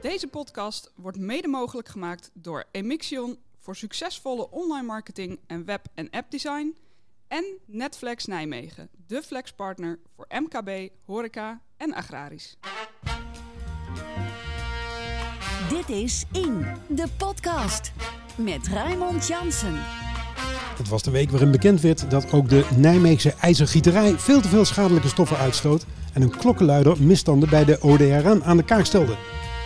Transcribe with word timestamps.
Deze 0.00 0.26
podcast 0.26 0.92
wordt 0.94 1.18
mede 1.18 1.48
mogelijk 1.48 1.88
gemaakt 1.88 2.30
door 2.34 2.64
Emixion 2.70 3.38
voor 3.58 3.76
succesvolle 3.76 4.50
online 4.50 4.86
marketing 4.86 5.38
en 5.46 5.64
web- 5.64 5.86
en 5.94 6.10
appdesign. 6.10 6.76
En 7.28 7.44
Netflex 7.66 8.24
Nijmegen, 8.24 8.88
de 9.06 9.22
flexpartner 9.22 9.98
voor 10.16 10.26
MKB, 10.28 10.88
horeca 11.04 11.60
en 11.76 11.94
agrarisch. 11.94 12.56
Dit 15.68 15.88
is 15.88 16.24
In, 16.32 16.66
de 16.88 17.06
podcast. 17.16 17.92
Met 18.36 18.68
Raymond 18.68 19.26
Jansen. 19.26 19.74
Het 20.76 20.88
was 20.88 21.02
de 21.02 21.10
week 21.10 21.30
waarin 21.30 21.50
bekend 21.50 21.80
werd 21.80 22.10
dat 22.10 22.32
ook 22.32 22.48
de 22.48 22.68
Nijmeegse 22.76 23.34
ijzergieterij 23.40 24.18
veel 24.18 24.40
te 24.40 24.48
veel 24.48 24.64
schadelijke 24.64 25.08
stoffen 25.08 25.36
uitstoot 25.36 25.86
en 26.14 26.22
een 26.22 26.36
klokkenluider 26.36 27.02
misstanden 27.02 27.48
bij 27.48 27.64
de 27.64 27.78
ODRN 27.80 28.42
aan 28.44 28.56
de 28.56 28.64
kaak 28.64 28.84
stelde. 28.84 29.16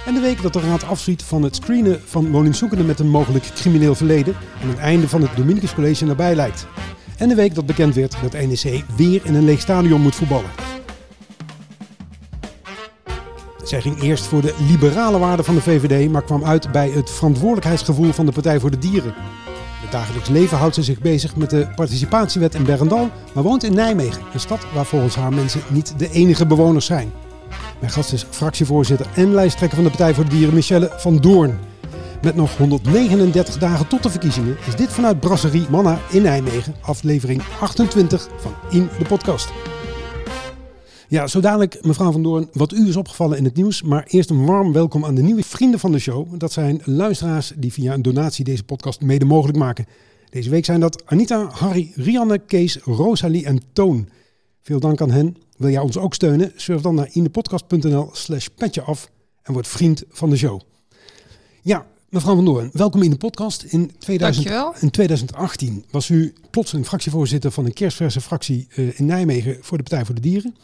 En 0.07 0.15
de 0.15 0.21
week 0.21 0.43
dat 0.43 0.53
de 0.53 0.61
raad 0.61 0.85
afziet 0.85 1.23
van 1.23 1.43
het 1.43 1.57
screenen 1.57 2.01
van 2.05 2.31
woningzoekenden 2.31 2.87
met 2.87 2.99
een 2.99 3.09
mogelijk 3.09 3.51
crimineel 3.55 3.95
verleden 3.95 4.35
en 4.63 4.69
het 4.69 4.79
einde 4.79 5.09
van 5.09 5.23
het 5.23 5.37
Dominicus 5.37 5.75
College 5.75 6.05
nabij 6.05 6.35
lijkt. 6.35 6.67
En 7.17 7.29
de 7.29 7.35
week 7.35 7.55
dat 7.55 7.67
bekend 7.67 7.95
werd 7.95 8.17
dat 8.23 8.33
NEC 8.33 8.85
weer 8.97 9.21
in 9.25 9.35
een 9.35 9.45
leeg 9.45 9.61
stadion 9.61 10.01
moet 10.01 10.15
voetballen. 10.15 10.51
Zij 13.65 13.81
ging 13.81 14.03
eerst 14.03 14.25
voor 14.25 14.43
de 14.43 14.55
liberale 14.69 15.19
waarden 15.19 15.45
van 15.45 15.55
de 15.55 15.61
VVD, 15.61 16.11
maar 16.11 16.25
kwam 16.25 16.45
uit 16.45 16.73
bij 16.73 16.91
het 16.91 17.11
verantwoordelijkheidsgevoel 17.11 18.13
van 18.13 18.27
de 18.27 18.33
Partij 18.33 18.61
voor 18.61 18.71
de 18.71 18.79
Dieren. 18.79 19.15
Het 19.83 19.93
dagelijks 19.93 20.29
leven 20.29 20.59
houdt 20.59 20.75
ze 20.75 20.83
zich 20.83 21.01
bezig 21.01 21.37
met 21.37 21.51
de 21.51 21.69
participatiewet 21.75 22.55
in 22.55 22.65
Bergendal, 22.65 23.11
maar 23.33 23.43
woont 23.43 23.65
in 23.65 23.75
Nijmegen, 23.75 24.23
een 24.33 24.41
stad 24.41 24.67
waar 24.75 24.87
volgens 24.87 25.15
haar 25.15 25.33
mensen 25.33 25.61
niet 25.69 25.95
de 25.99 26.11
enige 26.11 26.47
bewoners 26.47 26.87
zijn. 26.87 27.13
Mijn 27.83 27.95
gast 27.95 28.13
is 28.13 28.27
fractievoorzitter 28.31 29.07
en 29.15 29.35
lijsttrekker 29.35 29.77
van 29.77 29.85
de 29.85 29.91
Partij 29.91 30.15
voor 30.15 30.25
de 30.25 30.31
Dieren, 30.31 30.55
Michelle 30.55 30.93
van 30.97 31.17
Doorn. 31.17 31.59
Met 32.23 32.35
nog 32.35 32.57
139 32.57 33.59
dagen 33.59 33.89
tot 33.89 34.03
de 34.03 34.11
verkiezingen 34.11 34.57
is 34.67 34.77
dit 34.77 34.89
vanuit 34.93 35.21
Brasserie 35.21 35.69
Manna 35.71 36.01
in 36.11 36.23
Nijmegen, 36.23 36.75
aflevering 36.81 37.43
28 37.61 38.29
van 38.37 38.55
In 38.71 38.89
de 38.99 39.05
Podcast. 39.05 39.53
Ja, 41.09 41.27
zo 41.27 41.41
dadelijk, 41.41 41.85
mevrouw 41.85 42.13
Van 42.13 42.23
Doorn, 42.23 42.49
wat 42.53 42.73
u 42.73 42.89
is 42.89 42.97
opgevallen 42.97 43.39
in 43.39 43.45
het 43.45 43.55
nieuws. 43.55 43.83
Maar 43.83 44.05
eerst 44.07 44.31
een 44.31 44.47
warm 44.47 44.73
welkom 44.73 45.05
aan 45.05 45.15
de 45.15 45.23
nieuwe 45.23 45.43
vrienden 45.43 45.81
van 45.81 45.93
de 45.93 45.99
show. 45.99 46.39
Dat 46.39 46.53
zijn 46.53 46.81
luisteraars 46.85 47.53
die 47.57 47.73
via 47.73 47.93
een 47.95 48.03
donatie 48.03 48.45
deze 48.45 48.65
podcast 48.65 49.01
mede 49.01 49.25
mogelijk 49.25 49.59
maken. 49.59 49.87
Deze 50.31 50.51
week 50.51 50.65
zijn 50.65 50.81
dat 50.81 51.03
Anita, 51.07 51.49
Harry, 51.53 51.93
Rianne, 51.95 52.39
Kees, 52.39 52.77
Rosalie 52.77 53.47
en 53.47 53.61
Toon. 53.73 54.09
Veel 54.63 54.81
dank 54.81 55.01
aan 55.01 55.11
hen. 55.11 55.37
Wil 55.63 55.71
jij 55.71 55.81
ons 55.81 55.97
ook 55.97 56.15
steunen? 56.15 56.53
Surf 56.57 56.81
dan 56.81 56.95
naar 56.95 57.09
indepodcast.nl 57.13 58.11
slash 58.13 58.47
petje 58.47 58.83
af 58.83 59.11
en 59.43 59.53
word 59.53 59.69
vriend 59.69 60.03
van 60.09 60.31
de 60.31 60.37
show. 60.37 60.61
Ja, 61.63 61.87
mevrouw 62.09 62.35
Van 62.35 62.45
Doorn, 62.45 62.71
welkom 62.73 63.03
in 63.03 63.11
de 63.11 63.17
podcast. 63.17 63.63
In, 63.63 63.93
2000, 63.99 64.47
Dankjewel. 64.47 64.75
in 64.81 64.91
2018 64.91 65.85
was 65.91 66.09
u 66.09 66.35
plotseling 66.51 66.87
fractievoorzitter 66.87 67.51
van 67.51 67.65
een 67.65 67.73
kerstverse 67.73 68.21
fractie 68.21 68.69
eh, 68.75 68.99
in 68.99 69.07
Nijmegen 69.07 69.59
voor 69.61 69.77
de 69.77 69.83
Partij 69.83 70.05
voor 70.05 70.15
de 70.15 70.21
Dieren. 70.21 70.57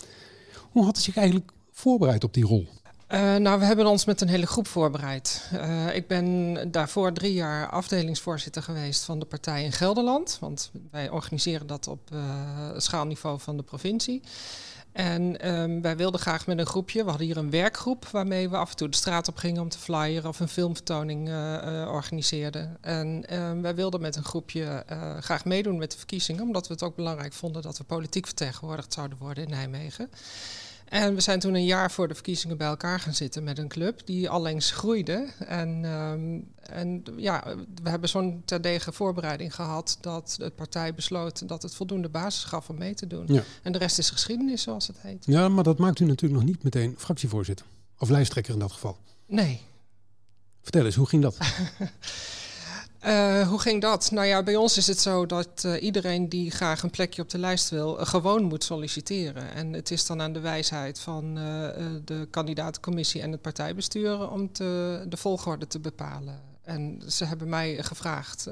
Hoe 0.71 0.85
had 0.85 0.99
u 0.99 1.01
zich 1.01 1.17
eigenlijk 1.17 1.51
voorbereid 1.73 2.25
op 2.25 2.35
die 2.35 2.45
rol? 2.45 2.67
Uh, 3.09 3.37
nou, 3.37 3.59
we 3.59 3.65
hebben 3.65 3.87
ons 3.87 4.05
met 4.05 4.21
een 4.21 4.29
hele 4.29 4.47
groep 4.47 4.67
voorbereid. 4.67 5.51
Uh, 5.55 5.95
ik 5.95 6.07
ben 6.07 6.57
daarvoor 6.71 7.13
drie 7.13 7.33
jaar 7.33 7.69
afdelingsvoorzitter 7.69 8.63
geweest 8.63 9.05
van 9.05 9.19
de 9.19 9.25
partij 9.25 9.65
in 9.65 9.73
Gelderland. 9.73 10.37
Want 10.41 10.71
wij 10.91 11.11
organiseren 11.11 11.67
dat 11.67 11.87
op 11.87 12.11
uh, 12.13 12.21
schaalniveau 12.77 13.41
van 13.41 13.57
de 13.57 13.63
provincie. 13.63 14.23
En 14.93 15.49
um, 15.49 15.83
wij 15.83 15.97
wilden 15.97 16.21
graag 16.21 16.47
met 16.47 16.59
een 16.59 16.67
groepje, 16.67 17.03
we 17.03 17.09
hadden 17.09 17.27
hier 17.27 17.37
een 17.37 17.51
werkgroep 17.51 18.07
waarmee 18.07 18.49
we 18.49 18.57
af 18.57 18.71
en 18.71 18.77
toe 18.77 18.89
de 18.89 18.97
straat 18.97 19.29
op 19.29 19.37
gingen 19.37 19.63
om 19.63 19.69
te 19.69 19.79
flyeren 19.79 20.29
of 20.29 20.41
een 20.41 20.49
filmvertoning 20.49 21.29
organiseerden. 21.89 22.77
En 22.81 23.37
um, 23.41 23.63
wij 23.63 23.75
wilden 23.75 24.01
met 24.01 24.17
een 24.17 24.25
groepje 24.25 24.85
graag 25.21 25.45
meedoen 25.45 25.79
met 25.79 25.91
de 25.91 25.97
verkiezingen, 25.99 26.43
omdat 26.43 26.67
we 26.67 26.73
het 26.73 26.83
ook 26.83 26.97
belangrijk 26.97 27.33
vonden 27.33 27.63
dat 27.63 27.79
we 27.79 27.85
politiek 27.85 28.27
vertegenwoordigd 28.27 28.93
zouden 28.93 29.19
worden 29.19 29.45
in 29.45 29.51
Nijmegen. 29.51 30.11
En 30.89 31.15
we 31.15 31.21
zijn 31.21 31.41
toen 31.41 31.55
een 31.55 31.65
jaar 31.65 31.91
voor 31.91 32.09
de 32.09 32.15
verkiezingen 32.15 32.57
bij 32.57 32.67
elkaar 32.67 33.01
gaan 33.01 33.15
zitten 33.15 33.45
met 33.45 33.59
een 33.59 33.69
club 33.69 34.07
die 34.07 34.31
allengs 34.31 34.71
groeide. 34.71 35.29
En, 35.39 35.85
um, 35.85 36.53
en 36.61 37.03
ja, 37.17 37.45
we 37.83 37.91
hebben 37.91 38.09
zo'n 38.09 38.43
terdege 38.45 38.93
voorbereiding 38.93 39.55
gehad 39.55 39.99
dat 40.01 40.35
de 40.39 40.51
partij 40.51 40.95
besloot 40.95 41.49
dat 41.49 41.63
het 41.63 41.75
voldoende 41.75 42.09
basis 42.09 42.45
gaf 42.45 42.69
om 42.69 42.79
mee 42.79 42.95
te 42.95 43.07
doen. 43.07 43.25
Ja. 43.27 43.43
En 43.63 43.73
de 43.73 43.79
rest 43.79 43.99
is 43.99 44.11
geschiedenis, 44.11 44.63
zoals 44.63 44.87
het 44.87 44.97
heet. 45.01 45.25
Ja, 45.27 45.49
maar 45.49 45.65
dat 45.65 45.79
maakt 45.79 46.01
u 46.01 46.05
natuurlijk 46.05 46.41
nog 46.41 46.51
niet 46.51 46.63
meteen 46.63 46.95
fractievoorzitter. 46.99 47.67
Of 47.99 48.09
lijsttrekker 48.09 48.53
in 48.53 48.59
dat 48.59 48.73
geval. 48.73 48.99
Nee. 49.27 49.61
Vertel 50.63 50.85
eens, 50.85 50.95
hoe 50.95 51.09
ging 51.09 51.23
dat? 51.23 51.37
Uh, 53.07 53.49
hoe 53.49 53.59
ging 53.59 53.81
dat? 53.81 54.11
Nou 54.11 54.27
ja, 54.27 54.43
bij 54.43 54.57
ons 54.57 54.77
is 54.77 54.87
het 54.87 55.01
zo 55.01 55.27
dat 55.27 55.63
uh, 55.67 55.83
iedereen 55.83 56.29
die 56.29 56.51
graag 56.51 56.83
een 56.83 56.91
plekje 56.91 57.23
op 57.23 57.31
de 57.31 57.39
lijst 57.39 57.71
wil, 57.71 58.01
uh, 58.01 58.07
gewoon 58.07 58.43
moet 58.43 58.65
solliciteren. 58.65 59.55
En 59.55 59.73
het 59.73 59.91
is 59.91 60.07
dan 60.07 60.21
aan 60.21 60.33
de 60.33 60.41
wijsheid 60.41 61.01
van 61.01 61.35
de 62.05 62.27
kandidaatcommissie 62.31 63.23
en 63.23 63.33
het 63.33 63.43
partijbestuur 63.43 64.31
om 64.31 64.53
te, 64.53 65.05
de 65.09 65.17
volgorde 65.17 65.67
te 65.67 65.81
bepalen. 65.81 66.41
En 66.63 67.03
ze 67.07 67.25
hebben 67.25 67.49
mij 67.49 67.83
gevraagd 67.83 68.49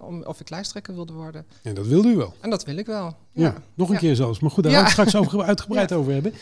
om, 0.00 0.22
of 0.22 0.40
ik 0.40 0.50
lijsttrekker 0.50 0.94
wilde 0.94 1.12
worden. 1.12 1.46
En 1.62 1.74
dat 1.74 1.86
wilde 1.86 2.08
u 2.08 2.16
wel? 2.16 2.34
En 2.40 2.50
dat 2.50 2.64
wil 2.64 2.76
ik 2.76 2.86
wel. 2.86 3.16
Ja, 3.32 3.42
ja. 3.42 3.54
nog 3.74 3.88
een 3.88 3.94
ja. 3.94 4.00
keer 4.00 4.16
zelfs. 4.16 4.40
Maar 4.40 4.50
goed, 4.50 4.64
daar 4.64 4.72
gaan 4.72 4.82
we 4.82 4.88
het 4.88 4.98
straks 4.98 5.26
over, 5.26 5.42
uitgebreid 5.52 5.92
over 5.92 6.12
hebben. 6.12 6.32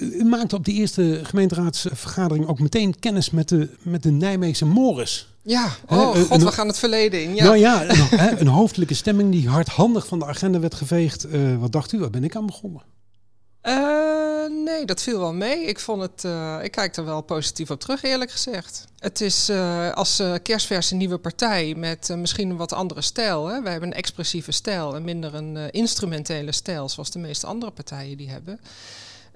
U 0.00 0.24
maakte 0.24 0.56
op 0.56 0.64
die 0.64 0.74
eerste 0.74 1.20
gemeenteraadsvergadering 1.22 2.46
ook 2.46 2.58
meteen 2.58 2.98
kennis 2.98 3.30
met 3.30 3.48
de, 3.48 3.68
met 3.82 4.02
de 4.02 4.10
Nijmeegse 4.10 4.66
Morris. 4.66 5.28
Ja, 5.42 5.64
oh 5.86 6.12
He, 6.12 6.20
god, 6.20 6.30
een, 6.30 6.44
we 6.44 6.52
gaan 6.52 6.66
het 6.66 6.78
verleden 6.78 7.22
in. 7.22 7.34
Ja. 7.34 7.44
Nou 7.44 7.56
ja, 7.56 7.88
een, 7.88 8.40
een 8.40 8.46
hoofdelijke 8.46 8.94
stemming 8.94 9.32
die 9.32 9.48
hardhandig 9.48 10.06
van 10.06 10.18
de 10.18 10.26
agenda 10.26 10.60
werd 10.60 10.74
geveegd. 10.74 11.26
Uh, 11.26 11.56
wat 11.56 11.72
dacht 11.72 11.92
u, 11.92 11.98
waar 11.98 12.10
ben 12.10 12.24
ik 12.24 12.36
aan 12.36 12.46
begonnen? 12.46 12.82
Uh, 13.62 14.64
nee, 14.64 14.84
dat 14.84 15.02
viel 15.02 15.18
wel 15.18 15.32
mee. 15.32 15.64
Ik 15.64 15.80
vond 15.80 16.02
het, 16.02 16.24
uh, 16.24 16.58
ik 16.62 16.70
kijk 16.70 16.96
er 16.96 17.04
wel 17.04 17.20
positief 17.20 17.70
op 17.70 17.80
terug, 17.80 18.02
eerlijk 18.02 18.30
gezegd. 18.30 18.84
Het 18.98 19.20
is 19.20 19.50
uh, 19.50 19.90
als 19.92 20.22
kerstverse 20.42 20.94
nieuwe 20.94 21.18
partij 21.18 21.74
met 21.74 22.08
misschien 22.16 22.50
een 22.50 22.56
wat 22.56 22.72
andere 22.72 23.02
stijl. 23.02 23.46
Hè. 23.46 23.62
Wij 23.62 23.70
hebben 23.70 23.90
een 23.90 23.96
expressieve 23.96 24.52
stijl 24.52 24.94
en 24.94 25.04
minder 25.04 25.34
een 25.34 25.70
instrumentele 25.70 26.52
stijl, 26.52 26.88
zoals 26.88 27.10
de 27.10 27.18
meeste 27.18 27.46
andere 27.46 27.72
partijen 27.72 28.16
die 28.16 28.30
hebben. 28.30 28.60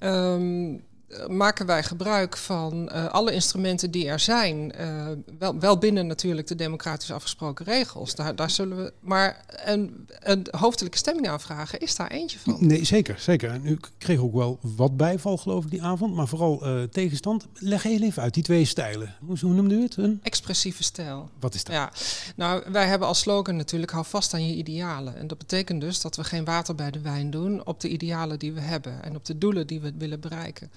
Um, 0.04 0.82
maken 1.28 1.66
wij 1.66 1.82
gebruik 1.82 2.36
van 2.36 2.90
uh, 2.92 3.06
alle 3.06 3.32
instrumenten 3.32 3.90
die 3.90 4.08
er 4.08 4.20
zijn. 4.20 4.72
Uh, 4.80 5.06
wel, 5.38 5.58
wel 5.58 5.78
binnen 5.78 6.06
natuurlijk 6.06 6.46
de 6.46 6.54
democratisch 6.54 7.12
afgesproken 7.12 7.64
regels. 7.64 8.14
Daar, 8.14 8.36
daar 8.36 8.50
zullen 8.50 8.76
we. 8.76 8.92
Maar 9.00 9.44
een, 9.46 10.08
een 10.18 10.46
hoofdelijke 10.50 10.98
stemming 10.98 11.28
aanvragen 11.28 11.80
is 11.80 11.96
daar 11.96 12.10
eentje 12.10 12.38
van. 12.38 12.56
Nee, 12.58 12.84
zeker. 12.84 13.18
zeker. 13.18 13.50
En 13.50 13.66
u 13.66 13.78
kreeg 13.98 14.18
ook 14.18 14.34
wel 14.34 14.58
wat 14.60 14.96
bijval, 14.96 15.36
geloof 15.36 15.64
ik, 15.64 15.70
die 15.70 15.82
avond. 15.82 16.14
Maar 16.14 16.28
vooral 16.28 16.66
uh, 16.66 16.82
tegenstand. 16.82 17.46
Leg 17.54 17.82
heel 17.82 18.00
even 18.00 18.22
uit, 18.22 18.34
die 18.34 18.42
twee 18.42 18.64
stijlen. 18.64 19.14
Hoe, 19.20 19.38
hoe 19.40 19.54
noemde 19.54 19.74
u 19.74 19.82
het? 19.82 19.96
Een? 19.96 20.20
Expressieve 20.22 20.82
stijl. 20.82 21.30
Wat 21.40 21.54
is 21.54 21.64
dat? 21.64 21.74
Ja, 21.74 21.92
nou, 22.36 22.62
wij 22.72 22.86
hebben 22.86 23.08
als 23.08 23.18
slogan 23.18 23.56
natuurlijk: 23.56 23.92
hou 23.92 24.04
vast 24.06 24.34
aan 24.34 24.46
je 24.46 24.54
idealen. 24.54 25.16
En 25.16 25.26
dat 25.26 25.38
betekent 25.38 25.80
dus 25.80 26.00
dat 26.00 26.16
we 26.16 26.24
geen 26.24 26.44
water 26.44 26.74
bij 26.74 26.90
de 26.90 27.00
wijn 27.00 27.30
doen 27.30 27.66
op 27.66 27.80
de 27.80 27.88
idealen 27.88 28.38
die 28.38 28.52
we 28.52 28.60
hebben 28.60 29.02
en 29.02 29.16
op 29.16 29.24
de 29.24 29.38
doelen 29.38 29.66
die 29.66 29.80
we 29.80 29.92
willen 29.98 30.20
bereiken. 30.20 30.70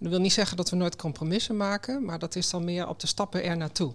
Dat 0.00 0.10
wil 0.10 0.20
niet 0.20 0.32
zeggen 0.32 0.56
dat 0.56 0.70
we 0.70 0.76
nooit 0.76 0.96
compromissen 0.96 1.56
maken, 1.56 2.04
maar 2.04 2.18
dat 2.18 2.36
is 2.36 2.50
dan 2.50 2.64
meer 2.64 2.88
op 2.88 3.00
de 3.00 3.06
stappen 3.06 3.44
er 3.44 3.56
naartoe. 3.56 3.92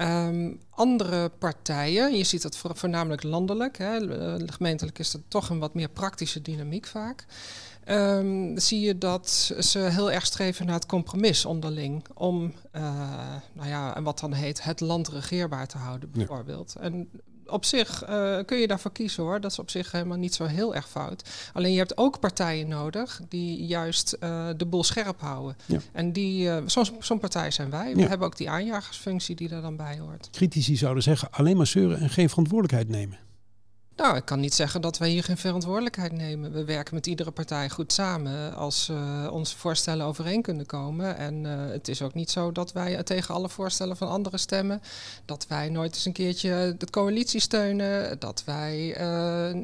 Um, 0.00 0.60
andere 0.70 1.28
partijen, 1.28 2.16
je 2.16 2.24
ziet 2.24 2.42
dat 2.42 2.56
voor, 2.56 2.76
voornamelijk 2.76 3.22
landelijk, 3.22 3.78
hè, 3.78 3.98
gemeentelijk 4.52 4.98
is 4.98 5.10
dat 5.10 5.20
toch 5.28 5.50
een 5.50 5.58
wat 5.58 5.74
meer 5.74 5.88
praktische 5.88 6.42
dynamiek 6.42 6.86
vaak. 6.86 7.26
Um, 7.88 8.58
zie 8.58 8.80
je 8.80 8.98
dat 8.98 9.52
ze 9.58 9.78
heel 9.78 10.12
erg 10.12 10.26
streven 10.26 10.66
naar 10.66 10.74
het 10.74 10.86
compromis 10.86 11.44
onderling. 11.44 12.04
Om, 12.14 12.54
uh, 12.72 12.82
nou 13.52 13.68
ja, 13.68 14.02
wat 14.02 14.18
dan 14.18 14.32
heet, 14.32 14.62
het 14.62 14.80
land 14.80 15.08
regeerbaar 15.08 15.66
te 15.66 15.78
houden, 15.78 16.10
bijvoorbeeld. 16.10 16.74
Ja. 16.76 16.80
En 16.80 17.10
op 17.46 17.64
zich 17.64 18.08
uh, 18.08 18.38
kun 18.46 18.58
je 18.58 18.66
daarvoor 18.66 18.92
kiezen 18.92 19.22
hoor. 19.22 19.40
Dat 19.40 19.50
is 19.50 19.58
op 19.58 19.70
zich 19.70 19.92
helemaal 19.92 20.18
niet 20.18 20.34
zo 20.34 20.44
heel 20.44 20.74
erg 20.74 20.88
fout. 20.88 21.50
Alleen 21.52 21.72
je 21.72 21.78
hebt 21.78 21.98
ook 21.98 22.20
partijen 22.20 22.68
nodig 22.68 23.20
die 23.28 23.66
juist 23.66 24.16
uh, 24.20 24.48
de 24.56 24.66
boel 24.66 24.84
scherp 24.84 25.20
houden. 25.20 25.56
Ja. 25.66 25.78
En 25.92 26.12
die, 26.12 26.46
uh, 26.46 26.56
zo'n 26.66 26.86
zo 27.00 27.16
partij 27.18 27.50
zijn 27.50 27.70
wij. 27.70 27.94
We 27.94 28.00
ja. 28.00 28.08
hebben 28.08 28.26
ook 28.26 28.36
die 28.36 28.50
aanjagersfunctie 28.50 29.36
die 29.36 29.48
er 29.48 29.62
dan 29.62 29.76
bij 29.76 29.98
hoort. 29.98 30.28
Critici 30.32 30.76
zouden 30.76 31.02
zeggen 31.02 31.28
alleen 31.30 31.56
maar 31.56 31.66
zeuren 31.66 31.98
en 31.98 32.10
geen 32.10 32.28
verantwoordelijkheid 32.28 32.88
nemen. 32.88 33.18
Nou, 33.96 34.16
ik 34.16 34.24
kan 34.24 34.40
niet 34.40 34.54
zeggen 34.54 34.80
dat 34.80 34.98
wij 34.98 35.08
hier 35.08 35.24
geen 35.24 35.36
verantwoordelijkheid 35.36 36.12
nemen. 36.12 36.52
We 36.52 36.64
werken 36.64 36.94
met 36.94 37.06
iedere 37.06 37.30
partij 37.30 37.70
goed 37.70 37.92
samen 37.92 38.54
als 38.54 38.88
uh, 38.88 39.28
onze 39.32 39.56
voorstellen 39.56 40.06
overeen 40.06 40.42
kunnen 40.42 40.66
komen. 40.66 41.16
En 41.16 41.44
uh, 41.44 41.52
het 41.70 41.88
is 41.88 42.02
ook 42.02 42.14
niet 42.14 42.30
zo 42.30 42.52
dat 42.52 42.72
wij 42.72 43.02
tegen 43.02 43.34
alle 43.34 43.48
voorstellen 43.48 43.96
van 43.96 44.08
anderen 44.08 44.38
stemmen. 44.38 44.80
Dat 45.24 45.46
wij 45.48 45.68
nooit 45.68 45.94
eens 45.94 46.04
een 46.04 46.12
keertje 46.12 46.74
de 46.78 46.90
coalitie 46.90 47.40
steunen. 47.40 48.18
Dat 48.18 48.42
wij 48.44 49.00
uh, 49.00 49.62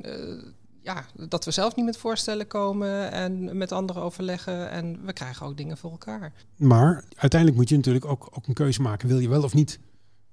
ja, 0.83 1.05
dat 1.29 1.44
we 1.44 1.50
zelf 1.50 1.76
niet 1.76 1.85
met 1.85 1.97
voorstellen 1.97 2.47
komen 2.47 3.12
en 3.12 3.56
met 3.56 3.73
anderen 3.73 4.03
overleggen. 4.03 4.71
En 4.71 5.05
we 5.05 5.12
krijgen 5.12 5.47
ook 5.47 5.56
dingen 5.56 5.76
voor 5.76 5.91
elkaar. 5.91 6.33
Maar 6.56 7.05
uiteindelijk 7.17 7.61
moet 7.61 7.69
je 7.69 7.76
natuurlijk 7.76 8.05
ook, 8.05 8.29
ook 8.33 8.47
een 8.47 8.55
keuze 8.55 8.83
maken. 8.83 9.09
Wil 9.09 9.19
je 9.19 9.29
wel 9.29 9.43
of 9.43 9.55
niet 9.55 9.79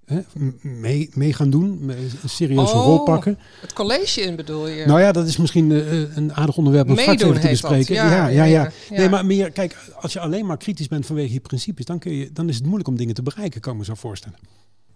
hè, 0.07 0.19
mee, 0.61 1.09
mee 1.13 1.33
gaan 1.33 1.49
doen? 1.49 1.89
Een 2.23 2.29
serieuze 2.29 2.73
Oh. 2.75 2.85
rol 2.85 3.03
pakken? 3.03 3.37
Het 3.61 3.73
college 3.73 4.21
in 4.21 4.35
bedoel 4.35 4.67
je? 4.67 4.85
Nou 4.85 4.99
ja, 4.99 5.11
dat 5.11 5.27
is 5.27 5.37
misschien 5.37 5.71
eh, 5.71 6.15
een 6.15 6.33
aardig 6.33 6.57
onderwerp 6.57 6.89
om 6.89 6.97
straks 6.97 7.21
even 7.23 7.41
te 7.41 7.47
bespreken. 7.47 7.95
Ja, 7.95 8.09
ja, 8.09 8.27
ja, 8.27 8.43
ja. 8.43 8.43
ja, 8.43 8.71
ja. 8.89 8.97
Nee, 8.97 9.09
maar 9.09 9.25
meer, 9.25 9.51
kijk, 9.51 9.77
als 10.01 10.13
je 10.13 10.19
alleen 10.19 10.45
maar 10.45 10.57
kritisch 10.57 10.87
bent 10.87 11.05
vanwege 11.05 11.33
je 11.33 11.39
principes, 11.39 11.85
dan, 11.85 11.99
kun 11.99 12.13
je, 12.13 12.29
dan 12.33 12.49
is 12.49 12.55
het 12.55 12.63
moeilijk 12.65 12.87
om 12.89 12.95
dingen 12.97 13.15
te 13.15 13.23
bereiken, 13.23 13.61
kan 13.61 13.73
ik 13.73 13.79
me 13.79 13.85
zo 13.85 13.93
voorstellen. 13.93 14.37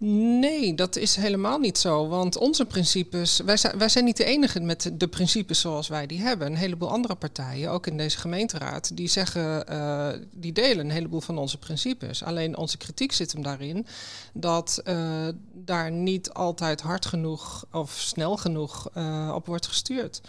Nee, 0.04 0.74
dat 0.74 0.96
is 0.96 1.16
helemaal 1.16 1.58
niet 1.58 1.78
zo. 1.78 2.08
Want 2.08 2.36
onze 2.36 2.64
principes, 2.64 3.40
wij 3.44 3.56
zijn, 3.56 3.78
wij 3.78 3.88
zijn 3.88 4.04
niet 4.04 4.16
de 4.16 4.24
enige 4.24 4.60
met 4.60 4.90
de 4.94 5.08
principes 5.08 5.60
zoals 5.60 5.88
wij 5.88 6.06
die 6.06 6.20
hebben. 6.20 6.46
Een 6.46 6.56
heleboel 6.56 6.90
andere 6.90 7.14
partijen, 7.14 7.70
ook 7.70 7.86
in 7.86 7.96
deze 7.96 8.18
gemeenteraad, 8.18 8.96
die 8.96 9.08
zeggen, 9.08 9.66
eh, 9.66 10.08
die 10.30 10.52
delen 10.52 10.84
een 10.84 10.90
heleboel 10.90 11.20
van 11.20 11.38
onze 11.38 11.58
principes. 11.58 12.22
Alleen 12.22 12.56
onze 12.56 12.76
kritiek 12.76 13.12
zit 13.12 13.32
hem 13.32 13.42
daarin 13.42 13.86
dat 14.32 14.80
eh, 14.84 15.28
daar 15.52 15.90
niet 15.90 16.30
altijd 16.32 16.80
hard 16.80 17.06
genoeg 17.06 17.64
of 17.72 17.92
snel 17.92 18.36
genoeg 18.36 18.90
eh, 18.94 19.32
op 19.34 19.46
wordt 19.46 19.66
gestuurd. 19.66 20.20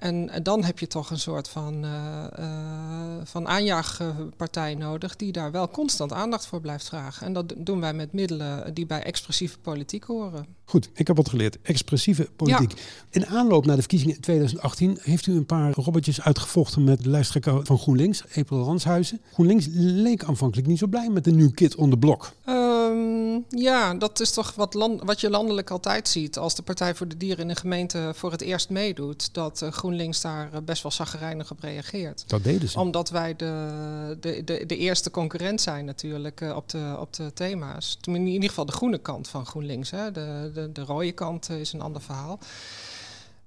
En 0.00 0.30
dan 0.42 0.64
heb 0.64 0.78
je 0.78 0.86
toch 0.86 1.10
een 1.10 1.18
soort 1.18 1.48
van, 1.48 1.84
eh, 1.84 2.24
eh, 2.32 3.20
van 3.24 3.48
aanjaagpartij 3.48 4.74
nodig 4.74 5.16
die 5.16 5.32
daar 5.32 5.50
wel 5.50 5.68
constant 5.68 6.12
aandacht 6.12 6.46
voor 6.46 6.60
blijft 6.60 6.88
vragen. 6.88 7.26
En 7.26 7.32
dat 7.32 7.54
doen 7.56 7.80
wij 7.80 7.92
met 7.92 8.12
middelen 8.12 8.74
die 8.74 8.86
bij 8.86 9.02
expressieve 9.02 9.58
politiek 9.58 10.04
horen. 10.04 10.46
Goed, 10.64 10.90
ik 10.94 11.06
heb 11.06 11.16
wat 11.16 11.28
geleerd. 11.28 11.58
Expressieve 11.62 12.28
politiek. 12.36 12.72
In 13.10 13.26
aanloop 13.26 13.66
naar 13.66 13.74
de 13.74 13.80
verkiezingen 13.80 14.14
in 14.14 14.20
2018 14.20 14.98
heeft 15.00 15.26
u 15.26 15.36
een 15.36 15.46
paar 15.46 15.72
robbertjes 15.72 16.20
uitgevochten 16.20 16.84
met 16.84 17.02
de 17.02 17.08
lijsttrekker 17.08 17.66
van 17.66 17.78
GroenLinks, 17.78 18.24
April 18.34 18.64
Ranshuizen. 18.64 19.20
GroenLinks 19.32 19.66
leek 19.70 20.24
aanvankelijk 20.24 20.68
niet 20.68 20.78
zo 20.78 20.86
blij 20.86 21.08
met 21.08 21.24
de 21.24 21.32
new 21.32 21.54
kid 21.54 21.74
on 21.74 21.90
the 21.90 21.96
block. 21.96 22.32
Ehm, 22.44 23.38
ja, 23.48 23.94
dat 23.94 24.20
is 24.20 24.30
toch 24.30 24.54
wat, 24.54 24.74
land, 24.74 25.02
wat 25.04 25.20
je 25.20 25.30
landelijk 25.30 25.70
altijd 25.70 26.08
ziet. 26.08 26.38
Als 26.38 26.54
de 26.54 26.62
Partij 26.62 26.94
voor 26.94 27.08
de 27.08 27.16
Dieren 27.16 27.44
in 27.44 27.50
een 27.50 27.56
gemeente 27.56 28.12
voor 28.14 28.30
het 28.30 28.40
eerst 28.40 28.70
meedoet, 28.70 29.34
dat 29.34 29.62
eh, 29.62 29.70
GroenLinks 29.70 29.89
daar 30.20 30.52
eh, 30.52 30.60
best 30.64 30.82
wel 30.82 30.92
zaggerijnig 30.92 31.50
op 31.50 31.60
reageert. 31.60 32.24
Dat 32.26 32.44
deden 32.44 32.68
ze. 32.68 32.78
Omdat 32.78 33.10
wij 33.10 33.36
de, 33.36 34.16
de, 34.20 34.44
de, 34.44 34.66
de 34.66 34.76
eerste 34.76 35.10
concurrent 35.10 35.60
zijn 35.60 35.84
natuurlijk 35.84 36.40
eh, 36.40 36.56
op, 36.56 36.68
de, 36.68 36.96
op 36.98 37.12
de 37.12 37.32
thema's. 37.32 37.98
In 38.02 38.26
ieder 38.26 38.48
geval 38.48 38.66
de 38.66 38.72
groene 38.72 38.98
kant 38.98 39.28
van 39.28 39.46
GroenLinks. 39.46 39.90
Hè. 39.90 40.12
De, 40.12 40.50
de, 40.54 40.72
de 40.72 40.82
rode 40.82 41.12
kant 41.12 41.48
eh, 41.48 41.60
is 41.60 41.72
een 41.72 41.80
ander 41.80 42.02
verhaal. 42.02 42.38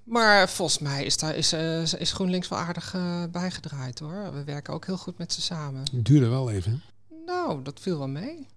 Maar 0.04 0.50
volgens 0.50 0.80
mij 0.80 1.06
is, 1.06 1.18
daar, 1.18 1.36
is, 1.36 1.54
is 1.94 2.12
GroenLinks 2.12 2.48
wel 2.48 2.60
aardig 2.60 2.96
bijgedraaid 3.32 4.00
hoor. 4.00 4.34
We 4.34 4.44
werken 4.44 4.74
ook 4.74 4.86
heel 4.86 4.98
goed 4.98 5.18
met 5.18 5.34
ze 5.34 5.42
samen. 5.42 5.82
Het 5.92 6.06
duurde 6.06 6.28
wel 6.28 6.52
even. 6.52 6.82
Nou, 7.26 7.64
dat 7.64 7.80
viel 7.80 7.98
wel 7.98 8.08
mee. 8.08 8.48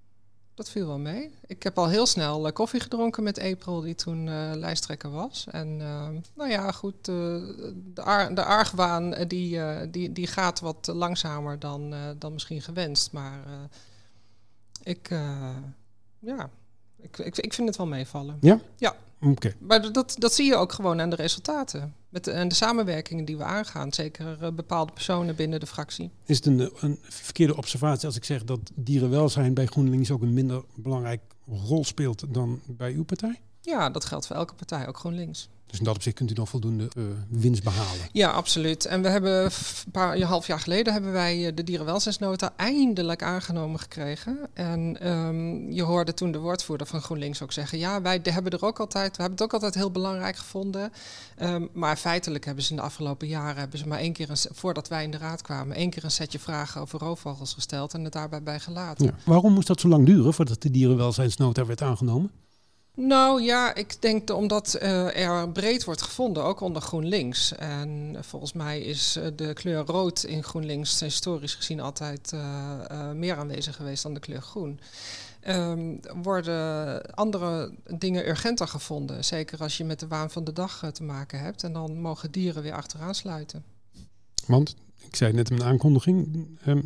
Dat 0.56 0.70
viel 0.70 0.86
wel 0.86 0.98
mee. 0.98 1.30
Ik 1.46 1.62
heb 1.62 1.78
al 1.78 1.88
heel 1.88 2.06
snel 2.06 2.46
eh, 2.46 2.52
koffie 2.52 2.80
gedronken 2.80 3.22
met 3.22 3.40
April, 3.40 3.80
die 3.80 3.94
toen 3.94 4.28
eh, 4.28 4.50
lijsttrekker 4.54 5.10
was. 5.10 5.46
En 5.50 5.80
eh, 5.80 6.08
nou 6.34 6.50
ja, 6.50 6.72
goed, 6.72 7.08
eh, 7.08 7.14
de, 7.94 8.02
ar 8.02 8.34
de 8.34 8.44
argwaan 8.44 9.10
die, 9.26 9.60
die, 9.90 10.12
die 10.12 10.26
gaat 10.26 10.60
wat 10.60 10.86
langzamer 10.86 11.58
dan, 11.58 11.94
dan 12.18 12.32
misschien 12.32 12.62
gewenst. 12.62 13.12
Maar 13.12 13.40
ik, 14.82 15.08
ja, 16.18 16.50
ik, 16.96 17.18
ik, 17.18 17.38
ik 17.38 17.54
vind 17.54 17.68
het 17.68 17.76
wel 17.76 17.86
meevallen. 17.86 18.38
Oké. 19.20 19.54
Maar 19.58 19.92
dat, 19.92 20.14
dat 20.18 20.34
zie 20.34 20.46
je 20.46 20.56
ook 20.56 20.72
gewoon 20.72 21.00
aan 21.00 21.10
de 21.10 21.16
resultaten. 21.16 21.94
Met 22.08 22.24
de, 22.24 22.30
en 22.30 22.48
de 22.48 22.54
samenwerkingen 22.54 23.24
die 23.24 23.36
we 23.36 23.44
aangaan. 23.44 23.92
Zeker 23.92 24.42
eh, 24.42 24.52
bepaalde 24.52 24.92
personen 24.92 25.36
binnen 25.36 25.60
de 25.60 25.66
fractie. 25.66 26.10
Is 26.24 26.36
het 26.36 26.46
een, 26.46 26.70
een 26.80 26.98
verkeerde 27.02 27.56
observatie 27.56 28.06
als 28.06 28.16
ik 28.16 28.24
zeg 28.24 28.44
dat 28.44 28.60
dierenwelzijn 28.74 29.54
bij 29.54 29.66
GroenLinks 29.66 30.10
ook 30.10 30.22
een 30.22 30.34
minder 30.34 30.62
belangrijk 30.74 31.20
rol 31.46 31.84
speelt 31.84 32.34
dan 32.34 32.60
bij 32.66 32.92
uw 32.92 33.04
partij? 33.04 33.40
Ja, 33.60 33.90
dat 33.90 34.04
geldt 34.04 34.26
voor 34.26 34.36
elke 34.36 34.54
partij, 34.54 34.88
ook 34.88 34.96
GroenLinks. 34.96 35.48
Dus 35.66 35.78
in 35.78 35.84
dat 35.84 35.94
opzicht 35.94 36.16
kunt 36.16 36.30
u 36.30 36.34
nog 36.34 36.48
voldoende 36.48 36.88
eh, 36.96 37.02
winst 37.28 37.62
behalen. 37.62 38.08
Ja, 38.12 38.30
absoluut. 38.30 38.84
En 38.84 39.02
we 39.02 39.08
hebben 39.08 39.44
een 39.44 39.50
paar 39.92 40.14
een 40.14 40.22
half 40.22 40.46
jaar 40.46 40.60
geleden 40.60 40.92
hebben 40.92 41.12
wij 41.12 41.46
eh, 41.46 41.52
de 41.54 41.64
dierenwelzijnsnota 41.64 42.52
eindelijk 42.56 43.22
aangenomen 43.22 43.80
gekregen. 43.80 44.38
En 44.54 45.00
ehm, 45.00 45.70
je 45.72 45.82
hoorde 45.82 46.14
toen 46.14 46.32
de 46.32 46.38
woordvoerder 46.38 46.86
van 46.86 47.00
GroenLinks 47.00 47.42
ook 47.42 47.52
zeggen: 47.52 47.78
ja, 47.78 48.02
wij 48.02 48.20
hebben 48.22 48.52
er 48.52 48.64
ook 48.64 48.80
altijd, 48.80 49.16
we 49.16 49.22
hebben 49.22 49.38
het 49.38 49.42
ook 49.42 49.52
altijd 49.52 49.74
heel 49.74 49.90
belangrijk 49.90 50.36
gevonden. 50.36 50.92
Ehm, 51.36 51.66
maar 51.72 51.96
feitelijk 51.96 52.44
hebben 52.44 52.64
ze 52.64 52.70
in 52.70 52.76
de 52.76 52.82
afgelopen 52.82 53.28
jaren 53.28 53.56
hebben 53.56 53.78
ze 53.78 53.88
maar 53.88 53.98
één 53.98 54.12
keer 54.12 54.30
een, 54.30 54.36
voordat 54.52 54.88
wij 54.88 55.04
in 55.04 55.10
de 55.10 55.18
raad 55.18 55.42
kwamen, 55.42 55.76
één 55.76 55.90
keer 55.90 56.04
een 56.04 56.10
setje 56.10 56.38
vragen 56.38 56.80
over 56.80 56.98
roofvogels 56.98 57.54
gesteld 57.54 57.94
en 57.94 58.04
het 58.04 58.12
daarbij 58.12 58.42
bij 58.42 58.60
gelaten. 58.60 59.04
Ja. 59.04 59.14
Waarom 59.24 59.52
moest 59.52 59.66
dat 59.66 59.80
zo 59.80 59.88
lang 59.88 60.06
duren 60.06 60.34
voordat 60.34 60.62
de 60.62 60.70
dierenwelzijnsnota 60.70 61.66
werd 61.66 61.82
aangenomen? 61.82 62.30
Nou 62.98 63.42
ja, 63.42 63.74
ik 63.74 63.96
denk 64.02 64.26
de- 64.26 64.34
omdat 64.34 64.74
eh, 64.74 65.26
er 65.26 65.50
breed 65.50 65.84
wordt 65.84 66.02
gevonden, 66.02 66.44
ook 66.44 66.60
onder 66.60 66.82
GroenLinks. 66.82 67.52
En 67.54 68.16
volgens 68.20 68.52
mij 68.52 68.80
is 68.80 69.16
eh, 69.16 69.26
de 69.36 69.52
kleur 69.52 69.84
rood 69.86 70.22
in 70.24 70.42
GroenLinks 70.42 71.00
historisch 71.00 71.54
gezien 71.54 71.80
altijd 71.80 72.32
eh, 72.32 72.78
eh, 72.90 73.10
meer 73.12 73.36
aanwezig 73.36 73.76
geweest 73.76 74.02
dan 74.02 74.14
de 74.14 74.20
kleur 74.20 74.42
groen. 74.42 74.80
Ehm, 75.40 75.96
worden 76.22 77.02
andere 77.14 77.72
dingen 77.98 78.28
urgenter 78.28 78.68
gevonden, 78.68 79.24
zeker 79.24 79.58
als 79.60 79.76
je 79.76 79.84
met 79.84 80.00
de 80.00 80.06
waan 80.08 80.30
van 80.30 80.44
de 80.44 80.52
dag 80.52 80.82
eh, 80.82 80.90
te 80.90 81.02
maken 81.02 81.40
hebt. 81.40 81.62
En 81.62 81.72
dan 81.72 82.00
mogen 82.00 82.30
dieren 82.30 82.62
weer 82.62 82.72
achteraan 82.74 83.14
sluiten. 83.14 83.64
Want, 84.46 84.76
ik 85.08 85.16
zei 85.16 85.32
net 85.32 85.50
in 85.50 85.62
aankondiging, 85.62 86.48
ehm, 86.64 86.82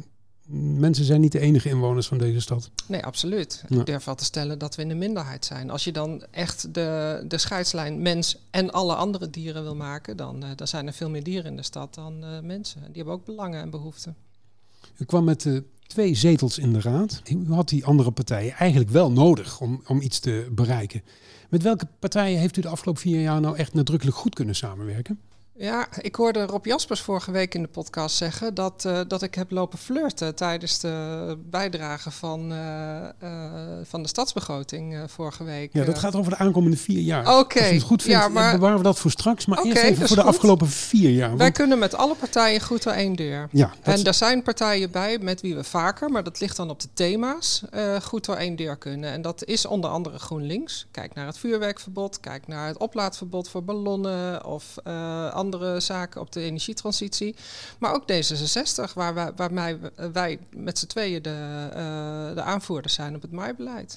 mensen 0.53 1.05
zijn 1.05 1.21
niet 1.21 1.33
de 1.33 1.39
enige 1.39 1.69
inwoners 1.69 2.07
van 2.07 2.19
deze 2.19 2.41
stad. 2.41 2.71
Nee, 2.87 3.05
absoluut. 3.05 3.65
Ja. 3.69 3.79
Ik 3.79 3.87
durf 3.87 4.05
wel 4.05 4.15
te 4.15 4.25
stellen 4.25 4.59
dat 4.59 4.75
we 4.75 4.83
in 4.83 4.89
de 4.89 4.95
minderheid 4.95 5.45
zijn. 5.45 5.71
Als 5.71 5.85
je 5.85 5.93
dan 5.93 6.25
echt 6.31 6.75
de, 6.75 7.23
de 7.29 7.39
scheidslijn 7.39 8.03
mens 8.03 8.39
en 8.51 8.71
alle 8.71 8.95
andere 8.95 9.31
dieren 9.31 9.63
wil 9.63 9.77
maken, 9.77 10.17
dan, 10.17 10.43
eh, 10.43 10.51
dan 10.57 10.69
zijn 10.69 10.87
er 10.87 10.93
veel 10.93 11.11
meer 11.11 11.23
dieren 11.23 11.51
in 11.51 11.57
de 11.57 11.63
stad 11.63 11.95
dan 11.95 12.25
eh, 12.25 12.41
mensen. 12.41 12.81
Die 12.81 12.97
hebben 12.97 13.15
ook 13.15 13.25
belangen 13.25 13.61
en 13.61 13.71
behoeften. 13.71 14.17
U 14.97 15.05
kwam 15.05 15.25
met 15.25 15.47
eh, 15.47 15.57
twee 15.87 16.15
zetels 16.15 16.59
in 16.59 16.73
de 16.73 16.81
raad. 16.81 17.23
U 17.25 17.53
had 17.53 17.69
die 17.69 17.85
andere 17.85 18.11
partijen 18.11 18.53
eigenlijk 18.53 18.91
wel 18.91 19.13
nodig 19.13 19.61
om, 19.61 19.83
om 19.87 20.01
iets 20.01 20.19
te 20.19 20.49
bereiken. 20.51 21.03
Met 21.49 21.63
welke 21.63 21.87
partijen 21.99 22.39
heeft 22.39 22.57
u 22.57 22.61
de 22.61 22.69
afgelopen 22.69 23.03
vier 23.03 23.21
jaar 23.21 23.41
nou 23.41 23.57
echt 23.57 23.75
nadrukkelijk 23.75 24.17
goed 24.17 24.35
kunnen 24.35 24.55
samenwerken? 24.55 25.21
Ja, 25.61 25.89
ik 26.01 26.15
hoorde 26.15 26.47
Rob 26.47 26.67
Jaspers 26.67 27.01
vorige 27.01 27.31
week 27.31 27.55
in 27.55 27.63
de 27.63 27.69
podcast 27.69 28.17
zeggen 28.17 28.55
dat, 28.55 28.85
eh, 28.85 29.01
dat 29.09 29.23
ik 29.23 29.35
heb 29.35 29.51
lopen 29.51 29.79
flirten 29.79 30.35
tijdens 30.35 30.79
de 30.79 31.37
bijdrage 31.51 32.11
van, 32.11 32.53
eh, 32.53 33.09
eh, 33.19 33.79
van 33.85 34.03
de 34.03 34.09
stadsbegroting 34.09 34.99
vorige 35.07 35.45
week. 35.45 35.71
Ja, 35.73 35.85
dat 35.85 35.99
gaat 35.99 36.15
over 36.15 36.31
de 36.31 36.39
aankomende 36.39 36.77
vier 36.77 37.01
jaar. 37.01 37.39
Oké, 37.39 37.59
Als 37.59 37.71
u 37.71 37.75
het 37.75 37.83
goed 37.83 38.03
vindt, 38.03 38.21
ja, 38.23 38.29
maar- 38.29 38.55
bewaren 38.55 38.77
we 38.77 38.83
dat 38.83 38.99
voor 38.99 39.11
straks. 39.11 39.47
Maar 39.47 39.63
eerst 39.63 39.83
even 39.83 40.07
voor 40.07 40.17
de 40.17 40.23
goed. 40.23 40.31
afgelopen 40.31 40.69
vier 40.69 41.11
jaar. 41.11 41.29
Wij 41.29 41.39
Want, 41.39 41.53
kunnen 41.53 41.79
met 41.79 41.95
alle 41.95 42.15
partijen 42.15 42.61
goed 42.61 42.83
door 42.83 42.93
één 42.93 43.17
deur. 43.17 43.49
ja, 43.53 43.73
dat 43.83 43.99
En 43.99 44.05
er 44.05 44.15
zijn 44.15 44.43
partijen 44.43 44.91
bij 44.91 45.19
met 45.19 45.41
wie 45.41 45.55
we 45.55 45.65
vaker, 45.65 46.11
maar 46.11 46.25
dat 46.25 46.41
ligt 46.41 46.57
dan 46.57 46.71
op 46.71 46.81
de 46.81 46.89
thema's, 46.95 47.63
goed 48.03 48.25
door 48.25 48.37
één 48.37 48.57
deur 48.57 48.77
kunnen. 48.77 49.11
En 49.13 49.23
dat 49.23 49.45
is 49.45 49.67
onder 49.67 49.91
andere 49.91 50.19
GroenLinks. 50.19 50.87
Kijk 50.91 51.15
naar 51.15 51.27
het 51.27 51.39
vuurwerkverbod, 51.39 52.21
kijk 52.21 52.47
naar 52.47 52.67
het 52.67 52.79
oplaadverbod 52.79 53.49
voor 53.49 53.65
ballonnen 53.65 54.45
of 54.45 54.77
eh, 54.85 55.35
andere 55.55 55.81
zaken 55.81 56.21
op 56.21 56.33
de 56.33 56.41
energietransitie. 56.41 57.35
Maar 57.79 57.95
ook 57.95 58.03
D66, 58.03 58.93
waar 58.95 59.15
wij, 59.15 59.33
waarmee 59.37 59.77
wij 60.13 60.39
met 60.57 60.79
z'n 60.79 60.87
tweeën 60.87 61.23
de, 61.23 61.69
eh, 61.73 62.35
de 62.35 62.43
aanvoerders 62.43 62.95
zijn 62.95 63.15
op 63.15 63.23
het 63.23 63.33
maaibeleid. 63.33 63.97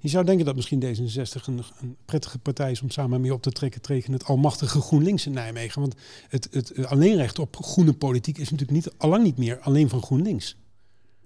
je 0.00 0.08
zou 0.08 0.24
denken 0.24 0.44
dat 0.44 0.56
misschien 0.56 0.82
D66 0.82 1.44
een, 1.46 1.62
een 1.80 1.96
prettige 2.04 2.38
partij 2.38 2.70
is 2.70 2.82
om 2.82 2.90
samen 2.90 3.20
mee 3.20 3.32
op 3.32 3.42
te 3.42 3.50
trekken 3.50 3.80
tegen 3.80 4.12
het 4.12 4.24
almachtige 4.24 4.80
GroenLinks 4.80 5.26
in 5.26 5.32
Nijmegen. 5.32 5.80
Want 5.80 5.94
het, 6.28 6.48
het 6.50 6.70
eh, 6.70 6.84
alleenrecht 6.84 7.38
op 7.38 7.56
groene 7.56 7.92
politiek 7.92 8.38
is 8.38 8.50
natuurlijk 8.50 8.84
niet, 8.84 8.94
allang 8.96 9.22
niet 9.22 9.38
meer 9.38 9.58
alleen 9.60 9.88
van 9.88 10.02
GroenLinks. 10.02 10.56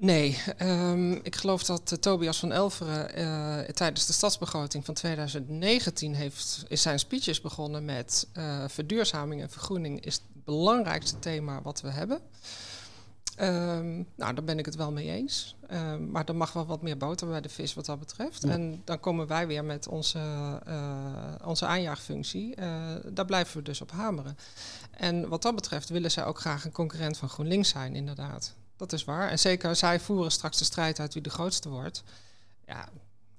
Nee, 0.01 0.43
ehm, 0.57 1.13
ik 1.13 1.37
geloof 1.37 1.65
dat 1.65 1.93
eh, 1.93 1.99
Tobias 1.99 2.39
van 2.39 2.53
Elveren 2.53 3.15
eh, 3.15 3.75
tijdens 3.75 4.07
de 4.07 4.13
stadsbegroting 4.13 4.85
van 4.85 4.95
2019 4.95 6.15
heeft, 6.15 6.65
is 6.69 6.83
zijn 6.83 6.99
speeches 6.99 7.41
begonnen 7.41 7.85
met 7.85 8.29
eh, 8.33 8.65
verduurzaming 8.69 9.43
en 9.43 9.51
vergroening 9.51 10.05
is 10.05 10.15
het 10.15 10.45
belangrijkste 10.45 11.19
thema 11.19 11.63
wat 11.63 11.81
we 11.81 11.89
hebben. 11.89 12.21
Ehm, 13.37 13.97
nou, 14.17 14.35
daar 14.35 14.45
ben 14.45 14.59
ik 14.59 14.65
het 14.65 14.75
wel 14.75 14.93
mee 14.93 15.11
eens. 15.11 15.57
Ehm, 15.67 16.11
maar 16.11 16.25
er 16.25 16.37
mag 16.37 16.53
wel 16.53 16.67
wat 16.67 16.83
meer 16.83 16.97
boter 16.97 17.29
bij 17.29 17.41
de 17.41 17.49
vis 17.49 17.75
wat 17.75 17.87
dat 17.87 17.99
betreft. 17.99 18.43
Ja. 18.43 18.51
En 18.51 18.83
dan 18.85 19.01
komen 19.01 19.27
wij 19.27 19.47
weer 19.47 19.65
met 19.65 19.89
onze, 19.89 20.19
eh, 20.67 21.35
onze 21.45 21.67
aanjaagfunctie. 21.67 22.55
Daar 23.13 23.25
blijven 23.25 23.57
we 23.57 23.63
dus 23.63 23.81
op 23.81 23.91
hameren. 23.91 24.37
En 24.91 25.29
wat 25.29 25.43
dat 25.43 25.55
betreft 25.55 25.89
willen 25.89 26.11
zij 26.11 26.25
ook 26.25 26.41
graag 26.41 26.65
een 26.65 26.73
concurrent 26.73 27.17
van 27.17 27.29
GroenLinks 27.29 27.69
zijn, 27.69 27.95
inderdaad. 27.97 28.55
Dat 28.81 28.93
is 28.93 29.05
waar. 29.05 29.31
En 29.31 29.39
zeker 29.39 29.77
zij 29.77 30.01
voeren 30.01 30.31
straks 30.31 30.59
de 30.59 30.65
strijd 30.65 31.01
uit 31.01 31.15
wie 31.15 31.23
de 31.23 31.31
grootste 31.31 31.69
wordt. 31.69 32.03
Ja, 32.67 32.89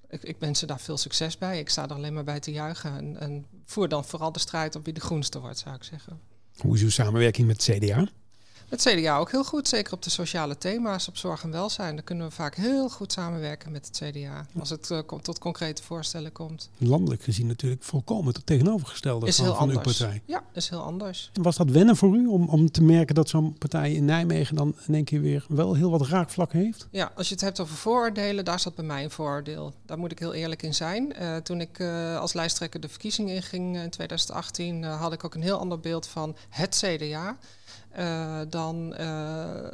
ik, 0.10 0.24
ik 0.24 0.36
wens 0.40 0.60
ze 0.60 0.66
daar 0.66 0.80
veel 0.80 0.98
succes 0.98 1.38
bij. 1.38 1.60
Ik 1.60 1.70
sta 1.70 1.84
er 1.84 1.94
alleen 1.94 2.14
maar 2.14 2.24
bij 2.24 2.40
te 2.40 2.52
juichen. 2.52 2.98
En, 2.98 3.20
en 3.20 3.46
voer 3.66 3.90
dan 3.90 4.06
vooral 4.06 4.32
de 4.32 4.40
strijd 4.40 4.76
op 4.76 4.86
wie 4.86 4.94
de 4.94 5.00
groenste 5.00 5.40
wordt, 5.40 5.58
zou 5.58 5.76
ik 5.76 5.84
zeggen. 5.84 6.20
Hoe 6.58 6.76
is 6.76 6.82
uw 6.82 6.90
samenwerking 6.90 7.48
met 7.48 7.64
CDA? 7.64 8.08
Het 8.72 8.82
CDA 8.82 9.18
ook 9.18 9.32
heel 9.32 9.44
goed, 9.44 9.68
zeker 9.68 9.94
op 9.94 10.02
de 10.02 10.10
sociale 10.10 10.58
thema's, 10.58 11.08
op 11.08 11.18
zorg 11.18 11.44
en 11.44 11.52
welzijn. 11.52 11.96
Daar 11.96 12.04
kunnen 12.04 12.28
we 12.28 12.34
vaak 12.34 12.56
heel 12.56 12.90
goed 12.90 13.12
samenwerken 13.12 13.72
met 13.72 13.86
het 13.86 13.98
CDA, 13.98 14.46
als 14.60 14.70
het 14.70 14.90
uh, 14.90 15.00
tot 15.22 15.40
concrete 15.40 15.84
voorstellen 15.84 16.32
komt. 16.32 16.70
Landelijk 16.78 17.24
gezien 17.24 17.48
natuurlijk 17.48 17.84
volkomen 17.84 18.34
het 18.34 18.46
tegenovergestelde 18.46 19.28
is 19.28 19.36
van, 19.36 19.46
heel 19.46 19.56
van 19.56 19.70
uw 19.70 19.80
partij. 19.80 20.22
Ja, 20.26 20.44
is 20.54 20.70
heel 20.70 20.82
anders. 20.82 21.32
Was 21.34 21.56
dat 21.56 21.70
wennen 21.70 21.96
voor 21.96 22.16
u 22.16 22.28
om, 22.28 22.50
om 22.50 22.72
te 22.72 22.84
merken 22.84 23.16
dat 23.16 23.30
zo'n 23.30 23.58
partij 23.58 23.94
in 23.94 24.06
Nijmegen 24.06 24.56
dan 24.56 24.76
in 24.88 24.94
één 24.94 25.04
keer 25.04 25.22
weer 25.22 25.46
wel 25.48 25.74
heel 25.74 25.92
wat 25.92 26.08
raakvlakken 26.08 26.60
heeft? 26.60 26.88
Ja, 26.92 27.12
als 27.16 27.28
je 27.28 27.34
het 27.34 27.44
hebt 27.44 27.60
over 27.60 27.76
vooroordelen, 27.76 28.46
daar 28.46 28.60
zat 28.60 28.76
bij 28.76 28.86
mij 28.86 29.04
een 29.04 29.12
vooroordeel. 29.12 29.74
Daar 29.86 29.98
moet 29.98 30.12
ik 30.12 30.20
heel 30.20 30.34
eerlijk 30.34 30.64
in 30.64 30.74
zijn. 30.74 31.14
Uh, 31.22 31.36
toen 31.36 31.62
ik 31.62 31.80
uh, 31.80 32.20
als 32.20 32.34
lijsttrekker 32.34 32.80
de 32.80 32.90
verkiezingen 32.90 33.36
inging 33.36 33.78
in 33.78 33.90
2018, 33.90 34.84
had 34.84 35.14
ik 35.14 35.24
ook 35.24 35.36
een 35.36 35.42
heel 35.42 35.60
ander 35.60 35.80
beeld 35.80 36.08
van 36.08 36.36
het 36.50 36.84
CDA. 36.86 37.38
Uh, 38.00 38.42
dan, 38.50 38.96
uh, 39.00 39.68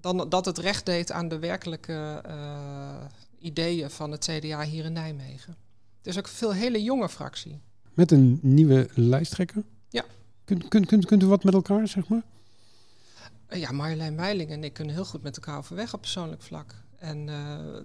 dan 0.00 0.28
dat 0.28 0.44
het 0.44 0.58
recht 0.58 0.86
deed 0.86 1.12
aan 1.12 1.28
de 1.28 1.38
werkelijke 1.38 2.22
uh, 2.26 3.04
ideeën 3.38 3.90
van 3.90 4.10
het 4.10 4.24
CDA 4.24 4.62
hier 4.62 4.84
in 4.84 4.92
Nijmegen. 4.92 5.56
Het 5.98 6.06
is 6.06 6.18
ook 6.18 6.24
een 6.24 6.32
veel 6.32 6.52
hele 6.52 6.82
jonge 6.82 7.08
fractie. 7.08 7.60
Met 7.94 8.10
een 8.10 8.38
nieuwe 8.42 8.88
lijsttrekker? 8.94 9.62
Ja. 9.88 10.04
Kunt, 10.44 10.68
kunt, 10.68 10.86
kunt, 10.86 11.06
kunt 11.06 11.22
u 11.22 11.26
wat 11.26 11.44
met 11.44 11.54
elkaar, 11.54 11.88
zeg 11.88 12.08
maar? 12.08 12.22
Ja, 13.48 13.72
Marjolein 13.72 14.14
Meiling 14.14 14.50
en 14.50 14.64
ik 14.64 14.72
kunnen 14.72 14.94
heel 14.94 15.04
goed 15.04 15.22
met 15.22 15.36
elkaar 15.36 15.58
overweg 15.58 15.94
op 15.94 16.00
persoonlijk 16.00 16.42
vlak. 16.42 16.74
En 17.04 17.26
uh, 17.28 17.34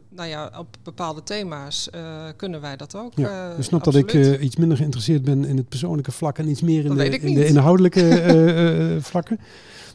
nou 0.10 0.30
ja, 0.30 0.52
op 0.58 0.68
bepaalde 0.84 1.24
thema's 1.24 1.90
uh, 1.96 2.24
kunnen 2.36 2.62
wij 2.62 2.78
dat 2.78 2.96
ook. 2.96 3.12
Ja, 3.16 3.52
uh, 3.52 3.58
ik 3.58 3.64
snap 3.64 3.84
dat 3.84 3.96
ik 3.96 4.14
iets 4.40 4.56
minder 4.56 4.78
geïnteresseerd 4.78 5.24
ben 5.24 5.46
in 5.46 5.58
het 5.58 5.70
persoonlijke 5.70 6.12
vlak 6.12 6.38
en 6.38 6.50
iets 6.50 6.62
meer 6.62 6.86
in, 6.86 6.96
de, 6.96 7.20
in 7.20 7.34
de, 7.34 7.46
inhoudelijke 7.46 8.98
vlakken. 9.12 9.40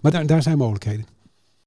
Maar 0.02 0.12
daar, 0.12 0.26
daar 0.26 0.42
zijn 0.42 0.58
mogelijkheden. 0.58 1.13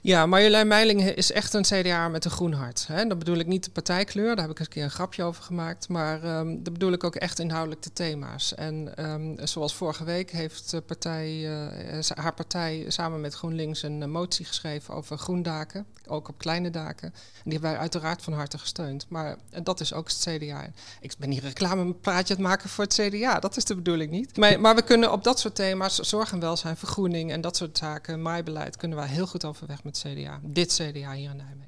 Ja, 0.01 0.25
Marjolein 0.25 0.67
Meiling 0.67 1.01
is 1.01 1.31
echt 1.31 1.53
een 1.53 1.61
CDA 1.61 2.07
met 2.07 2.25
een 2.25 2.31
groen 2.31 2.53
hart. 2.53 2.87
Hè. 2.87 3.07
Dat 3.07 3.19
bedoel 3.19 3.37
ik 3.37 3.47
niet 3.47 3.63
de 3.63 3.71
partijkleur, 3.71 4.35
daar 4.35 4.45
heb 4.45 4.49
ik 4.51 4.59
een 4.59 4.67
keer 4.67 4.83
een 4.83 4.91
grapje 4.91 5.23
over 5.23 5.43
gemaakt. 5.43 5.89
Maar 5.89 6.37
um, 6.37 6.63
dat 6.63 6.73
bedoel 6.73 6.91
ik 6.91 7.03
ook 7.03 7.15
echt 7.15 7.39
inhoudelijk 7.39 7.81
de 7.81 7.93
thema's. 7.93 8.55
En 8.55 9.05
um, 9.11 9.35
zoals 9.43 9.75
vorige 9.75 10.03
week 10.03 10.31
heeft 10.31 10.71
de 10.71 10.81
partij, 10.81 11.31
uh, 11.33 11.99
haar 12.15 12.33
partij 12.33 12.85
samen 12.87 13.21
met 13.21 13.33
GroenLinks 13.33 13.83
een 13.83 14.01
uh, 14.01 14.07
motie 14.07 14.45
geschreven 14.45 14.93
over 14.93 15.17
groendaken. 15.17 15.85
Ook 16.05 16.27
op 16.27 16.37
kleine 16.37 16.69
daken. 16.69 17.07
En 17.07 17.41
die 17.43 17.53
hebben 17.53 17.71
wij 17.71 17.79
uiteraard 17.79 18.21
van 18.21 18.33
harte 18.33 18.57
gesteund. 18.57 19.05
Maar 19.09 19.37
uh, 19.53 19.59
dat 19.63 19.79
is 19.79 19.93
ook 19.93 20.07
het 20.07 20.27
CDA. 20.29 20.69
Ik 21.01 21.13
ben 21.19 21.31
hier 21.31 21.41
reclamepraatje 21.41 22.35
aan 22.35 22.41
het 22.41 22.49
maken 22.49 22.69
voor 22.69 22.83
het 22.83 22.93
CDA. 22.93 23.39
Dat 23.39 23.57
is 23.57 23.65
de 23.65 23.75
bedoeling 23.75 24.11
niet. 24.11 24.37
Maar, 24.37 24.59
maar 24.59 24.75
we 24.75 24.81
kunnen 24.81 25.11
op 25.11 25.23
dat 25.23 25.39
soort 25.39 25.55
thema's, 25.55 25.95
zorg 25.95 26.31
en 26.31 26.39
welzijn, 26.39 26.77
vergroening 26.77 27.31
en 27.31 27.41
dat 27.41 27.57
soort 27.57 27.77
zaken, 27.77 28.21
maaibeleid, 28.21 28.77
kunnen 28.77 28.97
wij 28.97 29.07
heel 29.07 29.27
goed 29.27 29.45
overweg 29.45 29.83
met 29.87 30.05
CDA. 30.07 30.39
Dit 30.43 30.73
CDA 30.73 31.13
hier 31.13 31.29
in 31.29 31.35
Nijmegen. 31.37 31.65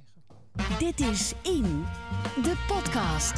Dit 0.79 0.99
is 0.99 1.33
In, 1.41 1.83
de 2.43 2.53
podcast. 2.67 3.33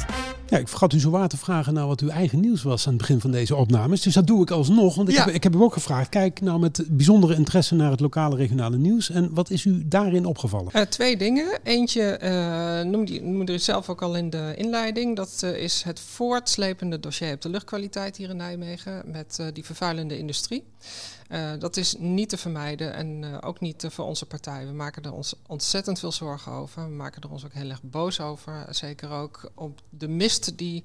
Ja, 0.48 0.58
ik 0.58 0.68
vergat 0.68 0.92
u 0.92 1.00
zo 1.00 1.10
waar 1.10 1.28
te 1.28 1.36
vragen 1.36 1.74
naar 1.74 1.86
wat 1.86 2.00
uw 2.00 2.08
eigen 2.08 2.40
nieuws 2.40 2.62
was 2.62 2.84
aan 2.86 2.92
het 2.92 3.00
begin 3.00 3.20
van 3.20 3.30
deze 3.30 3.54
opnames. 3.56 4.00
Dus 4.02 4.14
dat 4.14 4.26
doe 4.26 4.42
ik 4.42 4.50
alsnog, 4.50 4.94
want 4.94 5.08
ik, 5.08 5.14
Ja. 5.14 5.24
heb, 5.24 5.34
ik 5.34 5.42
heb 5.42 5.54
u 5.54 5.60
ook 5.60 5.72
gevraagd. 5.72 6.08
Kijk 6.08 6.40
nou 6.40 6.58
met 6.60 6.84
bijzondere 6.90 7.34
interesse 7.34 7.74
naar 7.74 7.90
het 7.90 8.00
lokale 8.00 8.36
regionale 8.36 8.76
nieuws. 8.76 9.10
En 9.10 9.34
wat 9.34 9.50
is 9.50 9.64
u 9.64 9.88
daarin 9.88 10.26
opgevallen? 10.26 10.72
Eh, 10.72 10.82
twee 10.82 11.16
dingen. 11.16 11.58
Eentje 11.62 12.02
eh, 12.02 12.80
noemde, 12.84 13.20
noemde 13.20 13.52
u 13.52 13.58
zelf 13.58 13.88
ook 13.88 14.02
al 14.02 14.16
in 14.16 14.30
de 14.30 14.52
inleiding. 14.56 15.16
Dat 15.16 15.40
eh, 15.42 15.56
is 15.62 15.82
het 15.82 16.00
voortslepende 16.00 17.00
dossier 17.00 17.32
op 17.34 17.40
de 17.42 17.48
luchtkwaliteit 17.48 18.16
hier 18.16 18.30
in 18.30 18.36
Nijmegen 18.36 19.02
met 19.06 19.36
eh, 19.40 19.46
die 19.52 19.64
vervuilende 19.64 20.18
industrie. 20.18 20.64
Eh, 21.32 21.50
dat 21.58 21.76
is 21.76 21.96
niet 21.98 22.28
te 22.28 22.36
vermijden 22.36 22.94
en 22.94 23.24
eh, 23.24 23.38
ook 23.40 23.60
niet 23.60 23.84
eh, 23.84 23.90
voor 23.90 24.04
onze 24.04 24.26
partij. 24.26 24.66
We 24.66 24.72
maken 24.72 25.02
er 25.02 25.12
ons 25.12 25.34
ontzettend 25.46 25.98
veel 25.98 26.12
zorgen 26.12 26.52
over. 26.52 26.88
We 26.88 26.94
maken 26.94 27.22
er 27.22 27.30
ons 27.30 27.44
ook 27.44 27.52
heel 27.52 27.70
erg 27.70 27.82
boos 27.82 28.20
over. 28.20 28.66
Zeker 28.70 29.10
ook 29.10 29.50
op 29.54 29.80
de 29.90 30.08
mist 30.08 30.58
die 30.58 30.84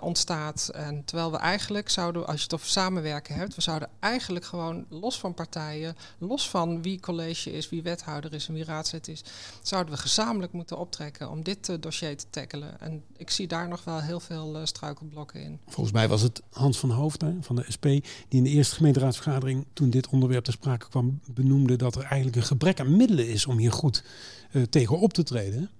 ontstaat. 0.00 0.70
En 0.74 1.04
terwijl 1.04 1.30
we 1.30 1.36
eigenlijk 1.36 1.88
zouden, 1.88 2.26
als 2.26 2.36
je 2.36 2.42
het 2.42 2.54
over 2.54 2.66
samenwerken 2.66 3.34
hebt, 3.34 3.54
we 3.54 3.60
zouden 3.60 3.88
eigenlijk 4.00 4.44
gewoon 4.44 4.86
los 4.88 5.18
van 5.18 5.34
partijen, 5.34 5.96
los 6.18 6.50
van 6.50 6.82
wie 6.82 7.00
college 7.00 7.52
is, 7.52 7.68
wie 7.68 7.82
wethouder 7.82 8.34
is 8.34 8.48
en 8.48 8.54
wie 8.54 8.64
raadslid 8.64 9.08
is, 9.08 9.24
zouden 9.62 9.94
we 9.94 10.00
gezamenlijk 10.00 10.52
moeten 10.52 10.78
optrekken 10.78 11.30
om 11.30 11.42
dit 11.42 11.82
dossier 11.82 12.16
te 12.16 12.24
tackelen. 12.30 12.80
En 12.80 13.04
ik 13.16 13.30
zie 13.30 13.46
daar 13.46 13.68
nog 13.68 13.84
wel 13.84 14.00
heel 14.00 14.20
veel 14.20 14.60
struikelblokken 14.64 15.42
in. 15.42 15.58
Volgens 15.66 15.94
mij 15.94 16.08
was 16.08 16.22
het 16.22 16.42
Hans 16.50 16.78
van 16.78 16.90
Hoofd 16.90 17.20
hè, 17.20 17.34
van 17.40 17.56
de 17.56 17.64
SP 17.74 17.84
die 17.84 18.02
in 18.28 18.44
de 18.44 18.50
eerste 18.50 18.74
gemeenteraadsvergadering, 18.74 19.66
toen 19.78 19.90
dit 19.90 20.08
onderwerp 20.08 20.44
ter 20.44 20.52
sprake 20.52 20.88
kwam, 20.88 21.20
benoemde 21.26 21.76
dat 21.76 21.94
er 21.94 22.02
eigenlijk 22.02 22.36
een 22.36 22.42
gebrek 22.42 22.80
aan 22.80 22.96
middelen 22.96 23.28
is 23.28 23.46
om 23.46 23.58
hier 23.58 23.72
goed 23.72 24.04
eh, 24.50 24.62
tegen 24.62 24.98
op 24.98 25.12
te 25.12 25.22
treden. 25.22 25.70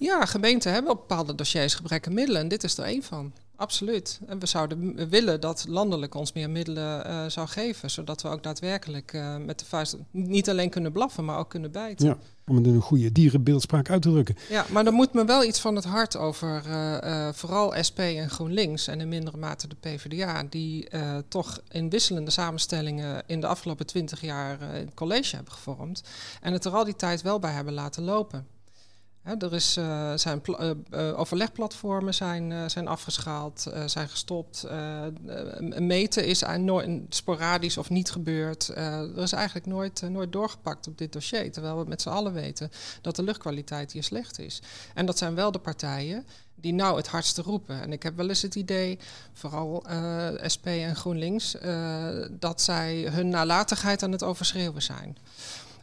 Ja, 0.00 0.24
gemeenten 0.24 0.72
hebben 0.72 0.92
op 0.92 0.98
bepaalde 0.98 1.34
dossiers 1.34 1.74
gebrek 1.74 2.06
aan 2.06 2.14
middelen 2.14 2.40
en 2.40 2.48
dit 2.48 2.64
is 2.64 2.78
er 2.78 2.84
één 2.84 3.02
van. 3.02 3.32
Absoluut. 3.56 4.20
En 4.26 4.38
we 4.38 4.46
zouden 4.46 5.08
willen 5.08 5.40
dat 5.40 5.64
landelijk 5.68 6.14
ons 6.14 6.32
meer 6.32 6.50
middelen 6.50 7.04
eh, 7.04 7.24
zou 7.28 7.48
geven, 7.48 7.90
zodat 7.90 8.22
we 8.22 8.28
ook 8.28 8.42
daadwerkelijk 8.42 9.12
eh, 9.12 9.36
met 9.36 9.58
de 9.58 9.64
vuist 9.64 9.96
niet 10.10 10.50
alleen 10.50 10.70
kunnen 10.70 10.92
blaffen, 10.92 11.24
maar 11.24 11.38
ook 11.38 11.50
kunnen 11.50 11.72
bijten. 11.72 12.06
Ja, 12.06 12.18
om 12.46 12.56
het 12.56 12.66
in 12.66 12.74
een 12.74 12.80
goede 12.80 13.12
dierenbeeldspraak 13.12 13.90
uit 13.90 14.02
te 14.02 14.10
drukken. 14.10 14.36
Ja, 14.48 14.66
maar 14.70 14.86
er 14.86 14.92
moet 14.92 15.12
me 15.12 15.24
wel 15.24 15.44
iets 15.44 15.60
van 15.60 15.74
het 15.74 15.84
hart 15.84 16.16
over 16.16 16.62
uh, 16.66 16.96
uh, 17.04 17.28
vooral 17.32 17.74
SP 17.88 17.98
en 17.98 18.30
GroenLinks 18.30 18.86
en 18.86 19.00
in 19.00 19.08
mindere 19.08 19.36
mate 19.36 19.68
de 19.68 19.76
PvdA, 19.80 20.42
die 20.50 20.88
toch 21.28 21.60
in 21.68 21.90
wisselende 21.90 22.30
samenstellingen 22.30 23.22
in 23.26 23.40
de 23.40 23.46
afgelopen 23.46 23.86
twintig 23.86 24.20
jaar 24.20 24.60
het 24.60 24.94
college 24.94 25.34
hebben 25.34 25.52
gevormd 25.52 26.02
en 26.40 26.52
het 26.52 26.64
er 26.64 26.72
al 26.72 26.84
die 26.84 26.96
tijd 26.96 27.22
wel 27.22 27.38
bij 27.38 27.52
hebben 27.52 27.74
laten 27.74 28.02
lopen. 28.02 28.53
Er 29.24 29.52
is, 29.52 29.72
zijn 30.14 30.42
overlegplatformen 31.16 32.14
zijn, 32.14 32.70
zijn 32.70 32.88
afgeschaald, 32.88 33.66
zijn 33.86 34.08
gestopt. 34.08 34.66
meten 35.78 36.24
is 36.26 36.42
nooit 36.58 37.00
sporadisch 37.08 37.78
of 37.78 37.90
niet 37.90 38.10
gebeurd. 38.10 38.68
er 38.68 39.18
is 39.22 39.32
eigenlijk 39.32 39.66
nooit, 39.66 40.02
nooit 40.10 40.32
doorgepakt 40.32 40.86
op 40.86 40.98
dit 40.98 41.12
dossier. 41.12 41.52
Terwijl 41.52 41.78
we 41.78 41.88
met 41.88 42.02
z'n 42.02 42.08
allen 42.08 42.32
weten 42.32 42.70
dat 43.00 43.16
de 43.16 43.22
luchtkwaliteit 43.22 43.92
hier 43.92 44.02
slecht 44.02 44.38
is. 44.38 44.62
En 44.94 45.06
dat 45.06 45.18
zijn 45.18 45.34
wel 45.34 45.52
de 45.52 45.58
partijen 45.58 46.26
die 46.54 46.72
nou 46.72 46.96
het 46.96 47.08
hardste 47.08 47.42
roepen. 47.42 47.80
En 47.80 47.92
ik 47.92 48.02
heb 48.02 48.16
wel 48.16 48.28
eens 48.28 48.42
het 48.42 48.54
idee, 48.54 48.98
vooral 49.32 49.84
SP 50.54 50.66
en 50.66 50.96
GroenLinks, 50.96 51.56
dat 52.30 52.60
zij 52.60 53.08
hun 53.10 53.28
nalatigheid 53.28 54.02
aan 54.02 54.12
het 54.12 54.22
overschreeuwen 54.22 54.82
zijn. 54.82 55.16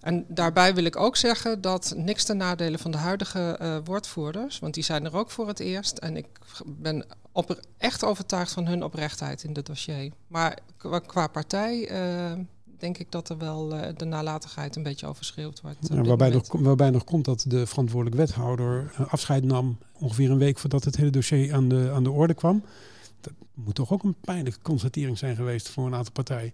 En 0.02 0.26
daarbij 0.28 0.74
wil 0.74 0.84
ik 0.84 0.96
ook 0.96 1.16
zeggen 1.16 1.62
dat 1.62 1.94
niks 1.96 2.24
ten 2.24 2.38
nadele 2.38 2.78
van 2.78 2.92
de 2.92 2.98
huidige 2.98 3.60
uh, 3.62 3.78
woordvoerders, 3.84 4.60
want 4.60 4.74
die 4.74 4.84
zijn 4.84 5.06
er 5.06 5.16
ook 5.16 5.32
voor 5.32 5.48
het 5.48 5.60
eerst. 5.60 5.98
En 5.98 6.18
ik 6.18 6.28
ben 6.66 7.06
op, 7.32 7.60
echt 7.78 8.04
overtuigd 8.04 8.52
van 8.52 8.68
hun 8.68 8.84
oprechtheid 8.84 9.44
in 9.44 9.54
dit 9.54 9.66
dossier. 9.66 10.12
Maar 10.28 10.58
qua, 10.78 11.00
qua 11.00 11.28
partij 11.28 11.88
denk 12.82 12.98
ik 12.98 13.12
dat 13.12 13.30
er 13.30 13.38
wel 13.38 13.76
uh, 13.76 13.88
de 13.98 14.06
nalatigheid 14.06 14.76
een 14.76 14.84
beetje 14.84 15.08
overschreeuwd 15.08 15.62
wordt. 15.62 15.78
Ja, 15.82 16.02
waarbij, 16.02 16.30
nog, 16.30 16.52
waarbij 16.52 16.90
nog 16.90 17.04
komt 17.04 17.26
dat 17.26 17.46
de 17.48 17.68
verantwoordelijk 17.68 18.16
wethouder 18.16 18.94
afscheid 19.08 19.44
nam 19.44 19.78
ongeveer 19.94 20.32
een 20.32 20.38
week 20.38 20.60
voordat 20.60 20.84
het 20.84 20.96
hele 20.96 21.10
dossier 21.10 21.54
aan 21.54 21.70
de, 21.70 21.92
aan 21.94 22.04
de 22.04 22.12
orde 22.12 22.34
kwam. 22.34 22.64
Dat 23.22 23.34
moet 23.54 23.76
toch 23.76 23.92
ook 23.92 24.04
een 24.04 24.16
pijnlijke 24.22 24.62
constatering 24.62 25.18
zijn 25.18 25.36
geweest 25.36 25.70
voor 25.70 25.86
een 25.86 25.96
aantal 25.96 26.14
partijen. 26.14 26.54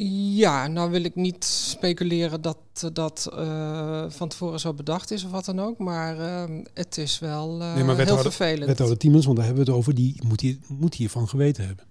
Ja, 0.00 0.66
nou 0.66 0.90
wil 0.90 1.04
ik 1.04 1.14
niet 1.14 1.44
speculeren 1.44 2.40
dat 2.40 2.58
dat 2.92 3.30
uh, 3.32 4.04
van 4.08 4.28
tevoren 4.28 4.60
zo 4.60 4.74
bedacht 4.74 5.10
is 5.10 5.24
of 5.24 5.30
wat 5.30 5.44
dan 5.44 5.60
ook. 5.60 5.78
Maar 5.78 6.18
uh, 6.18 6.60
het 6.74 6.98
is 6.98 7.18
wel 7.18 7.60
uh, 7.60 7.74
nee, 7.74 7.84
maar 7.84 7.96
heel 7.96 8.18
vervelend. 8.18 8.66
Wethouder 8.66 8.98
Tiemens, 8.98 9.24
want 9.24 9.36
daar 9.36 9.46
hebben 9.46 9.64
we 9.64 9.70
het 9.70 9.80
over, 9.80 9.94
die 9.94 10.20
moet, 10.26 10.40
hier, 10.40 10.58
moet 10.66 10.94
hiervan 10.94 11.28
geweten 11.28 11.66
hebben. 11.66 11.84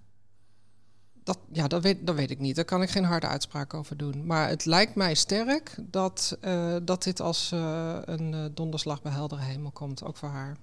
Dat, 1.23 1.39
ja, 1.51 1.67
dat 1.67 1.83
weet, 1.83 2.07
dat 2.07 2.15
weet 2.15 2.31
ik 2.31 2.39
niet. 2.39 2.55
Daar 2.55 2.65
kan 2.65 2.81
ik 2.81 2.89
geen 2.89 3.03
harde 3.03 3.27
uitspraak 3.27 3.73
over 3.73 3.97
doen. 3.97 4.25
Maar 4.25 4.49
het 4.49 4.65
lijkt 4.65 4.95
mij 4.95 5.13
sterk 5.13 5.75
dat, 5.81 6.37
uh, 6.45 6.75
dat 6.83 7.03
dit 7.03 7.21
als 7.21 7.51
uh, 7.53 7.95
een 8.05 8.51
donderslag 8.53 9.01
bij 9.01 9.11
heldere 9.11 9.41
hemel 9.41 9.71
komt, 9.71 10.03
ook 10.03 10.17
voor 10.17 10.29
haar. 10.29 10.57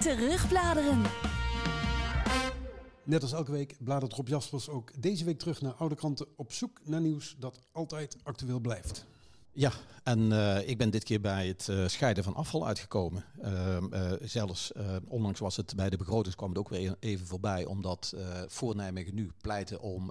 Terugbladeren. 0.00 1.02
Net 3.04 3.22
als 3.22 3.32
elke 3.32 3.50
week 3.50 3.76
bladert 3.78 4.12
Rob 4.12 4.28
Jaspers 4.28 4.68
ook 4.68 5.02
deze 5.02 5.24
week 5.24 5.38
terug 5.38 5.60
naar 5.60 5.72
oude 5.72 5.94
kranten 5.94 6.26
op 6.36 6.52
zoek 6.52 6.80
naar 6.84 7.00
nieuws 7.00 7.36
dat 7.38 7.60
altijd 7.72 8.16
actueel 8.22 8.60
blijft. 8.60 9.06
Ja, 9.52 9.72
en 10.02 10.20
uh, 10.30 10.68
ik 10.68 10.78
ben 10.78 10.90
dit 10.90 11.04
keer 11.04 11.20
bij 11.20 11.46
het 11.46 11.66
uh, 11.70 11.88
scheiden 11.88 12.24
van 12.24 12.34
afval 12.34 12.66
uitgekomen. 12.66 13.24
Uh, 13.42 14.12
zelfs, 14.22 14.72
onlangs 15.08 15.40
was 15.40 15.56
het 15.56 15.76
bij 15.76 15.90
de 15.90 15.96
begrotings 15.96 16.36
kwam 16.36 16.48
het 16.48 16.58
ook 16.58 16.68
weer 16.68 16.96
even 17.00 17.26
voorbij, 17.26 17.64
omdat 17.64 18.14
voor 18.46 18.76
Nijmegen 18.76 19.14
nu 19.14 19.32
pleiten 19.40 19.80
om 19.80 20.10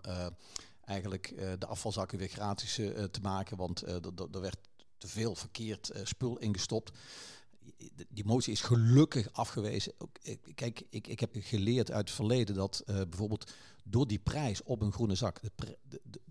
eigenlijk 0.85 1.33
de 1.59 1.65
afvalzakken 1.65 2.17
weer 2.17 2.27
gratis 2.27 2.75
te 3.11 3.19
maken, 3.21 3.57
want 3.57 3.81
er 4.31 4.41
werd 4.41 4.57
te 4.97 5.07
veel 5.07 5.35
verkeerd 5.35 5.91
spul 6.03 6.37
ingestopt. 6.37 6.91
Die 8.09 8.25
motie 8.25 8.53
is 8.53 8.61
gelukkig 8.61 9.33
afgewezen. 9.33 9.93
Ook, 9.97 10.09
kijk, 10.55 10.83
ik, 10.89 11.07
ik 11.07 11.19
heb 11.19 11.35
geleerd 11.39 11.91
uit 11.91 12.07
het 12.07 12.15
verleden 12.15 12.55
dat 12.55 12.83
uh, 12.85 12.95
bijvoorbeeld 12.95 13.51
door 13.83 14.07
die 14.07 14.19
prijs 14.19 14.63
op 14.63 14.81
een 14.81 14.93
groene 14.93 15.15
zak, 15.15 15.41
de, 15.41 15.51
de, 15.89 16.21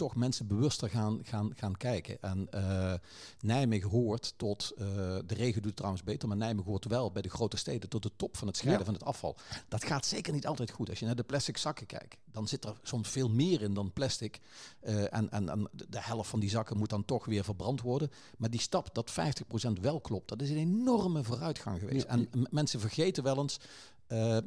toch 0.00 0.16
mensen 0.16 0.46
bewuster 0.46 0.88
gaan, 0.88 1.20
gaan, 1.22 1.52
gaan 1.56 1.76
kijken. 1.76 2.22
En 2.22 2.48
uh, 2.54 2.94
Nijmegen 3.40 3.90
hoort 3.90 4.34
tot, 4.36 4.72
uh, 4.78 4.86
de 5.26 5.34
regen 5.34 5.62
doet 5.62 5.76
trouwens 5.76 6.02
beter, 6.02 6.28
maar 6.28 6.36
Nijmegen 6.36 6.70
hoort 6.70 6.84
wel 6.84 7.12
bij 7.12 7.22
de 7.22 7.30
grote 7.30 7.56
steden 7.56 7.88
tot 7.88 8.02
de 8.02 8.10
top 8.16 8.36
van 8.36 8.46
het 8.46 8.56
scheiden 8.56 8.84
van 8.84 8.94
het 8.94 9.04
afval. 9.04 9.36
Dat 9.68 9.84
gaat 9.84 10.06
zeker 10.06 10.32
niet 10.32 10.46
altijd 10.46 10.70
goed. 10.70 10.88
Als 10.88 10.98
je 10.98 11.06
naar 11.06 11.16
de 11.16 11.22
plastic 11.22 11.56
zakken 11.56 11.86
kijkt, 11.86 12.16
dan 12.32 12.48
zit 12.48 12.64
er 12.64 12.80
soms 12.82 13.08
veel 13.08 13.30
meer 13.30 13.62
in 13.62 13.74
dan 13.74 13.92
plastic. 13.92 14.40
Uh, 14.82 15.14
en, 15.14 15.30
en, 15.30 15.48
en 15.48 15.68
de 15.72 16.00
helft 16.00 16.30
van 16.30 16.40
die 16.40 16.50
zakken 16.50 16.78
moet 16.78 16.90
dan 16.90 17.04
toch 17.04 17.24
weer 17.24 17.44
verbrand 17.44 17.80
worden. 17.80 18.10
Maar 18.38 18.50
die 18.50 18.60
stap 18.60 18.94
dat 18.94 19.10
50% 19.10 19.80
wel 19.80 20.00
klopt, 20.00 20.28
dat 20.28 20.42
is 20.42 20.50
een 20.50 20.56
enorme 20.56 21.24
vooruitgang 21.24 21.78
geweest. 21.78 22.06
En 22.06 22.28
mensen 22.50 22.80
vergeten 22.80 23.22
wel 23.22 23.38
eens 23.38 23.60
uh, 24.08 24.38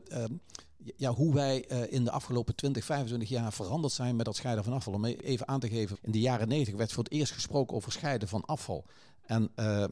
ja, 0.96 1.14
hoe 1.14 1.34
wij 1.34 1.72
uh, 1.72 1.92
in 1.92 2.04
de 2.04 2.12
afgelopen 2.12 2.56
20, 2.56 2.86
25 2.86 3.30
jaar 3.30 3.54
veranderd 3.54 3.94
zijn 3.94 4.16
met 4.16 4.26
dat 4.26 4.36
scheiden 4.36 4.64
van 4.64 4.74
afval. 4.74 4.94
Om 4.94 5.06
even 5.06 5.48
aan 5.48 5.60
te 5.60 5.70
geven, 5.70 5.98
in 6.02 6.12
de 6.12 6.20
jaren 6.20 6.48
90 6.48 6.76
werd 6.76 6.92
voor 6.92 7.04
het 7.04 7.14
eerst 7.14 7.32
gesproken 7.32 7.76
over 7.76 7.92
scheiden 7.92 8.28
van 8.28 8.46
afval. 8.46 8.86
En 9.22 9.52
uh, 9.56 9.84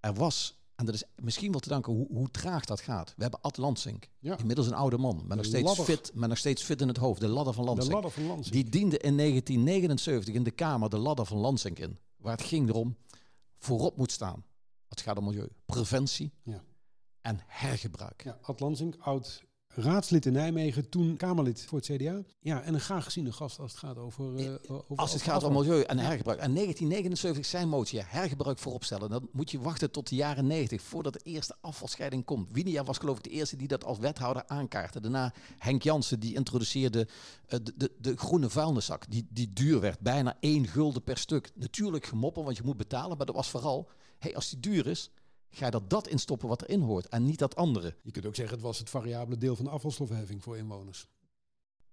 er 0.00 0.14
was, 0.14 0.60
en 0.74 0.86
dat 0.86 0.94
is 0.94 1.04
misschien 1.14 1.50
wel 1.50 1.60
te 1.60 1.68
danken 1.68 1.92
hoe, 1.92 2.06
hoe 2.10 2.30
traag 2.30 2.64
dat 2.64 2.80
gaat. 2.80 3.14
We 3.16 3.22
hebben 3.22 3.40
Ad 3.40 3.56
Lansink, 3.56 4.08
ja. 4.18 4.38
inmiddels 4.38 4.66
een 4.66 4.74
oude 4.74 4.98
man, 4.98 5.24
maar 5.26 5.36
nog, 5.36 5.46
steeds 5.46 5.80
fit, 5.80 6.10
maar 6.14 6.28
nog 6.28 6.38
steeds 6.38 6.62
fit 6.62 6.80
in 6.80 6.88
het 6.88 6.96
hoofd. 6.96 7.20
De 7.20 7.28
ladder 7.28 7.54
van 7.54 7.64
Lansink. 7.64 7.86
De 7.86 7.92
ladder 7.92 8.10
van 8.10 8.26
Lansink. 8.26 8.52
Die 8.52 8.64
diende 8.64 8.98
in 8.98 9.16
1979 9.16 10.34
in 10.34 10.42
de 10.42 10.50
Kamer 10.50 10.90
de 10.90 10.98
ladder 10.98 11.26
van 11.26 11.38
Lansink 11.38 11.78
in. 11.78 11.98
Waar 12.16 12.36
het 12.36 12.46
ging 12.46 12.68
erom, 12.68 12.96
voorop 13.58 13.96
moet 13.96 14.12
staan. 14.12 14.44
Het 14.88 15.00
gaat 15.00 15.18
om 15.18 15.24
milieu, 15.24 15.48
preventie 15.66 16.32
ja. 16.42 16.64
en 17.20 17.40
hergebruik. 17.46 18.22
Ja, 18.24 18.38
Ad 18.42 18.60
Lansink, 18.60 18.96
oud 18.98 19.44
raadslid 19.76 20.26
in 20.26 20.32
Nijmegen, 20.32 20.88
toen 20.88 21.16
Kamerlid 21.16 21.64
voor 21.64 21.78
het 21.78 21.86
CDA. 21.86 22.22
Ja, 22.40 22.62
en 22.62 22.74
een 22.74 22.80
graag 22.80 23.04
geziene 23.04 23.32
gast 23.32 23.58
als 23.58 23.70
het 23.70 23.80
gaat 23.80 23.96
over... 23.96 24.40
Uh, 24.40 24.54
over 24.68 24.96
als 24.96 25.12
het 25.12 25.22
gaat 25.22 25.42
om 25.42 25.52
milieu 25.52 25.82
en 25.82 25.98
hergebruik. 25.98 26.38
En 26.38 26.54
1979 26.54 27.46
zijn 27.46 27.68
motie, 27.68 28.02
hergebruik 28.06 28.58
vooropstellen. 28.58 29.10
Dan 29.10 29.28
moet 29.32 29.50
je 29.50 29.60
wachten 29.60 29.90
tot 29.90 30.08
de 30.08 30.14
jaren 30.14 30.46
90 30.46 30.82
voordat 30.82 31.12
de 31.12 31.20
eerste 31.22 31.56
afvalscheiding 31.60 32.24
komt. 32.24 32.48
Winia 32.52 32.84
was 32.84 32.98
geloof 32.98 33.16
ik 33.16 33.22
de 33.22 33.30
eerste 33.30 33.56
die 33.56 33.68
dat 33.68 33.84
als 33.84 33.98
wethouder 33.98 34.42
aankaartte. 34.46 35.00
Daarna 35.00 35.32
Henk 35.58 35.82
Jansen, 35.82 36.20
die 36.20 36.34
introduceerde 36.34 37.08
uh, 37.48 37.58
de, 37.62 37.72
de, 37.76 37.92
de, 37.98 38.16
groene 38.16 38.50
vuilniszak. 38.50 39.10
Die, 39.10 39.26
die 39.30 39.52
duur 39.52 39.80
werd, 39.80 40.00
bijna 40.00 40.36
één 40.40 40.66
gulden 40.66 41.02
per 41.02 41.18
stuk. 41.18 41.50
Natuurlijk 41.54 42.06
gemoppen, 42.06 42.44
want 42.44 42.56
je 42.56 42.62
moet 42.64 42.76
betalen. 42.76 43.16
Maar 43.16 43.26
dat 43.26 43.34
was 43.34 43.50
vooral, 43.50 43.88
hey, 44.18 44.34
als 44.34 44.50
die 44.50 44.60
duur 44.60 44.86
is 44.86 45.10
ga 45.56 45.64
je 45.64 45.70
dat 45.70 45.90
dat 45.90 46.08
instoppen 46.08 46.48
wat 46.48 46.62
erin 46.62 46.80
hoort 46.80 47.08
en 47.08 47.24
niet 47.24 47.38
dat 47.38 47.56
andere. 47.56 47.94
Je 48.02 48.10
kunt 48.10 48.26
ook 48.26 48.34
zeggen 48.34 48.54
het 48.54 48.64
was 48.64 48.78
het 48.78 48.90
variabele 48.90 49.38
deel 49.38 49.56
van 49.56 49.64
de 49.64 49.70
afvalstofheffing 49.70 50.42
voor 50.42 50.56
inwoners. 50.56 51.08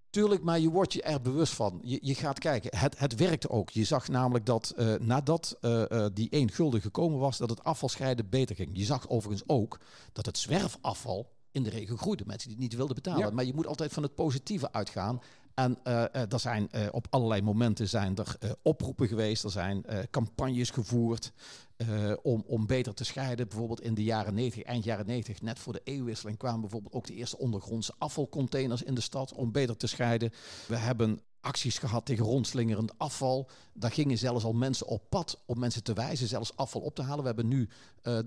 Tuurlijk, 0.10 0.44
maar 0.44 0.60
je 0.60 0.70
wordt 0.70 0.94
je 0.94 1.02
er 1.02 1.22
bewust 1.22 1.54
van. 1.54 1.80
Je, 1.84 2.00
je 2.02 2.16
gaat 2.16 2.40
kijken. 2.40 2.78
Het, 2.78 3.00
het 3.00 3.16
werkte 3.16 3.50
ook. 3.50 3.70
Je 3.70 3.84
zag 3.84 4.08
namelijk 4.08 4.46
dat 4.46 4.74
uh, 4.78 4.96
nadat 4.96 5.58
uh, 5.62 5.84
uh, 5.90 6.06
die 6.14 6.30
1 6.30 6.52
gulden 6.52 6.82
gekomen 6.82 7.20
was, 7.20 7.38
dat 7.38 7.50
het 7.50 7.64
afvalscheiden 7.64 8.30
beter 8.30 8.56
ging. 8.56 8.70
Je 8.74 8.84
zag 8.84 9.10
overigens 9.10 9.50
ook 9.50 9.80
dat 10.12 10.26
het 10.26 10.38
zwerfafval 10.38 11.32
in 11.52 11.64
de 11.64 11.70
regio 11.70 11.96
groeide. 11.96 12.24
Mensen 12.26 12.48
die 12.48 12.58
het 12.58 12.68
niet 12.68 12.78
wilden 12.78 12.96
betalen. 12.96 13.20
Ja. 13.20 13.30
Maar 13.30 13.46
je 13.46 13.54
moet 13.54 13.68
altijd 13.68 13.94
van 13.94 14.04
het 14.04 14.16
positieve 14.16 14.72
uitgaan. 14.72 15.22
En 15.54 15.80
uh, 15.84 16.16
er 16.16 16.40
zijn 16.40 16.70
uh, 16.72 16.88
op 16.92 17.08
allerlei 17.10 17.42
momenten 17.42 17.90
zijn 17.90 18.16
er 18.16 18.38
oproepen 18.62 19.08
geweest, 19.08 19.44
er 19.44 19.52
zijn 19.52 19.86
campagnes 20.12 20.70
gevoerd 20.70 21.32
om, 22.22 22.44
om 22.48 22.68
beter 22.68 22.94
te 22.94 23.04
scheiden. 23.04 23.48
Bijvoorbeeld 23.48 23.82
in 23.82 23.94
de 23.94 24.04
jaren 24.04 24.34
90, 24.34 24.64
eind 24.64 24.84
jaren 24.84 25.06
90, 25.06 25.42
net 25.42 25.60
voor 25.60 25.74
de 25.74 25.82
eeuwwisseling, 25.84 26.38
kwamen 26.38 26.62
bijvoorbeeld 26.62 26.94
ook 26.94 27.08
de 27.08 27.14
eerste 27.14 27.38
ondergrondse 27.38 27.94
afvalcontainers 27.98 28.84
in 28.84 28.96
de 28.96 29.02
stad 29.02 29.34
om 29.34 29.52
beter 29.52 29.78
te 29.78 29.88
scheiden. 29.88 30.32
We 30.68 30.76
hebben 30.76 31.22
acties 31.44 31.78
gehad 31.78 32.06
tegen 32.06 32.26
rondslingerend 32.26 32.98
afval. 32.98 33.50
Daar 33.74 33.92
gingen 33.92 34.18
zelfs 34.18 34.44
al 34.44 34.54
mensen 34.54 34.88
op 34.88 35.10
pad 35.10 35.42
om 35.46 35.60
mensen 35.60 35.84
te 35.84 35.94
wijzen, 35.94 36.28
zelfs 36.28 36.56
afval 36.56 36.82
op 36.82 36.96
te 36.96 37.02
halen. 37.02 37.20
We 37.20 37.26
hebben 37.26 37.48
nu 37.48 37.70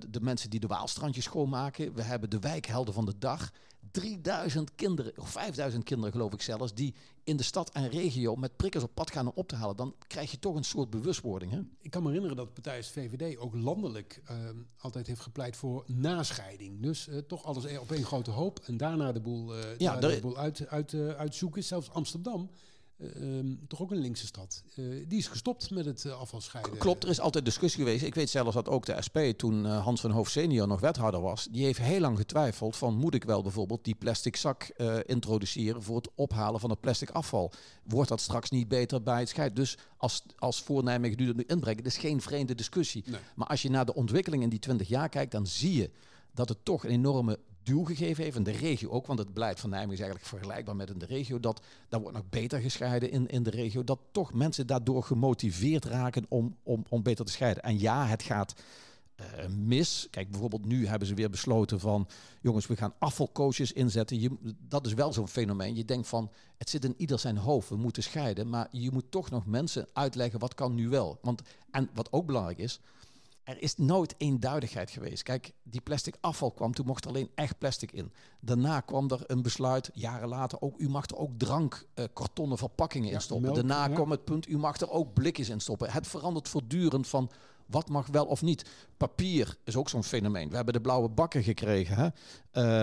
de, 0.09 0.21
mensen 0.21 0.50
die 0.50 0.61
de 0.61 0.66
Waalstrandjes 0.66 1.25
schoonmaken. 1.25 1.95
We 1.95 2.02
hebben 2.02 2.30
de 2.30 2.38
wijkhelden 2.38 2.95
van 2.95 3.04
de 3.04 3.18
dag. 3.18 3.52
3000 3.90 4.75
kinderen, 4.75 5.12
of 5.16 5.31
5000 5.31 5.85
kinderen 5.85 6.12
geloof 6.12 6.33
ik 6.33 6.42
zelfs, 6.42 6.75
die 6.75 6.94
in 7.25 7.37
de 7.37 7.42
stad 7.42 7.70
en 7.70 7.88
regio 7.88 8.37
met 8.37 8.57
prikkers 8.57 8.85
op 8.85 8.94
pad 8.94 9.11
gaan 9.11 9.27
om 9.27 9.33
op 9.35 9.49
te 9.49 9.55
halen. 9.57 9.77
Dan 9.77 9.94
krijg 10.07 10.31
je 10.31 10.38
toch 10.38 10.55
een 10.55 10.64
soort 10.64 10.90
bewustwording. 10.90 11.53
Hè? 11.53 11.61
Ik 11.81 11.90
kan 11.90 12.03
me 12.03 12.09
herinneren 12.09 12.37
dat 12.37 12.53
partij 12.53 12.83
VVD 12.83 13.38
ook 13.38 13.55
landelijk 13.55 14.22
uh, 14.31 14.37
altijd 14.79 15.07
heeft 15.07 15.20
gepleit 15.20 15.57
voor 15.57 15.85
nascheiding. 15.87 16.83
Dus 16.83 17.09
uh, 17.09 17.18
toch 17.18 17.44
alles 17.44 17.79
op 17.79 17.92
één 17.92 18.05
grote 18.05 18.31
hoop 18.31 18.59
en 18.59 18.77
daarna 18.77 19.12
de 19.12 19.20
boel, 19.20 19.55
ja, 19.79 19.96
de 19.96 20.18
boel 20.20 20.37
uit, 20.37 20.68
uit, 20.68 20.94
uitzoeken. 20.94 21.64
Zelfs 21.64 21.90
Amsterdam 21.90 22.51
Uh, 22.98 23.56
toch 23.68 23.82
ook 23.82 23.90
een 23.90 23.98
linkse 23.98 24.26
stad. 24.26 24.62
Uh, 24.76 25.04
die 25.09 25.18
is 25.18 25.28
gestopt 25.28 25.70
met 25.70 25.85
het 25.85 26.04
uh, 26.04 26.20
afvalscheiden. 26.20 26.78
Klopt, 26.78 27.04
er 27.04 27.11
is 27.11 27.20
altijd 27.20 27.44
discussie 27.44 27.85
geweest. 27.85 28.04
Ik 28.04 28.14
weet 28.14 28.30
zelfs 28.30 28.54
dat 28.54 28.68
ook 28.68 28.87
de 28.87 29.02
SP, 29.06 29.18
toen 29.37 29.64
Hans 29.64 30.00
van 30.00 30.11
Hoof 30.11 30.28
senior 30.28 30.68
nog 30.68 30.80
wethouder 30.80 31.20
was, 31.20 31.48
die 31.50 31.64
heeft 31.64 31.78
heel 31.78 32.00
lang 32.00 32.18
getwijfeld 32.18 32.76
van 32.76 32.94
moet 32.94 33.14
ik 33.14 33.24
wel 33.24 33.42
bijvoorbeeld 33.42 33.85
die 33.85 33.94
plastic 33.94 34.37
zak 34.37 34.64
introduceren 35.06 35.82
voor 35.82 35.96
het 35.96 36.11
ophalen 36.14 36.61
van 36.61 36.70
het 36.70 36.80
plastic 36.80 37.11
afval. 37.11 37.52
Wordt 37.85 38.09
dat 38.09 38.20
straks 38.20 38.50
niet 38.50 38.68
beter 38.68 39.02
bij 39.02 39.18
het 39.18 39.28
scheiden? 39.28 39.56
Dus 39.56 39.76
als, 39.96 40.22
als 40.38 40.62
voor 40.62 40.82
Nijmegen 40.82 41.18
nu 41.18 41.26
dat 41.26 41.37
nu 41.37 41.44
inbrengen, 41.46 41.82
dat 41.82 41.92
is 41.92 41.98
geen 41.98 42.20
vreemde 42.20 42.54
discussie. 42.54 43.04
Nee. 43.06 43.20
Maar 43.35 43.46
als 43.46 43.62
je 43.62 43.70
naar 43.70 43.87
de 43.87 43.94
ontwikkeling 43.94 44.42
in 44.42 44.48
die 44.48 44.59
20 44.59 44.88
jaar 44.88 45.09
kijkt, 45.09 45.32
dan 45.32 45.46
zie 45.46 45.74
je 45.74 45.90
dat 46.35 46.48
het 46.48 46.64
toch 46.64 46.85
een 46.85 46.90
enorme 46.90 47.38
duw 47.66 47.85
gegeven 47.85 48.24
heeft. 48.24 48.37
En 48.37 48.42
de 48.42 48.50
regio 48.50 48.90
ook, 48.90 49.07
want 49.07 49.18
het 49.18 49.35
beleid 49.35 49.61
van 49.61 49.70
Nijmegen 49.70 49.94
is 49.94 50.00
eigenlijk 50.00 50.29
vergelijkbaar 50.29 50.76
met 50.76 50.90
in 50.90 50.98
de 50.98 51.07
regio. 51.07 51.40
Dat, 51.40 51.61
dat 51.88 52.00
wordt 52.00 52.16
nog 52.16 52.29
beter 52.29 52.61
gescheiden 52.61 53.11
in, 53.11 53.29
in 53.29 53.42
de 53.42 53.50
regio. 53.50 53.85
Dat 53.85 54.00
toch 54.11 54.33
mensen 54.35 54.66
daardoor 54.66 55.02
gemotiveerd 55.02 55.85
raken 55.85 56.26
om, 56.29 56.57
om, 56.62 56.85
om 56.88 57.02
beter 57.02 57.24
te 57.24 57.33
scheiden. 57.33 57.62
En 57.62 57.79
ja, 57.79 58.07
het 58.07 58.22
gaat 58.22 58.55
uh, 59.20 59.46
mis. 59.48 60.07
Kijk, 60.11 60.31
bijvoorbeeld 60.31 60.64
nu 60.64 60.87
hebben 60.87 61.09
ze 61.09 61.14
weer 61.14 61.31
besloten 61.31 61.81
van... 61.81 62.09
jongens, 62.40 62.66
we 62.66 62.76
gaan 62.76 62.94
afvalcoaches 62.98 63.72
inzetten. 63.72 64.20
Je, 64.20 64.31
dat 64.68 64.87
is 64.87 64.94
wel 64.94 65.12
zo'n 65.12 65.29
fenomeen. 65.29 65.76
Je 65.76 65.85
denkt 65.85 66.09
van, 66.09 66.31
het 66.59 66.70
zit 66.70 66.85
in 66.85 66.94
ieder 66.96 67.18
zijn 67.18 67.37
hoofd. 67.37 67.68
We 67.68 67.76
moeten 67.76 68.02
scheiden. 68.02 68.48
Maar 68.48 68.68
je 68.70 68.90
moet 68.90 69.11
toch 69.11 69.31
nog 69.31 69.46
mensen 69.46 69.88
uitleggen 69.92 70.38
wat 70.38 70.55
kan 70.55 70.74
nu 70.74 70.88
wel. 70.88 71.18
Want, 71.22 71.42
en 71.70 71.90
wat 71.94 72.12
ook 72.12 72.26
belangrijk 72.26 72.59
is 72.59 72.81
er 73.46 73.62
is 73.62 73.76
nooit 73.76 74.14
eenduidigheid 74.18 74.90
geweest. 74.90 75.22
Kijk, 75.22 75.52
die 75.62 75.80
plastic 75.80 76.16
afval 76.20 76.50
kwam, 76.50 76.74
toen 76.74 76.87
mocht 76.87 77.04
er 77.04 77.11
alleen 77.11 77.30
echt 77.35 77.59
plastic 77.59 77.92
in. 77.92 78.12
Daarna 78.40 78.80
kwam 78.80 79.11
er 79.11 79.22
een 79.26 79.42
besluit, 79.42 79.90
jaren 79.92 80.28
later 80.28 80.61
ook, 80.61 80.78
u 80.78 80.88
mag 80.88 81.06
er 81.06 81.16
ook 81.16 81.30
drank, 81.37 81.87
uh, 81.94 82.04
kartonnen 82.12 82.59
verpakkingen 82.59 83.09
ja, 83.09 83.14
in 83.14 83.20
stoppen. 83.20 83.52
Melk, 83.52 83.66
Daarna 83.66 83.87
ja. 83.87 83.94
kwam 83.94 84.11
het 84.11 84.24
punt, 84.24 84.48
u 84.48 84.59
mag 84.59 84.76
er 84.76 84.90
ook 84.90 85.12
blikjes 85.12 85.48
in 85.48 85.61
stoppen. 85.61 85.90
Het 85.90 86.06
verandert 86.06 86.48
voortdurend 86.48 87.09
van 87.09 87.30
wat 87.66 87.88
mag 87.88 88.07
wel 88.07 88.24
of 88.26 88.42
niet. 88.42 88.64
Papier 88.96 89.57
is 89.64 89.76
ook 89.76 89.88
zo'n 89.88 90.05
fenomeen. 90.05 90.48
We 90.48 90.57
hebben 90.57 90.74
de 90.74 90.81
blauwe 90.81 91.09
bakken 91.09 91.42
gekregen. 91.42 91.96
Hè? 91.96 92.09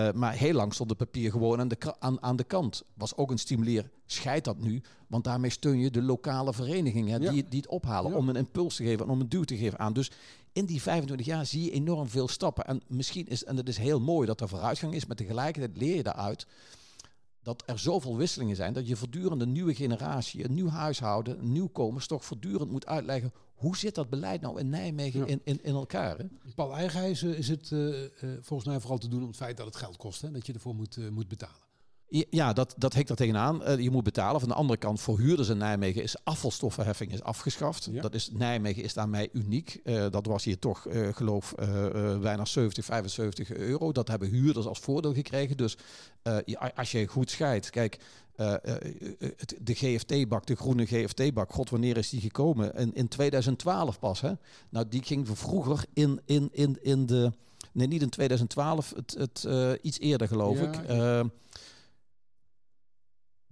Uh, 0.08 0.12
maar 0.14 0.32
heel 0.32 0.52
lang 0.52 0.74
stond 0.74 0.88
de 0.88 0.94
papier 0.94 1.30
gewoon 1.30 1.60
aan 1.60 1.68
de, 1.68 1.94
aan, 1.98 2.22
aan 2.22 2.36
de 2.36 2.44
kant. 2.44 2.82
Was 2.94 3.16
ook 3.16 3.30
een 3.30 3.38
stimuleer. 3.38 3.90
Scheid 4.06 4.44
dat 4.44 4.58
nu. 4.58 4.82
Want 5.06 5.24
daarmee 5.24 5.50
steun 5.50 5.78
je 5.78 5.90
de 5.90 6.02
lokale 6.02 6.52
verenigingen 6.52 7.22
ja. 7.22 7.30
die, 7.30 7.44
die 7.48 7.60
het 7.60 7.68
ophalen. 7.68 8.10
Ja. 8.10 8.16
Om 8.16 8.28
een 8.28 8.36
impuls 8.36 8.76
te 8.76 8.84
geven 8.84 9.04
en 9.04 9.12
om 9.12 9.20
een 9.20 9.28
duw 9.28 9.44
te 9.44 9.56
geven 9.56 9.78
aan. 9.78 9.92
Dus 9.92 10.10
in 10.52 10.64
die 10.64 10.82
25 10.82 11.26
jaar 11.26 11.46
zie 11.46 11.64
je 11.64 11.70
enorm 11.70 12.08
veel 12.08 12.28
stappen. 12.28 12.64
En 12.64 12.82
misschien 12.86 13.26
is, 13.26 13.44
en 13.44 13.56
het 13.56 13.68
is 13.68 13.76
heel 13.76 14.00
mooi 14.00 14.26
dat 14.26 14.40
er 14.40 14.48
vooruitgang 14.48 14.94
is. 14.94 15.06
Maar 15.06 15.16
tegelijkertijd 15.16 15.76
leer 15.76 15.96
je 15.96 16.02
daaruit 16.02 16.46
dat 17.42 17.62
er 17.66 17.78
zoveel 17.78 18.16
wisselingen 18.16 18.56
zijn 18.56 18.72
dat 18.72 18.88
je 18.88 18.96
voortdurend 18.96 19.40
een 19.40 19.52
nieuwe 19.52 19.74
generatie, 19.74 20.44
een 20.44 20.54
nieuw 20.54 20.68
huishouden, 20.68 21.52
nieuwkomers 21.52 22.06
toch 22.06 22.24
voortdurend 22.24 22.70
moet 22.70 22.86
uitleggen 22.86 23.32
hoe 23.54 23.76
zit 23.76 23.94
dat 23.94 24.10
beleid 24.10 24.40
nou 24.40 24.58
in 24.60 24.68
Nijmegen 24.68 25.20
ja. 25.20 25.26
in, 25.26 25.40
in, 25.44 25.58
in 25.62 25.74
elkaar. 25.74 26.18
Hè? 26.18 26.24
Paul 26.54 26.74
Eigenhuizen 26.74 27.36
is 27.36 27.48
het 27.48 27.70
uh, 27.70 28.02
uh, 28.02 28.08
volgens 28.40 28.68
mij 28.68 28.80
vooral 28.80 28.98
te 28.98 29.08
doen 29.08 29.20
om 29.20 29.26
het 29.26 29.36
feit 29.36 29.56
dat 29.56 29.66
het 29.66 29.76
geld 29.76 29.96
kost, 29.96 30.22
hè, 30.22 30.30
dat 30.30 30.46
je 30.46 30.52
ervoor 30.52 30.74
moet, 30.74 30.96
uh, 30.96 31.08
moet 31.08 31.28
betalen. 31.28 31.62
Ja, 32.30 32.52
dat, 32.52 32.74
dat 32.76 32.94
hikt 32.94 33.10
er 33.10 33.16
tegenaan. 33.16 33.82
Je 33.82 33.90
moet 33.90 34.04
betalen. 34.04 34.40
Van 34.40 34.48
de 34.48 34.54
andere 34.54 34.78
kant, 34.78 35.00
voor 35.00 35.18
huurders 35.18 35.48
in 35.48 35.56
Nijmegen 35.56 36.02
is 36.02 36.24
afvalstoffenheffing 36.24 37.12
is 37.12 37.22
afgeschaft. 37.22 37.88
Ja. 37.90 38.02
Dat 38.02 38.14
is, 38.14 38.30
Nijmegen 38.30 38.82
is 38.82 38.94
daarmee 38.94 39.28
uniek. 39.32 39.80
Uh, 39.84 40.06
dat 40.10 40.26
was 40.26 40.44
hier 40.44 40.58
toch, 40.58 40.86
uh, 40.86 41.08
geloof 41.12 41.54
bijna 42.20 42.44
70, 42.44 42.84
75 42.84 43.52
euro. 43.52 43.92
Dat 43.92 44.08
hebben 44.08 44.28
huurders 44.28 44.66
als 44.66 44.78
voordeel 44.78 45.14
gekregen. 45.14 45.56
Dus 45.56 45.76
als 46.74 46.92
je 46.92 47.06
goed 47.06 47.30
scheidt, 47.30 47.70
kijk, 47.70 47.98
de 48.36 49.74
GFT-bak, 49.74 50.46
de 50.46 50.54
groene 50.54 50.86
GFT-bak, 50.86 51.52
god, 51.52 51.70
wanneer 51.70 51.96
is 51.96 52.08
die 52.08 52.20
gekomen? 52.20 52.74
In, 52.74 52.94
in 52.94 53.08
2012 53.08 53.98
pas, 53.98 54.20
hè? 54.20 54.32
Nou, 54.68 54.88
die 54.88 55.02
ging 55.02 55.28
vroeger 55.28 55.84
in, 55.92 56.20
in, 56.24 56.48
in, 56.52 56.78
in 56.82 57.06
de... 57.06 57.32
Nee, 57.72 57.86
niet 57.86 58.02
in 58.02 58.08
2012, 58.08 58.92
het, 58.96 59.14
het, 59.18 59.46
iets 59.82 59.98
eerder 59.98 60.28
geloof 60.28 60.60
ja, 60.60 60.72
ik. 60.72 60.88
Ja 60.88 61.24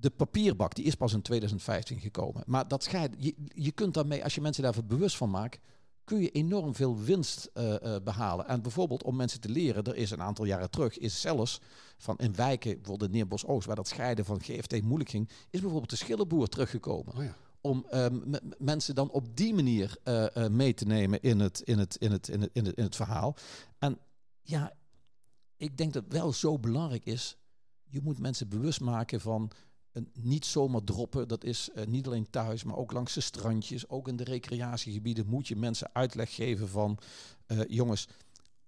de 0.03 0.11
papierbak 0.11 0.75
die 0.75 0.85
is 0.85 0.95
pas 0.95 1.13
in 1.13 1.23
2015 1.23 2.01
gekomen. 2.01 2.43
Maar 2.47 2.69
dat 2.69 2.83
scheidt, 2.83 3.15
je, 3.19 3.35
je 3.55 3.73
kunt 3.73 3.95
daarmee, 3.95 4.25
als 4.25 4.35
je 4.35 4.41
mensen 4.41 4.63
daarvoor 4.63 4.85
bewust 4.85 5.17
van 5.17 5.31
maakt, 5.31 5.59
kun 6.05 6.21
je 6.21 6.31
enorm 6.31 6.75
veel 6.75 6.99
winst 6.99 7.51
uh, 7.55 7.77
behalen. 8.05 8.49
En 8.49 8.63
bijvoorbeeld 8.63 9.03
om 9.03 9.17
mensen 9.17 9.41
te 9.41 9.49
leren, 9.49 9.85
er 9.85 9.97
is 9.97 10.11
een 10.11 10.23
aantal 10.23 10.45
jaren 10.45 10.71
terug, 10.71 10.99
is 10.99 11.21
zelfs 11.21 11.61
van 11.99 12.19
in 12.19 12.35
wijken, 12.35 12.75
bijvoorbeeld 12.75 13.11
in 13.11 13.17
Neerbos 13.17 13.47
Oost, 13.47 13.67
waar 13.67 13.77
dat 13.77 13.89
scheiden 13.89 14.25
van 14.25 14.43
GFT 14.43 14.83
moeilijk 14.83 15.11
ging, 15.11 15.29
is 15.51 15.61
bijvoorbeeld 15.61 15.91
de 15.91 15.97
schillenboer 15.97 16.49
teruggekomen. 16.49 17.15
Oh 17.17 17.25
ja. 17.25 17.37
Om 17.61 17.87
um, 17.95 18.35
mensen 18.59 18.95
dan 18.95 19.11
op 19.11 19.37
die 19.37 19.55
manier 19.55 19.97
uh, 20.05 20.47
mee 20.49 20.75
te 20.75 20.85
nemen 20.85 21.21
in 21.21 21.41
het, 21.41 21.61
in, 21.61 21.79
het, 21.79 21.97
in, 21.97 22.11
het, 22.11 22.29
in, 22.29 22.41
het, 22.41 22.51
in, 22.53 22.65
het, 22.65 22.77
in 22.77 22.85
het 22.85 22.97
verhaal. 22.97 23.37
En 23.79 23.99
ja, 24.41 24.73
ik 25.57 25.77
denk 25.77 25.93
dat 25.93 26.05
wel 26.09 26.33
zo 26.33 26.59
belangrijk 26.59 27.05
is. 27.05 27.37
Je 27.89 28.01
moet 28.03 28.19
mensen 28.19 28.49
bewust 28.49 28.81
maken 28.81 29.21
van 29.21 29.51
niet 30.13 30.45
zomaar 30.45 30.85
droppen. 30.85 31.29
Dat 31.29 31.45
is 31.45 31.71
uh, 31.75 31.85
niet 31.85 32.07
alleen 32.07 32.31
thuis, 32.31 32.65
maar 32.65 32.77
ook 32.77 32.93
langs 32.93 33.15
de 33.15 33.21
strandjes. 33.21 33.89
Ook 33.89 34.09
in 34.09 34.17
de 34.17 34.25
recreatiegebieden 34.25 35.27
moet 35.27 35.49
je 35.49 35.57
mensen 35.57 35.91
uitleg 35.93 36.35
geven 36.35 36.69
van... 36.69 36.99
Uh, 37.47 37.61
jongens, 37.67 38.09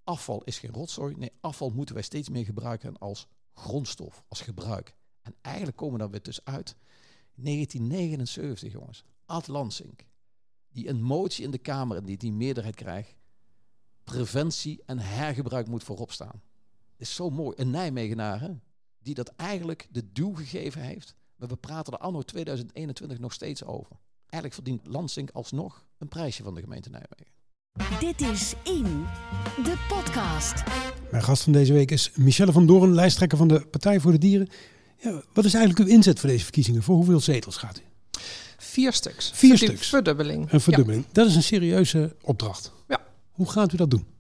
afval 0.05 0.43
is 0.45 0.59
geen 0.59 0.73
rotzooi. 0.73 1.15
Nee, 1.17 1.33
afval 1.41 1.71
moeten 1.71 1.95
wij 1.95 2.05
steeds 2.05 2.29
meer 2.29 2.45
gebruiken 2.45 2.99
als 2.99 3.27
grondstof, 3.55 4.25
als 4.29 4.41
gebruik. 4.41 4.97
En 5.23 5.35
eigenlijk 5.41 5.77
komen 5.77 5.99
daar 5.99 6.11
weer 6.11 6.23
dus 6.23 6.45
uit. 6.45 6.77
1979, 7.35 8.73
jongens. 8.73 9.05
Ad 9.27 9.47
Lansing. 9.47 9.99
Die 10.69 10.89
een 10.89 11.03
motie 11.03 11.45
in 11.45 11.51
de 11.51 11.59
Kamer 11.59 12.05
die 12.05 12.17
die 12.17 12.33
meerderheid 12.33 12.75
krijgt. 12.75 13.15
Preventie 14.05 14.83
en 14.87 14.99
hergebruik 14.99 15.69
moet 15.69 15.85
voorop 15.85 16.13
staan. 16.13 16.43
Is 16.97 17.15
zo 17.15 17.31
mooi. 17.31 17.57
Een 17.57 17.71
Nijmegenaar, 17.71 18.41
hè? 18.41 18.55
Die 19.05 19.15
dat 19.15 19.33
eigenlijk 19.37 19.89
de 19.91 20.13
duw 20.13 20.35
gegeven 20.35 20.81
heeft. 20.81 21.15
Maar 21.37 21.49
we 21.49 21.57
praten 21.57 21.93
er 21.93 21.99
anno 21.99 22.23
2021 22.23 23.19
nog 23.19 23.33
steeds 23.33 23.65
over. 23.65 23.97
Eigenlijk 24.29 24.55
verdient 24.55 24.95
Lansing 24.95 25.33
alsnog 25.33 25.87
een 25.99 26.09
prijsje 26.09 26.43
van 26.43 26.55
de 26.55 26.61
gemeente 26.61 26.91
Nijmegen. 26.91 27.33
Dit 28.01 28.21
is 28.21 28.55
In, 28.63 29.05
de 29.65 29.85
podcast. 29.89 30.63
Mijn 31.11 31.23
gast 31.23 31.43
van 31.43 31.53
deze 31.53 31.73
week 31.73 31.91
is 31.91 32.11
Michelle 32.15 32.53
van 32.53 32.67
Doorn, 32.67 32.95
lijsttrekker 32.95 33.39
van 33.39 33.49
de 33.49 33.67
Partij 33.67 34.01
voor 34.01 34.13
de 34.13 34.19
Dieren. 34.19 34.49
Ja, 34.99 35.23
wat 35.33 35.45
is 35.45 35.55
eigenlijk 35.55 35.89
uw 35.89 35.95
inzet 35.95 36.21
voor 36.21 36.29
deze 36.29 36.43
verkiezingen? 36.45 36.83
Voor 36.83 36.95
hoeveel 36.95 37.21
zetels 37.21 37.57
gaat 37.57 37.79
u? 37.79 37.83
Vier 38.57 38.93
stuks. 38.93 39.31
Vier 39.35 39.57
stuks. 39.59 39.89
Verdubbeling. 39.89 40.53
Een 40.53 40.61
verdubbeling. 40.61 41.05
Dat 41.13 41.27
is 41.27 41.35
een 41.35 41.43
serieuze 41.43 42.17
opdracht. 42.23 42.73
Ja. 42.89 43.01
Hoe 43.31 43.51
gaat 43.51 43.73
u 43.73 43.77
dat 43.77 43.91
doen? 43.91 44.14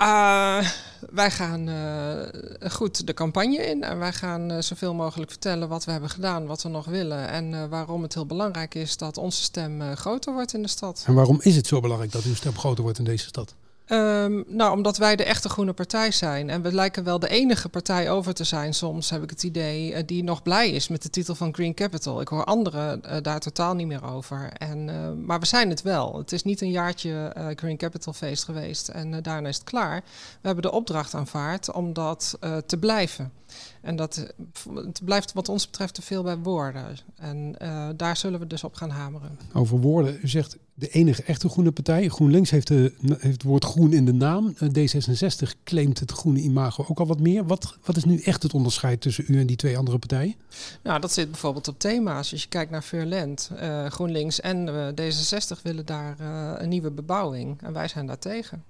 Uh, 0.00 0.68
wij 1.10 1.30
gaan 1.30 1.68
uh, 1.68 2.70
goed 2.70 3.06
de 3.06 3.14
campagne 3.14 3.56
in 3.56 3.82
en 3.82 3.98
wij 3.98 4.12
gaan 4.12 4.52
uh, 4.52 4.60
zoveel 4.60 4.94
mogelijk 4.94 5.30
vertellen 5.30 5.68
wat 5.68 5.84
we 5.84 5.90
hebben 5.90 6.10
gedaan, 6.10 6.46
wat 6.46 6.62
we 6.62 6.68
nog 6.68 6.86
willen 6.86 7.28
en 7.28 7.68
waarom 7.68 8.02
het 8.02 8.14
heel 8.14 8.26
belangrijk 8.26 8.74
is 8.74 8.96
dat 8.96 9.18
onze 9.18 9.42
stem 9.42 9.96
groter 9.96 10.32
wordt 10.32 10.54
in 10.54 10.62
de 10.62 10.68
stad. 10.68 11.04
En 11.06 11.14
waarom 11.14 11.38
is 11.42 11.56
het 11.56 11.66
zo 11.66 11.80
belangrijk 11.80 12.12
dat 12.12 12.22
uw 12.22 12.34
stem 12.34 12.58
groter 12.58 12.82
wordt 12.82 12.98
in 12.98 13.04
deze 13.04 13.26
stad? 13.26 13.54
Um, 13.88 14.44
nou, 14.48 14.76
omdat 14.76 14.96
wij 14.96 15.16
de 15.16 15.24
echte 15.24 15.48
groene 15.48 15.72
partij 15.72 16.10
zijn. 16.10 16.50
En 16.50 16.62
we 16.62 16.72
lijken 16.72 17.04
wel 17.04 17.18
de 17.18 17.28
enige 17.28 17.68
partij 17.68 18.10
over 18.10 18.34
te 18.34 18.44
zijn, 18.44 18.74
soms 18.74 19.10
heb 19.10 19.22
ik 19.22 19.30
het 19.30 19.42
idee, 19.42 19.92
uh, 19.92 19.98
die 20.06 20.24
nog 20.24 20.42
blij 20.42 20.70
is 20.70 20.88
met 20.88 21.02
de 21.02 21.10
titel 21.10 21.34
van 21.34 21.54
Green 21.54 21.74
Capital. 21.74 22.20
Ik 22.20 22.28
hoor 22.28 22.44
anderen 22.44 23.02
uh, 23.04 23.16
daar 23.22 23.40
totaal 23.40 23.74
niet 23.74 23.86
meer 23.86 24.04
over. 24.04 24.52
En, 24.52 24.88
uh, 24.88 25.12
maar 25.26 25.40
we 25.40 25.46
zijn 25.46 25.68
het 25.68 25.82
wel. 25.82 26.18
Het 26.18 26.32
is 26.32 26.42
niet 26.42 26.60
een 26.60 26.70
jaartje 26.70 27.32
Green 27.56 27.76
Capital 27.76 28.12
feest 28.12 28.44
geweest 28.44 28.88
en 28.88 29.22
daarna 29.22 29.48
is 29.48 29.56
het 29.56 29.64
klaar. 29.64 30.02
We 30.40 30.46
hebben 30.46 30.62
de 30.62 30.72
opdracht 30.72 31.14
aanvaard 31.14 31.72
om 31.72 31.92
dat 31.92 32.38
te 32.66 32.78
blijven. 32.78 33.32
En 33.80 33.96
dat 33.96 34.26
het 34.74 35.04
blijft 35.04 35.32
wat 35.32 35.48
ons 35.48 35.66
betreft 35.66 35.94
te 35.94 36.02
veel 36.02 36.22
bij 36.22 36.38
woorden. 36.38 36.96
En 37.16 37.56
daar 37.96 38.16
zullen 38.16 38.40
we 38.40 38.46
dus 38.46 38.64
op 38.64 38.74
gaan 38.74 38.90
hameren. 38.90 39.38
Over 39.52 39.78
woorden, 39.78 40.18
u 40.22 40.28
zegt 40.28 40.56
de 40.78 40.88
enige 40.88 41.22
echte 41.22 41.48
groene 41.48 41.72
partij. 41.72 42.08
GroenLinks 42.08 42.50
heeft, 42.50 42.66
de, 42.66 42.92
heeft 43.00 43.22
het 43.22 43.42
woord 43.42 43.64
groen 43.64 43.92
in 43.92 44.04
de 44.04 44.12
naam. 44.12 44.54
D66 44.54 45.62
claimt 45.64 45.98
het 45.98 46.12
groene 46.12 46.40
imago 46.40 46.84
ook 46.88 46.98
al 46.98 47.06
wat 47.06 47.20
meer. 47.20 47.46
Wat, 47.46 47.78
wat 47.84 47.96
is 47.96 48.04
nu 48.04 48.20
echt 48.20 48.42
het 48.42 48.54
onderscheid 48.54 49.00
tussen 49.00 49.24
u 49.28 49.38
en 49.38 49.46
die 49.46 49.56
twee 49.56 49.78
andere 49.78 49.98
partijen? 49.98 50.34
Nou, 50.82 51.00
dat 51.00 51.12
zit 51.12 51.30
bijvoorbeeld 51.30 51.68
op 51.68 51.78
thema's. 51.78 52.32
Als 52.32 52.42
je 52.42 52.48
kijkt 52.48 52.70
naar 52.70 52.84
Verland, 52.84 53.50
uh, 53.52 53.86
GroenLinks 53.86 54.40
en 54.40 54.66
uh, 54.66 54.88
D66 54.88 55.62
willen 55.62 55.86
daar 55.86 56.20
een 56.60 56.68
nieuwe 56.68 56.90
bebouwing. 56.90 57.62
En 57.62 57.72
wij 57.72 57.88
zijn 57.88 58.06
daar 58.06 58.18
tegen. 58.18 58.64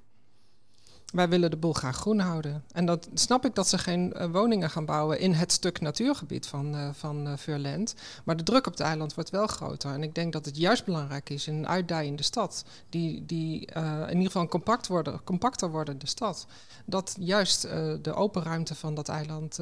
Wij 1.12 1.28
willen 1.28 1.50
de 1.50 1.56
boel 1.56 1.72
graag 1.72 1.96
groen 1.96 2.18
houden. 2.18 2.64
En 2.72 2.86
dat 2.86 3.08
snap 3.14 3.44
ik 3.44 3.54
dat 3.54 3.68
ze 3.68 3.78
geen 3.78 4.12
uh, 4.16 4.24
woningen 4.24 4.70
gaan 4.70 4.84
bouwen 4.84 5.20
in 5.20 5.32
het 5.32 5.52
stuk 5.52 5.80
natuurgebied 5.80 6.46
van, 6.46 6.74
uh, 6.74 6.88
van 6.92 7.36
uh. 7.48 7.84
Maar 8.24 8.36
de 8.36 8.42
druk 8.42 8.66
op 8.66 8.72
het 8.72 8.80
eiland 8.82 9.14
wordt 9.14 9.30
wel 9.30 9.46
groter. 9.46 9.92
En 9.92 10.02
ik 10.02 10.14
denk 10.14 10.32
dat 10.32 10.44
het 10.44 10.56
juist 10.56 10.84
belangrijk 10.84 11.30
is 11.30 11.46
in 11.46 11.54
een 11.54 11.68
uitdijende 11.68 12.22
stad, 12.22 12.64
die, 12.88 13.26
die 13.26 13.66
in 14.06 14.08
ieder 14.08 14.26
geval 14.26 14.48
compact 14.48 14.86
worden, 14.86 15.24
compacter 15.24 15.70
worden, 15.70 15.98
de 15.98 16.06
stad. 16.06 16.46
Dat 16.84 17.16
juist 17.18 17.62
de 18.02 18.14
open 18.14 18.42
ruimte 18.42 18.74
van 18.74 18.94
dat 18.94 19.08
eiland 19.08 19.58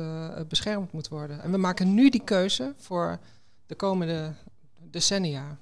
beschermd 0.49 0.93
moet 0.93 1.09
worden. 1.09 1.43
En 1.43 1.51
we 1.51 1.57
maken 1.57 1.95
nu 1.95 2.11
die 2.11 2.25
keuze 2.25 2.75
voor 2.77 3.19
de 3.67 3.75
komende 3.75 4.35
decennia. 4.91 5.57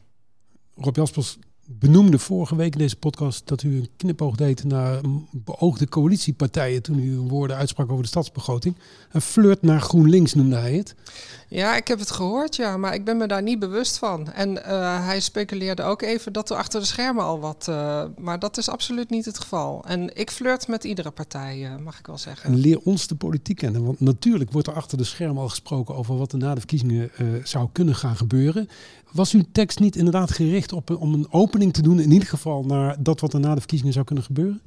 Rob 0.74 0.96
Jaspers, 0.96 1.38
benoemde 1.78 2.18
vorige 2.18 2.56
week 2.56 2.72
in 2.72 2.78
deze 2.78 2.96
podcast 2.96 3.48
dat 3.48 3.62
u 3.62 3.76
een 3.76 3.88
knipoog 3.96 4.36
deed 4.36 4.64
naar 4.64 5.00
beoogde 5.30 5.88
coalitiepartijen 5.88 6.82
toen 6.82 6.98
u 6.98 7.18
woorden 7.18 7.56
uitsprak 7.56 7.90
over 7.90 8.02
de 8.02 8.08
stadsbegroting. 8.08 8.76
Een 9.10 9.20
flirt 9.20 9.62
naar 9.62 9.80
GroenLinks 9.80 10.34
noemde 10.34 10.56
hij 10.56 10.72
het. 10.72 10.94
Ja, 11.48 11.76
ik 11.76 11.88
heb 11.88 11.98
het 11.98 12.10
gehoord, 12.10 12.56
ja, 12.56 12.76
maar 12.76 12.94
ik 12.94 13.04
ben 13.04 13.16
me 13.16 13.26
daar 13.26 13.42
niet 13.42 13.58
bewust 13.58 13.98
van. 13.98 14.32
En 14.32 14.50
uh, 14.50 15.06
hij 15.06 15.20
speculeerde 15.20 15.82
ook 15.82 16.02
even 16.02 16.32
dat 16.32 16.50
er 16.50 16.56
achter 16.56 16.80
de 16.80 16.86
schermen 16.86 17.24
al 17.24 17.40
wat. 17.40 17.66
Uh, 17.68 18.04
maar 18.18 18.38
dat 18.38 18.58
is 18.58 18.68
absoluut 18.68 19.10
niet 19.10 19.24
het 19.24 19.38
geval. 19.38 19.84
En 19.86 20.16
ik 20.16 20.30
flirt 20.30 20.68
met 20.68 20.84
iedere 20.84 21.10
partij, 21.10 21.58
uh, 21.58 21.76
mag 21.84 21.98
ik 21.98 22.06
wel 22.06 22.18
zeggen. 22.18 22.50
En 22.52 22.58
leer 22.58 22.78
ons 22.78 23.06
de 23.06 23.14
politiek 23.14 23.56
kennen. 23.56 23.84
Want 23.84 24.00
natuurlijk 24.00 24.52
wordt 24.52 24.68
er 24.68 24.74
achter 24.74 24.98
de 24.98 25.04
schermen 25.04 25.42
al 25.42 25.48
gesproken 25.48 25.94
over 25.94 26.16
wat 26.16 26.32
er 26.32 26.38
na 26.38 26.54
de 26.54 26.60
verkiezingen 26.60 27.10
zou 27.44 27.68
kunnen 27.72 27.94
gaan 27.94 28.16
gebeuren. 28.16 28.68
Was 29.12 29.32
uw 29.32 29.42
tekst 29.52 29.78
niet 29.78 29.96
inderdaad 29.96 30.30
gericht 30.30 30.72
op 30.72 30.90
om 30.90 31.14
een 31.14 31.26
opening 31.30 31.61
te 31.70 31.82
doen, 31.82 32.00
in 32.00 32.10
ieder 32.10 32.28
geval 32.28 32.64
naar 32.64 33.02
dat 33.02 33.20
wat 33.20 33.32
er 33.32 33.40
na 33.40 33.54
de 33.54 33.60
verkiezingen 33.60 33.92
zou 33.92 34.04
kunnen 34.04 34.24
gebeuren? 34.24 34.60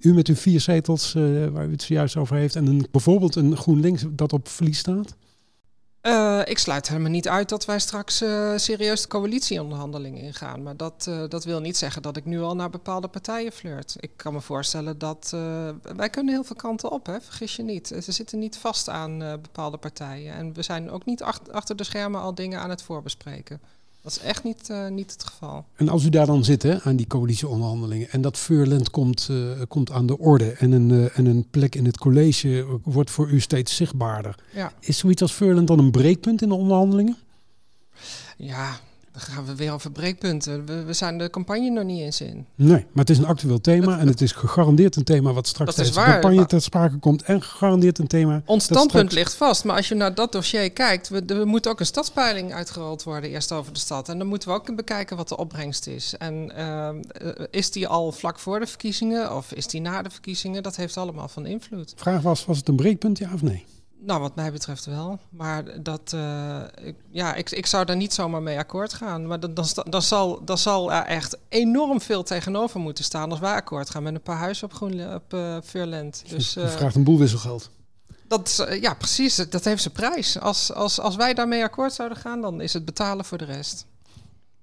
U 0.00 0.14
met 0.14 0.28
uw 0.28 0.34
vier 0.34 0.60
zetels, 0.60 1.12
waar 1.52 1.66
u 1.66 1.70
het 1.70 1.82
zojuist 1.82 2.16
over 2.16 2.36
heeft, 2.36 2.56
en 2.56 2.66
een, 2.66 2.86
bijvoorbeeld 2.90 3.34
een 3.34 3.56
GroenLinks 3.56 4.04
dat 4.10 4.32
op 4.32 4.48
verlies 4.48 4.78
staat? 4.78 5.16
Uh, 6.02 6.40
ik 6.44 6.58
sluit 6.58 6.88
helemaal 6.88 7.10
niet 7.10 7.28
uit 7.28 7.48
dat 7.48 7.64
wij 7.64 7.78
straks 7.78 8.22
uh, 8.22 8.56
serieus 8.56 9.02
de 9.02 9.08
coalitieonderhandelingen 9.08 10.22
ingaan. 10.22 10.62
Maar 10.62 10.76
dat, 10.76 11.10
dat 11.28 11.44
wil 11.44 11.60
niet 11.60 11.76
zeggen 11.76 12.02
dat 12.02 12.16
ik 12.16 12.24
nu 12.24 12.40
al 12.40 12.54
naar 12.54 12.70
bepaalde 12.70 13.08
partijen 13.08 13.52
flirt. 13.52 13.96
Ik 14.00 14.10
kan 14.16 14.32
me 14.32 14.40
voorstellen 14.40 14.98
dat 14.98 15.30
wij 15.96 16.10
kunnen 16.10 16.34
heel 16.34 16.44
veel 16.44 16.56
kanten 16.56 16.90
op, 16.90 17.06
hè? 17.06 17.20
vergis 17.20 17.56
je 17.56 17.62
niet. 17.62 17.86
Ze 18.02 18.12
zitten 18.12 18.38
niet 18.38 18.56
vast 18.56 18.88
aan 18.88 19.18
bepaalde 19.18 19.76
partijen. 19.76 20.34
En 20.34 20.52
we 20.52 20.62
zijn 20.62 20.90
ook 20.90 21.04
niet 21.04 21.22
ach 21.22 21.40
achter 21.50 21.76
de 21.76 21.84
schermen 21.84 22.20
al 22.20 22.34
dingen 22.34 22.60
aan 22.60 22.70
het 22.70 22.82
voorbespreken. 22.82 23.60
Dat 24.08 24.16
is 24.16 24.22
echt 24.22 24.44
niet, 24.44 24.68
uh, 24.70 24.88
niet 24.88 25.12
het 25.12 25.24
geval. 25.24 25.64
En 25.74 25.88
als 25.88 26.04
u 26.04 26.08
daar 26.08 26.26
dan 26.26 26.44
zit 26.44 26.62
hè, 26.62 26.82
aan 26.82 26.96
die 26.96 27.06
coalitieonderhandelingen 27.06 28.10
en 28.10 28.20
dat 28.20 28.36
Furland 28.36 28.90
komt, 28.90 29.28
uh, 29.30 29.50
komt 29.68 29.90
aan 29.90 30.06
de 30.06 30.18
orde 30.18 30.50
en 30.52 30.72
een, 30.72 30.90
uh, 30.90 31.18
en 31.18 31.26
een 31.26 31.46
plek 31.50 31.74
in 31.74 31.84
het 31.84 31.98
college 31.98 32.80
wordt 32.82 33.10
voor 33.10 33.30
u 33.30 33.40
steeds 33.40 33.76
zichtbaarder. 33.76 34.34
Ja. 34.54 34.72
Is 34.80 34.98
zoiets 34.98 35.22
als 35.22 35.32
Furland 35.32 35.66
dan 35.66 35.78
een 35.78 35.90
breekpunt 35.90 36.42
in 36.42 36.48
de 36.48 36.54
onderhandelingen? 36.54 37.16
Ja, 38.36 38.80
dan 39.18 39.34
gaan 39.34 39.44
we 39.44 39.54
weer 39.54 39.72
over 39.72 39.90
breekpunten. 39.90 40.66
We, 40.66 40.84
we, 40.84 40.92
zijn 40.92 41.18
de 41.18 41.30
campagne 41.30 41.70
nog 41.70 41.84
niet 41.84 42.00
eens 42.00 42.20
in. 42.20 42.46
Nee, 42.54 42.86
maar 42.92 43.04
het 43.04 43.10
is 43.10 43.18
een 43.18 43.26
actueel 43.26 43.60
thema 43.60 43.98
en 43.98 44.06
het 44.06 44.20
is 44.20 44.32
gegarandeerd 44.32 44.96
een 44.96 45.04
thema 45.04 45.32
wat 45.32 45.46
straks 45.46 45.74
tijdens 45.74 45.96
de 45.96 46.02
campagne 46.02 46.46
ter 46.46 46.62
sprake 46.62 46.98
komt. 46.98 47.22
En 47.22 47.42
gegarandeerd 47.42 47.98
een 47.98 48.06
thema. 48.06 48.42
Ons 48.44 48.64
standpunt 48.64 49.12
ligt 49.12 49.34
vast, 49.34 49.64
maar 49.64 49.76
als 49.76 49.88
je 49.88 49.94
naar 49.94 50.14
dat 50.14 50.32
dossier 50.32 50.70
kijkt, 50.70 51.08
we, 51.08 51.22
er 51.26 51.46
moet 51.46 51.68
ook 51.68 51.80
een 51.80 51.86
stadspeiling 51.86 52.52
uitgerold 52.52 53.02
worden 53.02 53.30
eerst 53.30 53.52
over 53.52 53.72
de 53.72 53.78
stad. 53.78 54.08
En 54.08 54.18
dan 54.18 54.26
moeten 54.26 54.48
we 54.48 54.54
ook 54.54 54.76
bekijken 54.76 55.16
wat 55.16 55.28
de 55.28 55.36
opbrengst 55.36 55.86
is. 55.86 56.14
En 56.18 56.52
uh, 56.58 56.88
is 57.50 57.70
die 57.70 57.88
al 57.88 58.12
vlak 58.12 58.38
voor 58.38 58.60
de 58.60 58.66
verkiezingen 58.66 59.36
of 59.36 59.52
is 59.52 59.66
die 59.66 59.80
na 59.80 60.02
de 60.02 60.10
verkiezingen? 60.10 60.62
Dat 60.62 60.76
heeft 60.76 60.96
allemaal 60.96 61.28
van 61.28 61.46
invloed. 61.46 61.92
Vraag 61.96 62.22
was, 62.22 62.44
was 62.44 62.56
het 62.56 62.68
een 62.68 62.76
breekpunt, 62.76 63.18
ja 63.18 63.30
of 63.34 63.42
nee? 63.42 63.64
Nou, 64.00 64.20
wat 64.20 64.34
mij 64.34 64.52
betreft 64.52 64.84
wel. 64.84 65.18
Maar 65.30 65.82
dat, 65.82 66.12
uh, 66.14 66.60
ik, 66.82 66.96
ja, 67.10 67.34
ik, 67.34 67.50
ik 67.50 67.66
zou 67.66 67.84
daar 67.84 67.96
niet 67.96 68.14
zomaar 68.14 68.42
mee 68.42 68.58
akkoord 68.58 68.92
gaan. 68.92 69.26
Maar 69.26 69.40
dan, 69.40 69.54
dan, 69.54 69.66
dan, 69.90 70.02
zal, 70.02 70.44
dan 70.44 70.58
zal 70.58 70.92
er 70.92 71.04
echt 71.04 71.38
enorm 71.48 72.00
veel 72.00 72.22
tegenover 72.22 72.80
moeten 72.80 73.04
staan 73.04 73.30
als 73.30 73.40
wij 73.40 73.54
akkoord 73.54 73.90
gaan 73.90 74.02
met 74.02 74.14
een 74.14 74.22
paar 74.22 74.36
huizen 74.36 74.64
op, 74.64 74.72
Groen, 74.72 75.14
op 75.14 75.34
uh, 75.34 75.56
Veurland. 75.62 76.22
Dus, 76.28 76.56
uh, 76.56 76.68
vraagt 76.68 76.94
een 76.94 77.04
boel 77.04 77.18
wisselgeld. 77.18 77.70
Dat, 78.28 78.66
ja, 78.80 78.94
precies. 78.94 79.36
Dat 79.36 79.64
heeft 79.64 79.82
zijn 79.82 79.94
prijs. 79.94 80.40
Als, 80.40 80.72
als, 80.72 81.00
als 81.00 81.16
wij 81.16 81.34
daarmee 81.34 81.62
akkoord 81.62 81.92
zouden 81.92 82.18
gaan, 82.18 82.40
dan 82.40 82.60
is 82.60 82.72
het 82.72 82.84
betalen 82.84 83.24
voor 83.24 83.38
de 83.38 83.44
rest. 83.44 83.86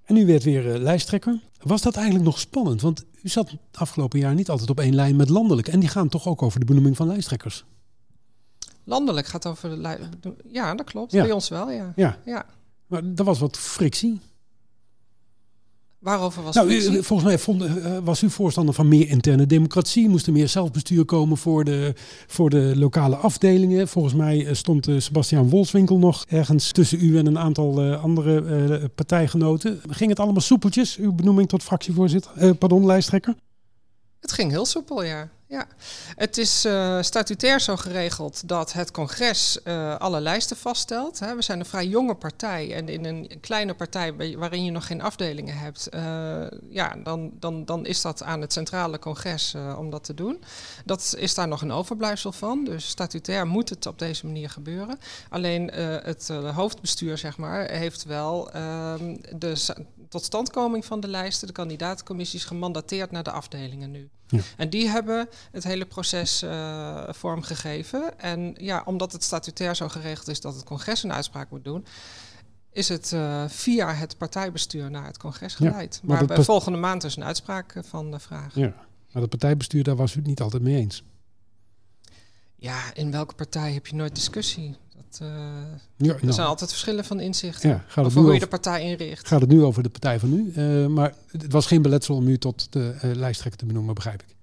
En 0.04 0.16
u 0.16 0.26
werd 0.26 0.44
weer 0.44 0.64
lijsttrekker. 0.64 1.40
Was 1.62 1.82
dat 1.82 1.96
eigenlijk 1.96 2.26
nog 2.26 2.40
spannend? 2.40 2.82
Want 2.82 3.04
u 3.22 3.30
zat 3.30 3.50
het 3.50 3.60
afgelopen 3.72 4.20
jaar 4.20 4.34
niet 4.34 4.50
altijd 4.50 4.70
op 4.70 4.80
één 4.80 4.96
lijn 4.96 5.16
met 5.16 5.30
landelijk. 5.30 5.68
En 5.68 5.80
die 5.80 5.90
gaan 5.90 6.10
toch 6.10 6.28
ook 6.28 6.42
over 6.42 6.60
de 6.60 6.66
benoeming 6.66 6.96
van 6.96 7.08
lijsttrekkers? 7.08 7.66
Landelijk 8.86 9.28
gaat 9.28 9.46
over 9.46 9.70
de 9.82 10.00
Ja, 10.52 10.76
dat 10.76 10.86
klopt. 10.86 11.12
Ja. 11.12 11.22
Bij 11.24 11.32
ons 11.32 11.50
wel, 11.50 11.72
ja. 11.72 11.94
ja. 11.96 12.18
ja. 12.26 12.46
Maar 12.88 13.02
er 13.16 13.24
was 13.24 13.40
wat 13.40 13.58
frictie. 13.58 14.20
Waarover 16.00 16.44
was 16.44 16.56
Nou, 16.56 16.68
u- 16.70 16.82
frictie? 16.82 17.02
volgens 17.02 17.28
mij 17.30 17.40
vond, 17.40 17.62
eh, 17.64 17.98
was 18.04 18.22
u 18.24 18.30
voorstander 18.30 18.74
van 18.76 18.88
meer 18.88 19.08
interne 19.10 19.46
democratie. 19.46 20.10
Moest 20.10 20.28
er 20.28 20.34
meer 20.34 20.48
zelfbestuur 20.48 21.06
komen 21.06 21.38
voor 21.38 21.64
de, 21.64 21.94
voor 22.28 22.50
de 22.50 22.74
lokale 22.76 23.16
afdelingen. 23.16 23.88
Volgens 23.88 24.14
mij 24.14 24.46
eh, 24.46 24.54
stond 24.54 24.88
eh, 24.88 25.00
Sebastiaan 25.00 25.50
Wolfswinkel 25.50 25.98
nog 25.98 26.26
ergens 26.28 26.72
tussen 26.72 27.00
u 27.06 27.18
en 27.18 27.26
een 27.26 27.40
aantal 27.40 27.82
eh, 27.82 28.04
andere 28.04 28.44
eh, 28.80 28.84
partijgenoten. 28.96 29.82
Ging 29.90 30.10
het 30.10 30.20
allemaal 30.20 30.42
soepeltjes, 30.42 30.98
uw 30.98 31.14
benoeming 31.14 31.48
tot 31.50 31.64
fractievoorzitter, 31.64 32.32
eh, 32.36 32.52
pardon, 32.60 32.86
lijsttrekker? 32.86 33.36
Het 34.26 34.34
ging 34.34 34.52
heel 34.52 34.66
soepel, 34.66 35.04
ja. 35.04 35.30
ja. 35.48 35.68
Het 36.16 36.38
is 36.38 36.66
eh, 36.66 37.02
statutair 37.02 37.60
zo 37.60 37.76
geregeld 37.76 38.48
dat 38.48 38.74
het 38.74 38.92
congres 38.92 39.62
eh, 39.64 39.96
alle 39.96 40.20
lijsten 40.20 40.58
vaststelt. 40.58 41.20
Hè. 41.20 41.36
We 41.36 41.42
zijn 41.42 41.60
een 41.60 41.66
vrij 41.66 41.86
jonge 41.88 42.16
partij 42.16 42.74
en 42.74 42.90
in 42.90 43.06
een 43.06 43.38
kleine 43.42 43.74
partij 43.74 44.36
waarin 44.38 44.66
je 44.66 44.72
nog 44.72 44.88
geen 44.88 45.02
afdelingen 45.02 45.58
hebt, 45.58 45.88
eh, 45.88 46.02
ja, 46.70 46.96
dan, 47.04 47.32
dan, 47.40 47.66
dan 47.66 47.86
is 47.86 48.02
dat 48.02 48.24
aan 48.24 48.42
het 48.42 48.54
centrale 48.54 49.00
congres 49.00 49.56
om 49.78 49.90
dat 49.90 50.04
te 50.04 50.14
doen. 50.14 50.44
Dat 50.86 51.16
is 51.18 51.34
daar 51.34 51.48
nog 51.48 51.62
een 51.62 51.72
overblijfsel 51.72 52.32
van, 52.32 52.64
dus 52.64 52.88
statutair 52.88 53.48
moet 53.48 53.70
het 53.70 53.86
op 53.86 54.00
deze 54.00 54.26
manier 54.26 54.50
gebeuren. 54.50 55.00
Alleen 55.30 55.68
het 56.04 56.28
hoofdbestuur, 56.54 57.18
zeg 57.18 57.38
maar, 57.38 57.70
heeft 57.70 58.04
wel 58.04 58.52
ehm, 58.52 59.16
de 59.36 59.56
totstandkoming 60.16 60.86
van 60.86 61.00
de 61.00 61.08
lijsten, 61.08 61.48
de 61.48 61.54
kandidatencommissies, 61.54 62.46
gemandateerd 62.46 63.12
naar 63.12 63.24
de 63.24 63.32
afdelingen 63.32 63.92
nu. 63.92 64.10
Ja. 64.28 64.40
En 64.58 64.70
die 64.70 64.88
hebben 64.90 65.30
het 65.52 65.64
hele 65.64 65.86
proces 65.86 66.42
eh, 66.42 67.04
vormgegeven. 67.10 68.20
En 68.20 68.56
ja, 68.58 68.82
omdat 68.86 69.12
het 69.12 69.24
statutair 69.24 69.76
zo 69.76 69.88
geregeld 69.88 70.28
is 70.28 70.42
dat 70.42 70.56
het 70.56 70.64
congres 70.64 71.04
een 71.04 71.14
uitspraak 71.14 71.50
moet 71.50 71.64
doen, 71.64 71.86
is 72.72 72.90
het 72.90 73.14
eh, 73.14 73.44
via 73.48 73.94
het 73.94 74.18
partijbestuur 74.18 74.92
naar 74.92 75.06
het 75.06 75.18
congres 75.18 75.56
Ja, 75.58 75.70
geleid. 75.70 76.02
maar 76.04 76.26
maar 76.26 76.44
volgende 76.44 76.78
maand 76.78 77.02
dus 77.02 77.18
een 77.18 77.24
uitspraak 77.24 77.76
eh, 77.76 77.84
van 77.84 78.12
de 78.12 78.20
vraag. 78.20 78.56
Ja. 78.56 78.74
Maar 79.12 79.22
dat 79.22 79.30
partijbestuur, 79.30 79.84
daar 79.84 79.96
was 79.96 80.14
u 80.14 80.18
het 80.18 80.28
niet 80.28 80.42
altijd 80.42 80.64
mee 80.64 80.76
eens. 80.76 81.04
Ja, 82.56 82.94
in 82.94 83.12
welke 83.12 83.36
partij 83.36 83.74
heb 83.74 83.88
je 83.88 83.96
nooit 83.96 84.16
discussie? 84.16 84.76
Dat, 85.20 85.28
eh, 85.28 85.36
Ja, 85.98 86.14
er 86.14 86.20
nou, 86.22 86.34
zijn 86.34 86.48
altijd 86.48 86.70
verschillen 86.70 87.06
van 87.06 87.20
inzichten. 87.20 87.70
ja, 87.70 87.84
gaat, 87.88 87.96
het 87.96 88.06
Over 88.06 88.18
nu 88.20 88.24
hoe 88.26 88.34
je 88.34 88.40
de 88.40 88.48
partij 88.48 88.82
inricht. 88.82 89.28
gaat 89.28 89.42
het 89.42 89.50
nu 89.50 89.64
over 89.64 89.84
de 89.84 89.90
partij 89.90 90.20
van 90.20 90.34
u. 90.34 90.52
Eh, 90.56 90.88
maar 90.88 91.14
het 91.32 91.52
was 91.52 91.66
geen 91.66 91.82
beletsel 91.82 92.16
om 92.16 92.28
u 92.28 92.38
tot 92.38 92.68
de 92.70 92.96
eh, 93.02 93.12
lijsttrekker 93.14 93.60
te 93.60 93.66
benoemen, 93.66 93.94
begrijp 93.96 94.22
ik. 94.22 94.36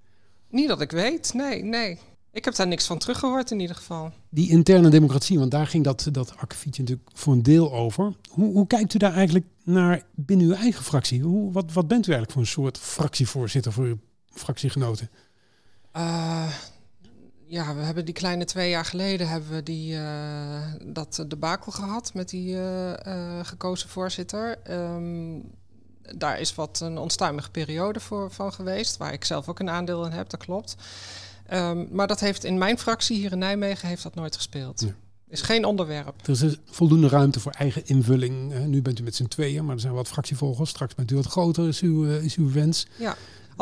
Niet 0.49 0.69
dat 0.69 0.81
ik 0.81 0.91
weet, 0.91 1.35
nee, 1.35 1.63
nee. 1.65 1.99
Ik 2.33 2.45
heb 2.45 2.55
daar 2.55 2.67
niks 2.67 2.87
van 2.87 2.99
teruggehoord 2.99 3.51
in 3.51 3.61
ieder 3.61 3.77
geval. 3.77 4.13
Die 4.29 4.51
interne 4.51 4.89
democratie, 4.89 5.39
want 5.39 5.51
daar 5.51 5.67
ging 5.67 5.85
dat, 5.85 6.09
dat 6.13 6.37
akkefietje 6.37 6.83
natuurlijk 6.83 7.09
voor 7.15 7.33
een 7.33 7.43
deel 7.43 7.73
over. 7.73 8.13
Hoe, 8.29 8.53
hoe 8.53 8.67
kijkt 8.67 8.95
u 8.95 8.99
daar 8.99 9.13
eigenlijk 9.15 9.47
naar 9.65 10.03
binnen 10.15 10.47
uw 10.47 10.53
eigen 10.53 10.85
fractie? 10.85 11.23
Hoe, 11.23 11.53
wat, 11.53 11.73
wat 11.73 11.89
bent 11.89 12.07
u 12.07 12.13
eigenlijk 12.13 12.33
voor 12.33 12.41
een 12.41 12.65
soort 12.65 12.79
fractievoorzitter 12.79 13.73
voor 13.73 13.85
uw 13.85 13.99
fractiegenoten? 14.31 15.11
Eh, 15.93 16.53
ja, 17.53 17.75
we 17.75 17.83
hebben 17.83 18.05
die 18.05 18.15
kleine 18.15 18.45
twee 18.45 18.71
jaar 18.71 18.85
geleden 18.85 19.29
hebben 19.29 19.51
we 19.51 19.63
die, 19.63 19.97
eh, 19.97 20.63
dat 20.85 21.25
debakel 21.29 21.73
gehad 21.73 22.15
met 22.15 22.29
die 22.29 22.55
eh, 22.55 23.07
eh, 23.07 23.47
gekozen 23.47 23.89
voorzitter. 23.89 24.59
Ehm, 24.63 25.39
daar 26.17 26.41
is 26.41 26.55
wat 26.55 26.81
een 26.81 26.99
onstuimige 26.99 27.51
periode 27.51 28.01
voor, 28.01 28.31
van 28.31 28.53
geweest, 28.53 28.97
waar 28.97 29.13
ik 29.13 29.25
zelf 29.25 29.49
ook 29.49 29.59
een 29.59 29.71
aandeel 29.71 30.05
in 30.05 30.11
heb, 30.11 30.31
dat 30.31 30.45
klopt. 30.45 30.77
Ehm, 31.47 31.87
maar 31.91 32.07
dat 32.07 32.21
heeft 32.21 32.45
in 32.45 32.59
mijn 32.59 32.79
fractie 32.79 33.17
hier 33.17 33.33
in 33.33 33.39
Nijmegen 33.39 33.89
heeft 33.89 34.03
dat 34.03 34.15
nooit 34.15 34.37
gespeeld. 34.37 34.81
Ja. 34.81 34.95
Is 35.29 35.43
geen 35.43 35.65
onderwerp. 35.65 36.21
Er 36.23 36.31
is 36.31 36.39
dus 36.39 36.57
voldoende 36.65 37.09
ruimte 37.09 37.41
voor 37.41 37.53
eigen 37.53 37.87
invulling. 37.87 38.67
Nu 38.67 38.83
bent 38.83 38.99
u 38.99 39.03
met 39.03 39.15
z'n 39.15 39.27
tweeën, 39.27 39.65
maar 39.65 39.75
er 39.75 39.81
zijn 39.81 39.95
wat 39.95 40.09
fractievolgers. 40.09 40.71
Straks 40.71 40.95
bent 40.95 41.11
u 41.11 41.15
wat 41.15 41.27
groter, 41.27 41.69
is 41.69 41.81
uw, 41.81 42.05
is 42.05 42.37
uw 42.37 42.53
wens. 42.53 42.87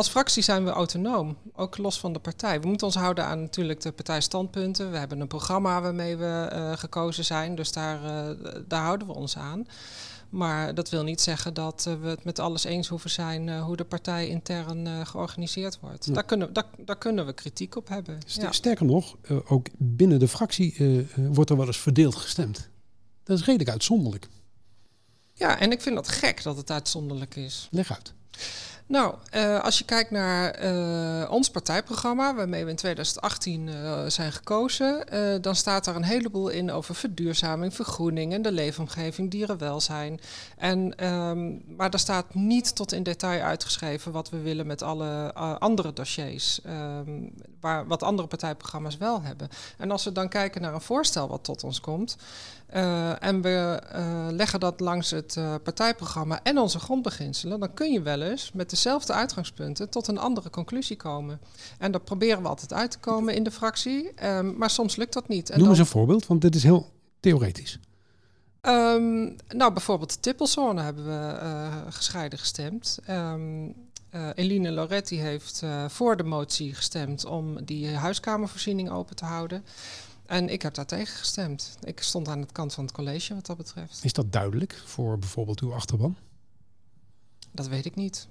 Als 0.01 0.09
fractie 0.09 0.43
zijn 0.43 0.65
we 0.65 0.71
autonoom, 0.71 1.37
ook 1.55 1.79
los 1.79 2.01
van 2.01 2.13
de 2.13 2.19
partij. 2.19 2.61
We 2.61 2.67
moeten 2.69 2.87
ons 2.87 2.97
houden 2.97 3.25
aan 3.25 3.41
natuurlijk 3.41 3.81
de 3.81 3.93
partijstandpunten. 3.93 4.91
We 4.91 4.97
hebben 4.97 5.21
een 5.21 5.27
programma 5.27 5.81
waarmee 5.81 6.17
we 6.17 6.49
eh, 6.51 6.73
gekozen 6.77 7.25
zijn, 7.25 7.55
dus 7.55 7.73
daar, 7.73 8.05
eh, 8.05 8.37
daar 8.69 8.83
houden 8.83 9.07
we 9.07 9.15
ons 9.15 9.37
aan. 9.37 9.67
Maar 10.29 10.75
dat 10.75 10.89
wil 10.89 11.03
niet 11.03 11.21
zeggen 11.21 11.55
dat 11.55 11.85
eh, 11.87 11.95
we 12.01 12.09
het 12.09 12.25
met 12.25 12.39
alles 12.39 12.65
eens 12.65 12.89
hoeven 12.89 13.11
zijn 13.11 13.59
hoe 13.59 13.77
de 13.77 13.85
partij 13.85 14.29
intern 14.29 15.07
georganiseerd 15.07 15.81
wordt. 15.81 16.05
Ja. 16.05 16.13
Daar, 16.13 16.25
kunnen, 16.25 16.53
daar, 16.53 16.67
daar 16.79 16.99
kunnen 16.99 17.27
we 17.27 17.33
kritiek 17.33 17.77
op 17.77 17.89
hebben. 17.89 18.19
St- 18.27 18.41
Ja. 18.43 18.53
Sterker 18.53 18.87
nog, 18.87 19.17
ook 19.49 19.67
binnen 19.77 20.19
de 20.19 20.29
fractie 20.29 21.07
wordt 21.17 21.51
er 21.51 21.57
wel 21.57 21.67
eens 21.67 21.81
verdeeld 21.81 22.15
gestemd. 22.15 22.69
Dat 23.25 23.39
is 23.39 23.45
redelijk 23.45 23.71
uitzonderlijk. 23.71 24.29
ja, 25.35 25.59
en 25.59 25.73
ik 25.73 25.81
vind 25.81 25.95
dat 25.95 26.09
gek 26.09 26.43
dat 26.43 26.57
het 26.57 26.71
uitzonderlijk 26.71 27.37
is. 27.37 27.69
Leg 27.71 27.93
uit. 27.93 28.15
Nou, 28.91 29.15
eh, 29.31 29.61
als 29.61 29.79
je 29.79 29.85
kijkt 29.85 30.11
naar 30.11 30.51
eh, 30.51 31.31
ons 31.31 31.51
partijprogramma, 31.51 32.35
waarmee 32.35 32.65
we 32.65 32.71
in 32.71 32.77
2018 32.77 33.69
eh, 33.69 34.05
zijn 34.07 34.33
gekozen, 34.33 35.05
dan 35.43 35.57
staat 35.57 35.85
daar 35.85 35.97
een 35.97 36.03
heleboel 36.03 36.49
in 36.49 36.71
over 36.71 36.95
verduurzaming, 36.95 37.75
vergroening 37.75 38.33
en 38.33 38.43
de 38.43 38.53
leefomgeving, 38.53 39.31
dierenwelzijn. 39.31 40.21
En, 40.57 40.97
ehm, 40.97 41.51
maar 41.77 41.91
daar 41.91 42.01
staat 42.01 42.35
niet 42.35 42.77
tot 42.77 42.93
in 42.93 43.03
detail 43.03 43.43
uitgeschreven 43.43 44.13
wat 44.13 44.31
we 44.31 44.41
willen 44.41 44.67
met 44.67 44.83
alle 44.83 45.33
andere 45.59 45.93
dossiers, 45.93 46.61
ehm, 46.65 47.29
waar, 47.61 47.87
wat 47.87 48.03
andere 48.03 48.29
partijprogramma's 48.29 48.97
wel 48.97 49.23
hebben. 49.23 49.49
En 49.79 49.91
als 49.91 50.05
we 50.05 50.13
dan 50.13 50.29
kijken 50.29 50.63
naar 50.63 50.75
een 50.75 50.81
voorstel 50.81 51.29
wat 51.29 51.45
tot 51.45 51.65
ons 51.65 51.81
komt, 51.81 52.17
eh, 52.71 53.23
en 53.23 53.43
we 53.43 53.81
eh, 53.93 54.27
leggen 54.31 54.61
dat 54.61 54.81
langs 54.81 55.11
het 55.11 55.37
eh, 55.37 55.55
partijprogramma 55.63 56.41
en 56.43 56.59
onze 56.59 56.79
grondbeginselen, 56.79 57.61
dan 57.61 57.75
kun 57.75 57.93
je 57.93 58.03
wel 58.03 58.23
eens 58.23 58.51
met 58.55 58.71
dezelfde 58.71 59.13
uitgangspunten 59.13 59.89
tot 59.89 60.09
een 60.09 60.19
andere 60.19 60.51
conclusie 60.51 60.97
komen. 60.97 61.41
En 61.79 61.91
daar 61.91 62.01
proberen 62.01 62.43
we 62.43 62.49
altijd 62.49 62.73
uit 62.73 62.91
te 62.91 62.99
komen 62.99 63.35
in 63.35 63.43
de 63.43 63.51
fractie, 63.51 64.15
ehm, 64.15 64.57
maar 64.57 64.71
soms 64.71 64.97
lukt 64.97 65.13
dat 65.13 65.29
niet. 65.29 65.51
En 65.51 65.55
Noem 65.55 65.69
dan, 65.69 65.77
eens 65.77 65.87
een 65.87 65.93
voorbeeld, 65.93 66.27
want 66.27 66.41
dit 66.41 66.55
is 66.55 66.63
heel 66.63 66.91
theoretisch. 67.21 67.79
Ehm, 68.61 69.29
nou, 69.49 69.73
bijvoorbeeld 69.73 70.15
de 70.15 70.21
tippelzone 70.21 70.83
hebben 70.83 71.05
we 71.05 71.39
gescheiden 71.89 72.39
gestemd. 72.39 72.99
Ehm, 73.05 73.69
eh, 74.11 74.29
Eline 74.35 74.71
Loretti 74.71 75.19
heeft 75.19 75.63
voor 75.89 76.17
de 76.17 76.25
motie 76.25 76.75
gestemd 76.75 77.25
om 77.25 77.65
die 77.65 77.89
huiskamervoorziening 77.89 78.91
open 78.91 79.17
te 79.17 79.25
houden. 79.25 79.65
En 80.31 80.49
ik 80.49 80.63
heb 80.63 80.75
daar 80.75 80.87
tegen 80.87 81.17
gestemd. 81.17 81.77
Ik 81.83 82.03
stond 82.03 82.29
aan 82.29 82.41
het 82.41 82.53
kant 82.53 82.75
van 82.75 82.85
het 82.85 82.93
college 82.93 83.35
wat 83.35 83.47
dat 83.47 83.57
betreft. 83.57 84.05
Is 84.05 84.13
dat 84.13 84.33
duidelijk 84.33 84.83
voor 84.85 85.19
bijvoorbeeld 85.19 85.61
uw 85.61 85.73
achterban? 85.75 86.17
Dat 87.53 87.69
weet 87.69 87.85
ik 87.85 87.95
niet. 87.95 88.29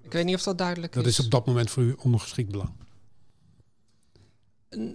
Ik 0.00 0.12
weet 0.12 0.24
niet 0.24 0.34
of 0.34 0.42
dat 0.42 0.58
duidelijk 0.58 0.92
Dat 0.92 1.06
is. 1.06 1.18
is 1.18 1.24
op 1.24 1.30
dat 1.30 1.46
moment 1.46 1.70
voor 1.70 1.82
u 1.82 1.92
ondergeschikt 1.92 2.50
belang. 2.50 2.72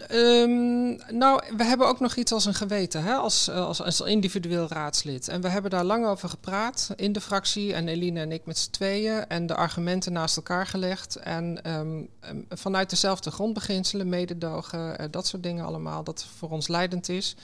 Ehm, 0.08 1.18
nou, 1.18 1.42
we 1.58 1.64
hebben 1.64 1.88
ook 1.88 2.00
nog 2.00 2.16
iets 2.16 2.32
als 2.32 2.46
een 2.46 2.54
geweten, 2.54 3.04
hè? 3.04 3.14
Als, 3.14 3.48
eh, 3.48 3.66
als, 3.66 3.82
als 3.82 4.02
individueel 4.02 4.68
raadslid. 4.68 5.28
En 5.28 5.42
we 5.42 5.48
hebben 5.48 5.72
daar 5.72 5.84
lang 5.84 6.06
over 6.06 6.30
gepraat 6.30 6.94
in 6.96 7.14
de 7.14 7.22
fractie. 7.22 7.74
En 7.74 7.88
Eline 7.88 8.20
en 8.20 8.32
ik 8.32 8.46
met 8.46 8.58
z'n 8.58 8.72
tweeën. 8.72 9.28
En 9.28 9.46
de 9.48 9.56
argumenten 9.56 10.14
naast 10.14 10.38
elkaar 10.38 10.68
gelegd. 10.68 11.16
En 11.16 11.64
ehm, 11.64 12.04
ehm, 12.20 12.38
vanuit 12.50 12.90
dezelfde 12.90 13.32
grondbeginselen, 13.32 14.10
mededogen, 14.10 14.98
eh, 15.00 15.06
dat 15.12 15.28
soort 15.28 15.44
dingen 15.44 15.66
allemaal, 15.66 16.04
dat 16.04 16.26
voor 16.38 16.50
ons 16.50 16.68
leidend 16.68 17.10
is. 17.10 17.36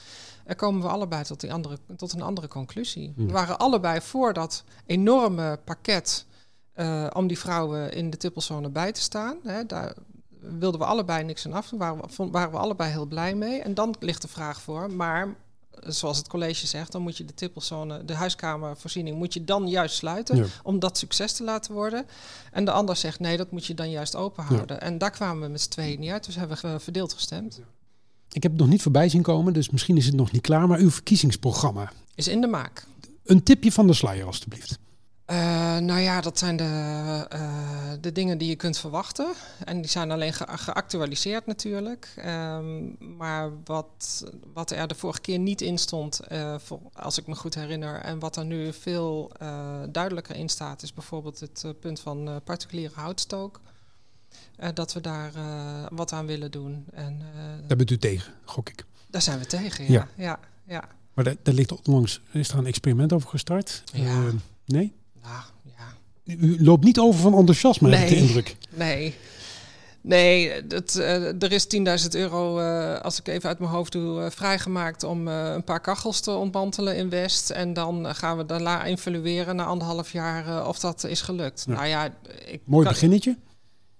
Er 0.45 0.56
komen 0.56 0.82
we 0.82 0.88
allebei 0.88 1.24
tot, 1.24 1.39
die 1.39 1.54
andere, 1.54 1.78
tot 1.98 2.13
een 2.13 2.21
andere 2.21 2.48
conclusie. 2.48 3.13
We 3.15 3.32
waren 3.32 3.58
allebei 3.58 4.02
voor 4.02 4.34
dat 4.34 4.63
enorme 4.86 5.60
pakket 5.63 6.26
eh, 6.74 7.08
om 7.13 7.28
die 7.28 7.39
vrouwen 7.39 7.91
in 7.91 8.10
de 8.10 8.17
tippelzone 8.17 8.69
bij 8.69 8.91
te 8.91 9.02
staan. 9.02 9.38
Hè, 9.43 9.65
daar 9.65 9.93
wilden 10.60 10.79
we 10.79 10.86
allebei 10.86 11.23
niks 11.23 11.45
aan 11.45 11.53
af. 11.53 11.69
Daar 11.69 11.79
waren 11.79 12.01
we, 12.01 12.10
vond- 12.10 12.31
waren 12.31 12.51
we 12.51 12.58
allebei 12.58 12.91
heel 12.91 13.05
blij 13.05 13.36
mee. 13.36 13.62
En 13.62 13.73
dan 13.73 13.95
ligt 13.99 14.21
de 14.21 14.27
vraag 14.27 14.62
voor, 14.62 14.91
maar 14.91 15.36
zoals 15.88 16.17
het 16.17 16.27
college 16.27 16.67
zegt, 16.67 16.91
dan 16.91 17.01
moet 17.01 17.17
je 17.17 17.25
de 17.25 17.34
tippelzone, 17.34 18.05
de 18.05 18.13
huiskamervoorziening, 18.13 19.17
moet 19.17 19.34
je 19.34 19.43
dan 19.43 19.67
juist 19.69 19.95
sluiten 19.95 20.36
Ja. 20.38 20.45
om 20.63 20.79
dat 20.79 20.97
succes 20.97 21.34
te 21.34 21.43
laten 21.43 21.73
worden. 21.73 22.05
En 22.51 22.65
de 22.65 22.71
ander 22.71 22.95
zegt 22.95 23.19
nee, 23.19 23.38
dat 23.38 23.51
moet 23.51 23.65
je 23.65 23.73
dan 23.73 23.89
juist 23.89 24.15
open 24.15 24.43
houden. 24.43 24.81
En 24.81 24.97
daar 24.97 25.12
kwamen 25.12 25.43
we 25.43 25.49
met 25.49 25.62
z'n 25.62 25.69
tweeën 25.69 25.99
niet 25.99 26.12
uit, 26.12 26.25
dus 26.25 26.36
hebben 26.36 26.58
we 26.62 26.79
verdeeld 26.79 27.13
gestemd. 27.13 27.62
Ik 28.31 28.43
heb 28.43 28.51
het 28.51 28.62
nog 28.62 28.69
niet 28.69 28.81
voorbij 28.81 29.10
zien 29.10 29.21
komen, 29.21 29.53
dus 29.53 29.69
misschien 29.69 29.97
is 29.97 30.05
het 30.05 30.15
nog 30.15 30.31
niet 30.31 30.41
klaar. 30.41 30.67
Maar 30.67 30.79
uw 30.79 30.91
verkiezingsprogramma. 30.91 31.91
Is 32.15 32.27
in 32.27 32.41
de 32.41 32.47
maak. 32.47 32.86
Een 33.23 33.43
tipje 33.43 33.71
van 33.71 33.88
de 33.88 33.93
sluier, 33.93 34.25
alstublieft. 34.25 34.77
Eh, 35.25 35.35
nou 35.77 35.99
ja, 35.99 36.21
dat 36.21 36.39
zijn 36.39 36.55
de, 36.55 37.25
eh, 37.29 37.91
de 38.01 38.11
dingen 38.11 38.38
die 38.38 38.47
je 38.49 38.55
kunt 38.55 38.77
verwachten. 38.77 39.33
En 39.63 39.81
die 39.81 39.89
zijn 39.89 40.11
alleen 40.11 40.33
ge- 40.33 40.47
geactualiseerd 40.57 41.45
natuurlijk. 41.45 42.13
Ehm, 42.17 42.83
maar 43.17 43.51
wat, 43.63 44.25
wat 44.53 44.71
er 44.71 44.88
de 44.88 44.95
vorige 44.95 45.21
keer 45.21 45.39
niet 45.39 45.61
in 45.61 45.77
stond, 45.77 46.19
eh, 46.19 46.55
voor, 46.59 46.79
als 46.93 47.17
ik 47.17 47.27
me 47.27 47.35
goed 47.35 47.55
herinner, 47.55 47.95
en 48.01 48.19
wat 48.19 48.35
er 48.35 48.45
nu 48.45 48.73
veel 48.73 49.31
duidelijker 49.89 50.35
in 50.35 50.49
staat, 50.49 50.81
is 50.83 50.93
bijvoorbeeld 50.93 51.39
het 51.39 51.65
punt 51.79 51.99
van 51.99 52.41
particuliere 52.43 52.93
houtstook. 52.95 53.61
Dat 54.73 54.93
we 54.93 55.01
daar 55.01 55.31
wat 55.91 56.11
aan 56.11 56.25
willen 56.25 56.51
doen. 56.51 56.85
En 56.93 57.21
Daar 57.67 57.77
bent 57.77 57.91
u 57.91 57.97
tegen, 57.97 58.33
gok 58.45 58.69
ik. 58.69 58.85
daar 59.07 59.21
zijn 59.21 59.39
we 59.39 59.45
tegen, 59.45 59.91
Ja. 59.91 60.07
ja. 60.15 60.23
ja, 60.23 60.39
ja. 60.67 60.88
Maar 61.13 61.23
daar, 61.25 61.35
daar 61.43 61.53
ligt 61.53 61.81
onlangs, 61.88 62.21
is 62.31 62.49
er 62.49 62.57
een 62.57 62.65
experiment 62.65 63.13
over 63.13 63.29
gestart? 63.29 63.83
Ja. 63.93 64.21
Nee? 64.65 64.93
Nou, 65.25 65.43
ja. 65.77 66.33
u 66.35 66.63
loopt 66.63 66.83
niet 66.83 66.99
over 66.99 67.19
van 67.21 67.33
enthousiasme, 67.38 67.89
heb 67.95 68.03
ik 68.09 68.09
de 68.09 68.15
indruk. 68.21 68.55
Nee. 68.69 69.15
Nee, 70.01 70.67
dat, 70.67 70.95
eh, 70.95 71.43
er 71.43 71.51
is 71.51 71.65
10.000 71.67 72.15
euro, 72.15 72.59
eh, 72.59 73.01
als 73.01 73.19
ik 73.19 73.27
even 73.27 73.49
uit 73.49 73.59
mijn 73.59 73.71
hoofd 73.71 73.91
doe, 73.91 74.21
eh, 74.23 74.29
vrijgemaakt 74.31 75.03
om 75.03 75.27
een 75.27 75.63
paar 75.63 75.79
kachels 75.79 76.19
te 76.19 76.31
ontmantelen 76.31 76.95
in 76.97 77.09
West. 77.09 77.49
En 77.49 77.73
dan 77.73 78.15
gaan 78.15 78.38
we 78.38 78.45
daarna 78.45 78.85
evalueren 78.85 79.55
na 79.55 79.65
anderhalf 79.65 80.11
jaar 80.11 80.67
of 80.67 80.79
dat 80.79 81.03
is 81.03 81.21
gelukt. 81.21 81.63
Ja. 81.67 81.73
Nou 81.73 81.88
ja, 81.88 82.05
ik 82.45 82.61
Mooi 82.63 82.83
kan- 82.83 82.93
beginnetje. 82.93 83.38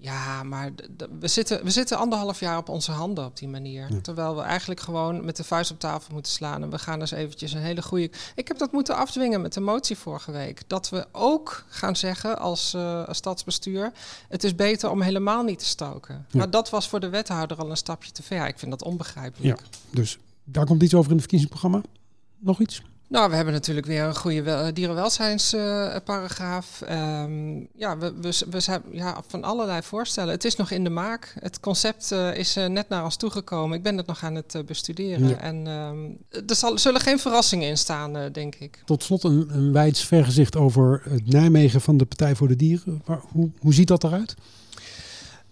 Ja, 0.06 0.44
maar 0.44 0.72
we 1.20 1.28
zitten, 1.28 1.64
we 1.64 1.70
zitten 1.70 1.98
anderhalf 1.98 2.40
jaar 2.40 2.58
op 2.58 2.70
onze 2.70 2.92
handen 2.92 3.26
op 3.26 3.38
die 3.38 3.48
manier. 3.48 3.94
Ja. 3.94 4.02
Terwijl 4.02 4.36
we 4.36 4.42
eigenlijk 4.42 4.80
gewoon 4.80 5.26
met 5.26 5.36
de 5.36 5.44
vuist 5.44 5.72
op 5.72 5.80
tafel 5.80 6.14
moeten 6.14 6.32
slaan. 6.32 6.64
En 6.64 6.70
we 6.70 6.78
gaan 6.78 7.00
eens 7.00 7.12
eventjes 7.12 7.54
een 7.54 7.62
hele 7.62 7.82
goede... 7.82 8.12
Ik 8.36 8.48
heb 8.48 8.58
dat 8.58 8.72
moeten 8.72 8.96
afdwingen 8.96 9.42
met 9.42 9.54
de 9.54 9.60
motie 9.60 9.98
vorige 9.98 10.32
week. 10.32 10.62
Dat 10.68 10.90
we 10.90 11.06
ook 11.12 11.66
gaan 11.68 11.96
zeggen 11.96 12.40
als, 12.40 12.74
eh, 12.74 13.08
als 13.08 13.18
stadsbestuur... 13.18 13.92
het 14.30 14.44
is 14.44 14.56
beter 14.56 14.90
om 14.90 15.02
helemaal 15.02 15.44
niet 15.44 15.60
te 15.60 15.66
stoken. 15.66 16.26
Ja. 16.30 16.38
Maar 16.38 16.50
dat 16.50 16.70
was 16.70 16.88
voor 16.88 17.00
de 17.00 17.10
wethouder 17.10 17.58
al 17.58 17.70
een 17.70 17.78
stapje 17.78 18.12
te 18.12 18.24
ver. 18.24 18.48
Ik 18.48 18.60
vind 18.60 18.72
dat 18.72 18.84
onbegrijpelijk. 18.84 19.60
Ja. 19.60 19.68
Dus 19.90 20.18
daar 20.44 20.66
komt 20.66 20.84
iets 20.84 20.94
over 20.94 21.12
in 21.12 21.18
het 21.18 21.22
verkiezingsprogramma. 21.22 21.82
Nog 22.40 22.60
iets? 22.60 22.82
Nou, 23.08 23.30
we 23.30 23.36
hebben 23.36 23.54
natuurlijk 23.54 23.88
weer 23.88 24.04
een 24.04 24.16
goede 24.16 24.42
wel- 24.42 24.74
dierenwelzijnsparagraaf. 24.74 26.82
Ehm 26.82 27.60
ja, 27.76 27.98
we, 27.98 28.14
we, 28.22 28.42
we 28.50 28.60
zijn 28.60 28.82
ja, 28.92 29.22
van 29.28 29.44
allerlei 29.44 29.82
voorstellen. 29.82 30.34
Het 30.34 30.46
is 30.46 30.56
nog 30.56 30.72
in 30.72 30.84
de 30.84 30.90
maak. 30.90 31.36
Het 31.40 31.60
concept 31.60 32.12
eh, 32.12 32.38
is 32.38 32.56
eh, 32.56 32.66
net 32.66 32.90
naar 32.90 33.04
ons 33.04 33.16
toegekomen. 33.16 33.78
Ik 33.78 33.84
ben 33.84 33.98
het 33.98 34.06
nog 34.06 34.24
aan 34.24 34.36
het 34.36 34.56
eh, 34.56 34.64
bestuderen. 34.64 35.28
Ja. 35.28 35.38
En 35.38 35.68
ehm, 35.68 36.06
er 36.50 36.56
zal, 36.56 36.78
zullen 36.78 37.02
geen 37.02 37.20
verrassingen 37.20 37.70
in 37.70 37.78
staan, 37.78 38.32
denk 38.32 38.56
ik. 38.56 38.82
Tot 38.86 39.04
slot 39.04 39.24
een, 39.24 39.48
een 39.52 39.72
wijds 39.72 40.06
vergezicht 40.06 40.56
over 40.56 41.02
het 41.10 41.28
Nijmegen 41.28 41.82
van 41.82 41.98
de 41.98 42.06
Partij 42.06 42.36
voor 42.36 42.48
de 42.48 42.56
Dieren. 42.56 43.02
Maar 43.06 43.22
hoe, 43.32 43.50
hoe 43.60 43.74
ziet 43.74 43.88
dat 43.88 44.04
eruit? 44.04 44.36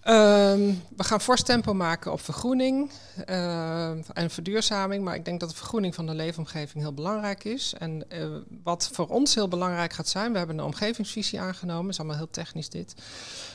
Ehm, 0.03 0.73
we 0.97 1.03
gaan 1.03 1.21
fors 1.21 1.43
tempo 1.43 1.73
maken 1.73 2.11
op 2.11 2.21
vergroening 2.21 2.91
eh, 3.25 3.89
en 3.89 4.29
verduurzaming. 4.29 5.03
Maar 5.03 5.15
ik 5.15 5.25
denk 5.25 5.39
dat 5.39 5.49
de 5.49 5.55
vergroening 5.55 5.95
van 5.95 6.05
de 6.05 6.13
leefomgeving 6.13 6.83
heel 6.83 6.93
belangrijk 6.93 7.43
is. 7.43 7.73
En 7.77 8.09
eh, 8.09 8.27
wat 8.63 8.89
voor 8.93 9.07
ons 9.07 9.35
heel 9.35 9.47
belangrijk 9.47 9.93
gaat 9.93 10.07
zijn, 10.07 10.31
we 10.31 10.37
hebben 10.37 10.57
een 10.57 10.65
omgevingsvisie 10.65 11.39
aangenomen. 11.39 11.89
is 11.89 11.97
allemaal 11.97 12.17
heel 12.17 12.29
technisch 12.29 12.69
dit. 12.69 12.95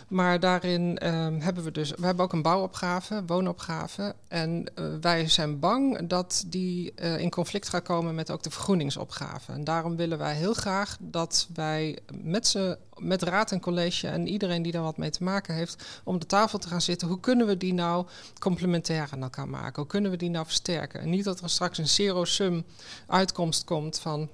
Maar 0.09 0.41
daarin 0.41 0.99
ehm, 0.99 1.41
hebben 1.41 1.65
we 1.65 1.71
dus, 1.71 1.91
we 1.91 2.07
hebben 2.07 2.25
ook 2.25 2.33
een 2.33 2.43
bouwopgave, 2.43 3.23
woonopgave. 3.27 4.15
En 4.29 4.65
eh, 4.75 4.85
wij 5.01 5.29
zijn 5.29 5.59
bang 5.59 6.09
dat 6.09 6.45
die 6.47 6.95
in 6.95 7.31
conflict 7.31 7.69
gaat 7.69 7.83
komen 7.83 8.15
met 8.15 8.31
ook 8.31 8.43
de 8.43 8.51
vergroeningsopgave. 8.51 9.53
En 9.53 9.65
daarom 9.65 9.97
willen 9.97 10.19
wij 10.19 10.35
heel 10.35 10.55
graag 10.55 10.97
dat 11.01 11.49
wij 11.55 11.99
met, 12.13 12.47
z'n- 12.47 12.77
met 13.01 13.23
raad 13.23 13.53
en 13.53 13.61
college 13.61 14.09
en 14.09 14.29
iedereen 14.29 14.63
die 14.63 14.73
daar 14.73 14.83
wat 14.83 14.97
mee 14.97 15.11
te 15.11 15.25
maken 15.25 15.55
heeft, 15.55 16.01
om 16.05 16.19
de 16.19 16.27
tafel 16.27 16.59
te 16.59 16.69
gaan 16.69 16.81
zitten. 16.83 17.09
Hoe 17.09 17.21
kunnen 17.21 17.47
we 17.47 17.57
die 17.57 17.75
nou 17.75 18.07
complementair 18.39 19.09
aan 19.13 19.23
elkaar 19.23 19.49
maken? 19.49 19.77
Hoe 19.83 19.87
kunnen 19.91 20.11
we 20.11 20.17
die 20.17 20.31
nou 20.31 20.45
versterken? 20.45 21.01
En 21.01 21.11
niet 21.11 21.25
dat 21.25 21.41
er 21.41 21.51
straks 21.51 21.79
een 21.79 21.89
zero-sum 21.89 22.65
uitkomst 23.07 23.65
komt 23.65 23.99
van. 23.99 24.29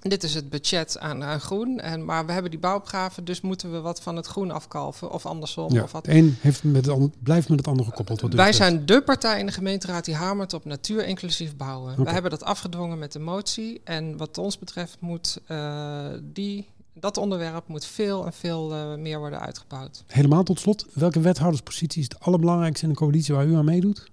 Dit 0.00 0.22
is 0.22 0.34
het 0.34 0.48
budget 0.50 0.98
aan, 0.98 1.22
aan 1.24 1.40
groen, 1.40 1.80
en, 1.80 2.04
maar 2.04 2.26
we 2.26 2.32
hebben 2.32 2.50
die 2.50 2.60
bouwopgave, 2.60 3.22
dus 3.22 3.40
moeten 3.40 3.72
we 3.72 3.80
wat 3.80 4.00
van 4.02 4.16
het 4.16 4.26
groen 4.26 4.50
afkalven 4.50 5.10
of 5.10 5.26
andersom. 5.26 5.72
Ja, 5.72 5.82
Of 5.82 5.92
wat. 5.92 6.06
een 6.06 6.36
heeft 6.40 6.64
met 6.64 6.84
het 6.84 6.94
ander, 6.94 7.10
blijft 7.22 7.48
met 7.48 7.58
het 7.58 7.68
ander 7.68 7.84
gekoppeld. 7.84 8.20
Wat 8.20 8.32
Wij 8.34 8.46
betreft. 8.50 8.70
zijn 8.70 8.86
de 8.86 9.02
partij 9.02 9.38
in 9.40 9.46
de 9.46 9.52
gemeenteraad 9.52 10.04
die 10.04 10.14
hamert 10.14 10.52
op 10.52 10.64
natuur 10.64 11.06
inclusief 11.06 11.56
bouwen. 11.56 12.04
Wij 12.04 12.12
hebben 12.12 12.30
dat 12.30 12.42
afgedwongen 12.44 12.98
met 12.98 13.12
de 13.12 13.18
motie. 13.18 13.80
En 13.84 14.16
wat 14.16 14.38
ons 14.38 14.58
betreft 14.58 14.96
moet 15.00 15.38
eh, 15.46 16.06
die, 16.22 16.68
dat 17.00 17.16
onderwerp 17.16 17.68
moet 17.68 17.84
veel 17.84 18.26
en 18.26 18.32
veel 18.32 18.74
eh, 18.74 18.94
meer 18.94 19.18
worden 19.18 19.40
uitgebouwd. 19.40 20.04
Helemaal 20.06 20.42
tot 20.42 20.60
slot, 20.60 20.86
welke 20.94 21.20
wethouderspositie 21.20 22.02
is 22.02 22.08
het 22.08 22.20
allerbelangrijkste 22.20 22.84
in 22.84 22.90
de 22.90 22.98
coalitie 22.98 23.34
waar 23.34 23.46
u 23.46 23.54
aan 23.54 23.64
meedoet? 23.64 24.10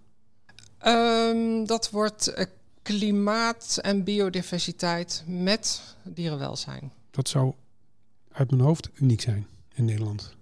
Ehm, 0.77 1.65
dat 1.65 1.89
wordt 1.89 2.27
eh, 2.27 2.45
klimaat 2.81 3.79
en 3.81 4.03
biodiversiteit 4.03 5.23
met 5.25 5.95
dierenwelzijn. 6.03 6.91
Dat 7.11 7.29
zou 7.29 7.53
uit 8.31 8.49
mijn 8.51 8.61
hoofd 8.61 8.89
uniek 8.93 9.21
zijn 9.21 9.47
in 9.73 9.85
Nederland. 9.85 10.35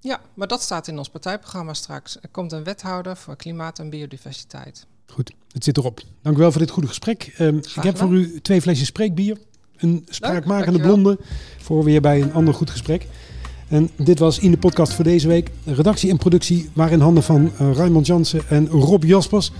Ja, 0.00 0.20
maar 0.34 0.48
dat 0.48 0.62
staat 0.62 0.88
in 0.88 0.98
ons 0.98 1.08
partijprogramma 1.08 1.74
straks. 1.74 2.16
Er 2.20 2.28
komt 2.28 2.52
een 2.52 2.64
wethouder 2.64 3.16
voor 3.16 3.36
klimaat 3.36 3.78
en 3.78 3.90
biodiversiteit. 3.90 4.86
Goed, 5.06 5.32
het 5.52 5.64
zit 5.64 5.76
erop. 5.76 6.00
Dank 6.22 6.36
u 6.36 6.40
wel 6.40 6.50
voor 6.50 6.60
dit 6.60 6.70
goede 6.70 6.88
gesprek. 6.88 7.32
Ehm, 7.36 7.56
ik 7.56 7.82
heb 7.82 7.96
voor 7.96 8.12
u 8.12 8.40
twee 8.40 8.60
flesjes 8.60 8.86
spreekbier. 8.86 9.38
Een 9.82 10.04
spraakmakende 10.08 10.80
blonde 10.80 11.18
voor 11.58 11.84
weer 11.84 12.00
bij 12.00 12.22
een 12.22 12.32
ander 12.32 12.54
goed 12.54 12.70
gesprek. 12.70 13.06
En 13.68 13.90
dit 13.96 14.18
was 14.18 14.38
in 14.38 14.50
de 14.50 14.56
podcast 14.56 14.92
voor 14.92 15.04
deze 15.04 15.28
week. 15.28 15.50
Redactie 15.64 16.10
en 16.10 16.16
productie 16.16 16.70
waren 16.72 16.92
in 16.92 17.00
handen 17.00 17.22
van 17.22 17.50
uh, 17.60 17.72
Raymond 17.72 18.06
Jansen 18.06 18.48
en 18.48 18.68
Rob 18.68 19.04
Jaspers. 19.04 19.52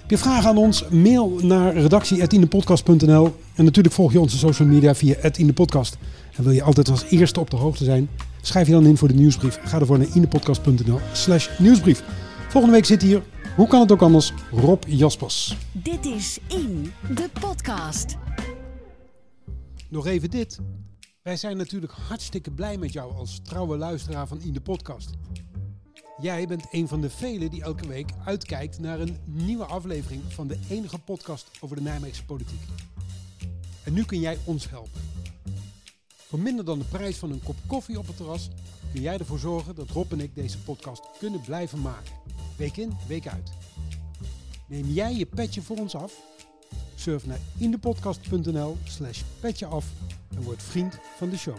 Heb 0.00 0.10
je 0.10 0.18
vragen 0.18 0.48
aan 0.48 0.56
ons? 0.56 0.84
Mail 0.88 1.38
naar 1.42 1.76
redactie.indepodcast.nl 1.76 3.34
En 3.54 3.64
natuurlijk 3.64 3.94
volg 3.94 4.12
je 4.12 4.20
onze 4.20 4.38
social 4.38 4.68
media 4.68 4.94
via 4.94 5.14
@indepodcast. 5.36 5.96
En 6.36 6.44
wil 6.44 6.52
je 6.52 6.62
altijd 6.62 6.88
als 6.88 7.04
eerste 7.10 7.40
op 7.40 7.50
de 7.50 7.56
hoogte 7.56 7.84
zijn? 7.84 8.08
Schrijf 8.40 8.66
je 8.66 8.72
dan 8.72 8.86
in 8.86 8.96
voor 8.96 9.08
de 9.08 9.14
nieuwsbrief. 9.14 9.58
Ga 9.64 9.80
ervoor 9.80 9.98
naar 9.98 10.06
indepodcast.nl 10.14 11.00
slash 11.12 11.48
nieuwsbrief. 11.58 12.02
Volgende 12.48 12.76
week 12.76 12.84
zit 12.84 13.02
hier, 13.02 13.22
hoe 13.56 13.68
kan 13.68 13.80
het 13.80 13.92
ook 13.92 14.02
anders, 14.02 14.32
Rob 14.50 14.82
Jaspers. 14.86 15.56
Dit 15.72 16.06
is 16.06 16.38
In, 16.48 16.92
de 17.14 17.28
podcast. 17.40 18.16
Nog 19.92 20.06
even 20.06 20.30
dit. 20.30 20.58
Wij 21.22 21.36
zijn 21.36 21.56
natuurlijk 21.56 21.92
hartstikke 21.92 22.50
blij 22.50 22.78
met 22.78 22.92
jou 22.92 23.14
als 23.14 23.40
trouwe 23.42 23.76
luisteraar 23.76 24.28
van 24.28 24.40
In 24.40 24.52
de 24.52 24.60
Podcast. 24.60 25.10
Jij 26.16 26.46
bent 26.46 26.66
een 26.70 26.88
van 26.88 27.00
de 27.00 27.10
velen 27.10 27.50
die 27.50 27.62
elke 27.62 27.86
week 27.86 28.10
uitkijkt 28.24 28.78
naar 28.78 29.00
een 29.00 29.18
nieuwe 29.24 29.64
aflevering 29.64 30.22
van 30.28 30.46
de 30.46 30.58
enige 30.68 30.98
podcast 30.98 31.50
over 31.60 31.76
de 31.76 31.82
Nijmeegse 31.82 32.24
politiek. 32.24 32.60
En 33.84 33.92
nu 33.92 34.04
kun 34.04 34.20
jij 34.20 34.38
ons 34.44 34.70
helpen. 34.70 35.00
Voor 36.06 36.38
minder 36.38 36.64
dan 36.64 36.78
de 36.78 36.84
prijs 36.84 37.16
van 37.16 37.30
een 37.30 37.42
kop 37.42 37.56
koffie 37.66 37.98
op 37.98 38.06
het 38.06 38.16
terras 38.16 38.48
kun 38.92 39.02
jij 39.02 39.18
ervoor 39.18 39.38
zorgen 39.38 39.74
dat 39.74 39.90
Rob 39.90 40.12
en 40.12 40.20
ik 40.20 40.34
deze 40.34 40.58
podcast 40.58 41.02
kunnen 41.18 41.40
blijven 41.40 41.80
maken. 41.80 42.12
Week 42.56 42.76
in, 42.76 42.92
week 43.08 43.28
uit. 43.28 43.52
Neem 44.68 44.86
jij 44.86 45.14
je 45.14 45.26
petje 45.26 45.62
voor 45.62 45.76
ons 45.76 45.94
af? 45.94 46.31
Surf 47.02 47.26
naar 47.26 47.38
indepodcast.nl 47.58 48.76
slash 48.84 49.22
petje 49.40 49.66
af 49.66 49.86
en 50.34 50.42
word 50.42 50.62
vriend 50.62 50.98
van 51.16 51.30
de 51.30 51.36
show. 51.36 51.56